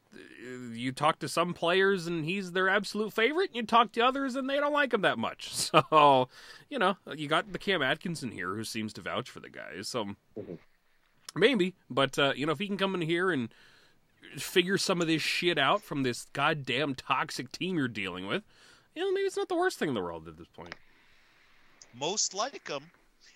you 0.73 0.91
talk 0.91 1.19
to 1.19 1.27
some 1.29 1.53
players 1.53 2.05
and 2.07 2.23
he's 2.25 2.51
their 2.51 2.69
absolute 2.69 3.11
favorite. 3.13 3.49
And 3.49 3.55
you 3.55 3.63
talk 3.63 3.91
to 3.93 4.01
others 4.01 4.35
and 4.35 4.49
they 4.49 4.57
don't 4.57 4.73
like 4.73 4.93
him 4.93 5.01
that 5.01 5.17
much. 5.17 5.49
So, 5.53 6.29
you 6.69 6.77
know, 6.79 6.97
you 7.15 7.27
got 7.27 7.51
the 7.51 7.59
Cam 7.59 7.81
Atkinson 7.81 8.31
here 8.31 8.55
who 8.55 8.63
seems 8.63 8.93
to 8.93 9.01
vouch 9.01 9.29
for 9.29 9.39
the 9.39 9.49
guys. 9.49 9.87
So 9.87 10.15
Mhm. 10.37 10.57
maybe, 11.35 11.75
but 11.89 12.17
uh, 12.19 12.33
you 12.35 12.45
know, 12.45 12.51
if 12.53 12.59
he 12.59 12.67
can 12.67 12.77
come 12.77 12.95
in 12.95 13.01
here 13.01 13.31
and 13.31 13.49
figure 14.37 14.77
some 14.77 15.01
of 15.01 15.07
this 15.07 15.21
shit 15.21 15.57
out 15.57 15.81
from 15.81 16.03
this 16.03 16.27
goddamn 16.33 16.95
toxic 16.95 17.51
team 17.51 17.77
you're 17.77 17.87
dealing 17.87 18.27
with, 18.27 18.43
you 18.95 19.01
know, 19.03 19.11
maybe 19.11 19.25
it's 19.25 19.37
not 19.37 19.49
the 19.49 19.55
worst 19.55 19.77
thing 19.79 19.89
in 19.89 19.95
the 19.95 20.01
world 20.01 20.27
at 20.27 20.37
this 20.37 20.47
point. 20.47 20.75
Most 21.95 22.33
like 22.33 22.67
him, 22.67 22.83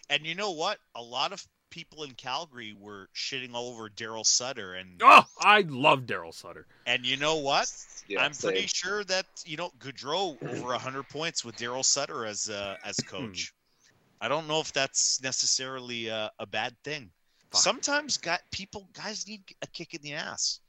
and 0.10 0.26
you 0.26 0.36
know 0.36 0.52
what? 0.52 0.78
A 0.96 1.02
lot 1.02 1.34
of 1.34 1.44
people 1.72 2.04
in 2.04 2.12
Calgary 2.12 2.76
were 2.80 3.10
shitting 3.16 3.54
all 3.56 3.70
over 3.74 3.90
Darryl 3.90 4.26
Sutter, 4.26 4.76
and 4.76 5.02
Oh, 5.04 5.24
I 5.40 5.62
love 5.68 6.02
Darryl 6.02 6.34
Sutter. 6.34 6.68
and 6.86 7.04
you 7.06 7.18
know 7.18 7.38
what? 7.38 7.68
Yeah, 8.08 8.22
I'm 8.24 8.34
pretty 8.34 8.68
sure 8.68 9.04
that 9.06 9.26
you 9.46 9.58
know 9.58 9.72
Gaudreau 9.80 10.38
over 10.48 10.74
hundred 10.74 11.10
points 11.10 11.44
with 11.44 11.56
Darryl 11.58 11.84
Sutter 11.84 12.26
as 12.26 12.50
uh, 12.50 12.76
as 12.84 12.98
coach. 12.98 13.54
I 14.22 14.28
don't 14.28 14.48
know 14.48 14.60
if 14.62 14.72
that's 14.72 15.22
necessarily 15.24 16.10
uh, 16.12 16.30
a 16.40 16.46
bad 16.46 16.76
thing. 16.84 17.10
Fuck. 17.52 17.62
Sometimes 17.62 18.18
guy, 18.18 18.38
people 18.52 18.88
guys 18.94 19.28
need 19.28 19.42
a 19.64 19.68
kick 19.68 19.94
in 19.96 20.02
the 20.02 20.14
ass. 20.14 20.60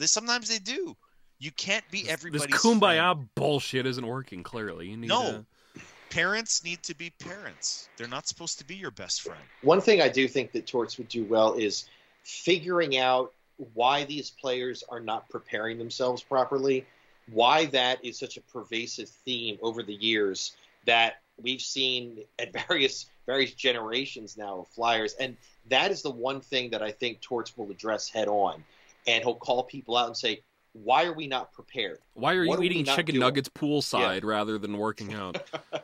They 0.00 0.06
sometimes 0.06 0.48
they 0.48 0.58
do. 0.58 0.96
You 1.38 1.50
can't 1.52 1.84
be 1.90 2.08
everybody's. 2.08 2.46
This 2.48 2.64
everybody's 2.64 2.80
kumbaya 2.80 3.14
friend. 3.14 3.28
bullshit 3.34 3.86
isn't 3.86 4.06
working. 4.06 4.42
Clearly, 4.42 4.88
you 4.88 4.96
need 4.96 5.08
No. 5.08 5.44
to- 5.76 5.82
Parents 6.08 6.64
need 6.64 6.82
to 6.82 6.94
be 6.96 7.10
parents. 7.10 7.88
They're 7.96 8.08
not 8.08 8.26
supposed 8.26 8.58
to 8.58 8.64
be 8.64 8.74
your 8.74 8.90
best 8.90 9.22
friend. 9.22 9.40
One 9.62 9.80
thing 9.80 10.00
I 10.02 10.08
do 10.08 10.26
think 10.26 10.50
that 10.52 10.66
Torts 10.66 10.98
would 10.98 11.06
do 11.08 11.22
well 11.24 11.54
is 11.54 11.84
figuring 12.24 12.98
out 12.98 13.32
why 13.74 14.04
these 14.04 14.30
players 14.30 14.82
are 14.88 14.98
not 14.98 15.28
preparing 15.28 15.78
themselves 15.78 16.20
properly, 16.22 16.84
why 17.30 17.66
that 17.66 18.04
is 18.04 18.18
such 18.18 18.36
a 18.38 18.40
pervasive 18.40 19.08
theme 19.08 19.56
over 19.62 19.84
the 19.84 19.94
years 19.94 20.56
that 20.84 21.20
we've 21.40 21.60
seen 21.62 22.24
at 22.40 22.52
various 22.68 23.06
various 23.26 23.54
generations 23.54 24.36
now 24.36 24.60
of 24.60 24.68
Flyers, 24.68 25.12
and 25.20 25.36
that 25.68 25.92
is 25.92 26.02
the 26.02 26.10
one 26.10 26.40
thing 26.40 26.70
that 26.70 26.82
I 26.82 26.90
think 26.90 27.20
Torts 27.20 27.56
will 27.56 27.70
address 27.70 28.08
head 28.08 28.26
on, 28.26 28.64
and 29.06 29.22
he'll 29.24 29.34
call 29.34 29.64
people 29.64 29.96
out 29.96 30.06
and 30.06 30.16
say, 30.16 30.42
"Why 30.72 31.04
are 31.04 31.12
we 31.12 31.26
not 31.26 31.52
prepared? 31.52 31.98
Why 32.14 32.34
are 32.34 32.46
What 32.46 32.58
you 32.58 32.60
are 32.60 32.64
eating 32.64 32.84
chicken 32.84 33.14
doing? 33.14 33.20
nuggets 33.20 33.48
poolside 33.48 34.24
rather 34.24 34.58
than 34.58 34.76
working 34.78 35.14
out? 35.14 35.42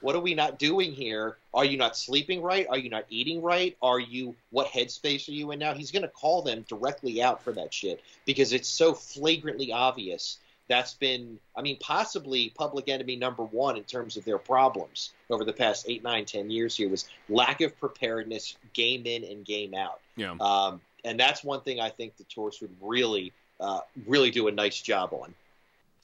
What 0.00 0.16
are 0.16 0.20
we 0.20 0.34
not 0.34 0.58
doing 0.58 0.92
here? 0.92 1.36
Are 1.54 1.64
you 1.64 1.76
not 1.76 1.96
sleeping 1.96 2.42
right? 2.42 2.66
Are 2.68 2.76
you 2.76 2.90
not 2.90 3.04
eating 3.08 3.40
right? 3.40 3.76
Are 3.80 4.00
you 4.00 4.34
what 4.50 4.66
headspace 4.66 5.28
are 5.28 5.32
you 5.32 5.52
in 5.52 5.60
now? 5.60 5.74
He's 5.74 5.92
going 5.92 6.02
to 6.02 6.08
call 6.08 6.42
them 6.42 6.64
directly 6.68 7.22
out 7.22 7.40
for 7.40 7.52
that 7.52 7.72
shit 7.72 8.02
because 8.26 8.52
it's 8.52 8.68
so 8.68 8.94
flagrantly 8.94 9.72
obvious. 9.72 10.38
That's 10.68 10.94
been, 10.94 11.38
I 11.56 11.62
mean, 11.62 11.76
possibly 11.80 12.50
public 12.56 12.88
enemy 12.88 13.14
number 13.14 13.44
one 13.44 13.76
in 13.76 13.84
terms 13.84 14.16
of 14.16 14.24
their 14.24 14.38
problems 14.38 15.12
over 15.30 15.44
the 15.44 15.52
past 15.52 15.86
eight, 15.88 16.02
nine, 16.02 16.24
ten 16.24 16.50
years 16.50 16.76
here 16.76 16.88
was 16.88 17.08
lack 17.28 17.60
of 17.60 17.78
preparedness, 17.78 18.56
game 18.72 19.06
in 19.06 19.22
and 19.22 19.44
game 19.44 19.72
out. 19.72 20.00
Yeah. 20.16 20.34
Um, 20.40 20.80
and 21.04 21.18
that's 21.18 21.42
one 21.42 21.60
thing 21.62 21.80
I 21.80 21.90
think 21.90 22.16
the 22.16 22.24
tourists 22.24 22.60
would 22.60 22.74
really, 22.80 23.32
uh, 23.60 23.80
really 24.06 24.30
do 24.30 24.48
a 24.48 24.52
nice 24.52 24.80
job 24.80 25.12
on. 25.12 25.34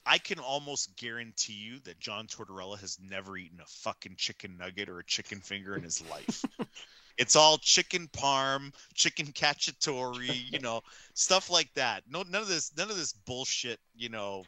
I 0.05 0.17
can 0.17 0.39
almost 0.39 0.95
guarantee 0.97 1.53
you 1.53 1.79
that 1.83 1.99
John 1.99 2.25
Tortorella 2.27 2.79
has 2.79 2.97
never 3.09 3.37
eaten 3.37 3.59
a 3.61 3.65
fucking 3.67 4.15
chicken 4.17 4.57
nugget 4.57 4.89
or 4.89 4.99
a 4.99 5.03
chicken 5.03 5.39
finger 5.39 5.75
in 5.75 5.83
his 5.83 6.03
life. 6.09 6.43
it's 7.17 7.35
all 7.35 7.57
chicken 7.59 8.09
parm, 8.11 8.73
chicken 8.95 9.27
cacciatore, 9.27 10.51
you 10.51 10.59
know, 10.59 10.81
stuff 11.13 11.49
like 11.51 11.71
that. 11.75 12.03
No, 12.09 12.23
none 12.23 12.41
of 12.41 12.47
this, 12.47 12.71
none 12.75 12.89
of 12.89 12.97
this 12.97 13.13
bullshit, 13.13 13.79
you 13.95 14.09
know, 14.09 14.45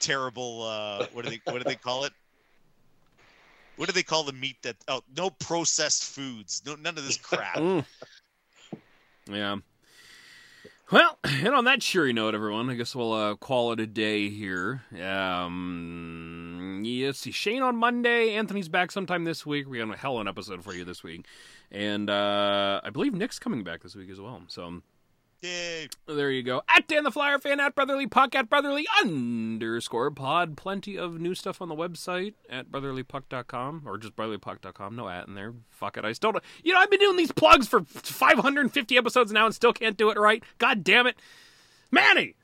terrible. 0.00 0.62
Uh, 0.62 1.06
what 1.12 1.24
do 1.24 1.30
they, 1.30 1.40
what 1.44 1.58
do 1.58 1.64
they 1.64 1.76
call 1.76 2.04
it? 2.04 2.12
What 3.76 3.86
do 3.86 3.92
they 3.92 4.02
call 4.02 4.24
the 4.24 4.32
meat 4.32 4.56
that? 4.62 4.76
Oh, 4.88 5.02
no 5.16 5.30
processed 5.30 6.04
foods. 6.04 6.62
No, 6.66 6.74
none 6.74 6.98
of 6.98 7.04
this 7.04 7.16
crap. 7.16 7.84
Yeah. 9.30 9.56
Well, 10.90 11.18
and 11.24 11.54
on 11.54 11.64
that 11.64 11.80
cheery 11.80 12.12
note, 12.12 12.34
everyone, 12.34 12.68
I 12.68 12.74
guess 12.74 12.94
we'll 12.94 13.14
uh, 13.14 13.34
call 13.36 13.72
it 13.72 13.80
a 13.80 13.86
day 13.86 14.28
here. 14.28 14.82
Um, 15.02 16.82
yeah, 16.84 17.12
see 17.12 17.30
Shane 17.30 17.62
on 17.62 17.76
Monday. 17.76 18.34
Anthony's 18.34 18.68
back 18.68 18.92
sometime 18.92 19.24
this 19.24 19.46
week. 19.46 19.68
We 19.68 19.78
got 19.78 19.92
a 19.92 19.96
hell 19.96 20.16
of 20.16 20.20
an 20.22 20.28
episode 20.28 20.62
for 20.62 20.74
you 20.74 20.84
this 20.84 21.02
week, 21.02 21.24
and 21.70 22.10
uh, 22.10 22.82
I 22.84 22.90
believe 22.90 23.14
Nick's 23.14 23.38
coming 23.38 23.64
back 23.64 23.82
this 23.82 23.96
week 23.96 24.10
as 24.10 24.20
well. 24.20 24.42
So 24.48 24.82
Yay. 25.42 25.88
there 26.06 26.30
you 26.30 26.44
go. 26.44 26.62
At 26.68 26.86
Dan 26.86 27.02
the 27.02 27.10
Flyer 27.10 27.38
fan, 27.38 27.58
at 27.58 27.74
Brotherly 27.74 28.06
Puck, 28.06 28.34
at 28.36 28.48
Brotherly 28.48 28.86
underscore 29.02 30.12
pod. 30.12 30.56
Plenty 30.56 30.96
of 30.96 31.20
new 31.20 31.34
stuff 31.34 31.60
on 31.60 31.68
the 31.68 31.74
website 31.74 32.34
at 32.48 32.70
brotherlypuck.com 32.70 33.82
or 33.84 33.98
just 33.98 34.14
brotherlypuck.com. 34.14 34.94
No 34.94 35.08
at 35.08 35.26
in 35.26 35.34
there. 35.34 35.54
Fuck 35.70 35.96
it. 35.96 36.04
I 36.04 36.12
still 36.12 36.30
don't. 36.30 36.44
You 36.62 36.72
know, 36.72 36.78
I've 36.78 36.90
been 36.90 37.00
doing 37.00 37.16
these 37.16 37.32
plugs 37.32 37.66
for 37.66 37.80
550 37.82 38.96
episodes 38.96 39.32
now 39.32 39.46
and 39.46 39.54
still 39.54 39.72
can't 39.72 39.96
do 39.96 40.10
it 40.10 40.18
right. 40.18 40.44
God 40.58 40.84
damn 40.84 41.08
it. 41.08 41.16
Manny! 41.90 42.36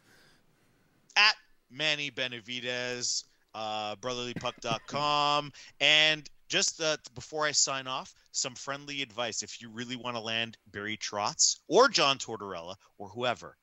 At 1.17 1.35
Manny 1.71 2.11
Benavides, 2.11 3.25
uh, 3.55 3.95
brotherlypuck.com, 3.97 5.53
and 5.81 6.29
just 6.49 6.81
uh, 6.81 6.97
before 7.15 7.47
I 7.47 7.53
sign 7.53 7.87
off, 7.87 8.15
some 8.33 8.55
friendly 8.55 9.03
advice. 9.03 9.43
If 9.43 9.61
you 9.61 9.69
really 9.71 9.97
want 9.97 10.17
to 10.17 10.23
land 10.23 10.57
Barry 10.73 10.97
Trotz 10.97 11.59
or 11.69 11.89
John 11.89 12.19
Tortorella 12.19 12.75
or 12.99 13.09
whoever, 13.09 13.57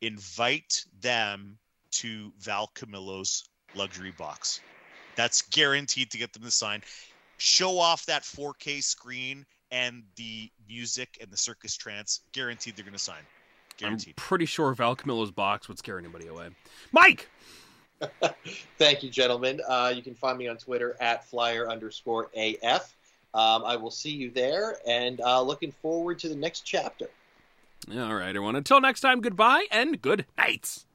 invite 0.00 0.84
them 1.00 1.58
to 1.92 2.32
Val 2.38 2.70
Camillo's 2.74 3.48
luxury 3.74 4.12
box. 4.12 4.60
That's 5.16 5.42
guaranteed 5.42 6.10
to 6.10 6.18
get 6.18 6.32
them 6.32 6.42
to 6.42 6.50
sign. 6.50 6.82
Show 7.38 7.78
off 7.78 8.06
that 8.06 8.22
4K 8.22 8.82
screen 8.82 9.46
and 9.70 10.02
the 10.16 10.50
music 10.68 11.18
and 11.20 11.30
the 11.30 11.36
circus 11.36 11.76
trance. 11.76 12.20
Guaranteed 12.32 12.76
they're 12.76 12.84
going 12.84 12.92
to 12.92 12.98
sign. 12.98 13.16
I'm 13.18 13.76
Guaranteed. 13.78 14.16
pretty 14.16 14.46
sure 14.46 14.72
Val 14.74 14.96
Camillo's 14.96 15.30
box 15.30 15.68
would 15.68 15.78
scare 15.78 15.98
anybody 15.98 16.26
away. 16.28 16.48
Mike! 16.92 17.28
Thank 18.78 19.02
you, 19.02 19.10
gentlemen. 19.10 19.60
Uh, 19.68 19.92
you 19.94 20.02
can 20.02 20.14
find 20.14 20.38
me 20.38 20.48
on 20.48 20.56
Twitter 20.56 20.96
at 21.00 21.24
flyer 21.24 21.68
underscore 21.68 22.30
AF. 22.34 22.94
Um, 23.34 23.64
I 23.64 23.76
will 23.76 23.90
see 23.90 24.10
you 24.10 24.30
there 24.30 24.76
and 24.86 25.20
uh, 25.20 25.42
looking 25.42 25.70
forward 25.70 26.18
to 26.20 26.28
the 26.28 26.36
next 26.36 26.62
chapter. 26.62 27.08
All 27.94 28.14
right, 28.14 28.28
everyone. 28.30 28.56
Until 28.56 28.80
next 28.80 29.00
time, 29.00 29.20
goodbye 29.20 29.66
and 29.70 30.00
good 30.00 30.26
nights. 30.38 30.85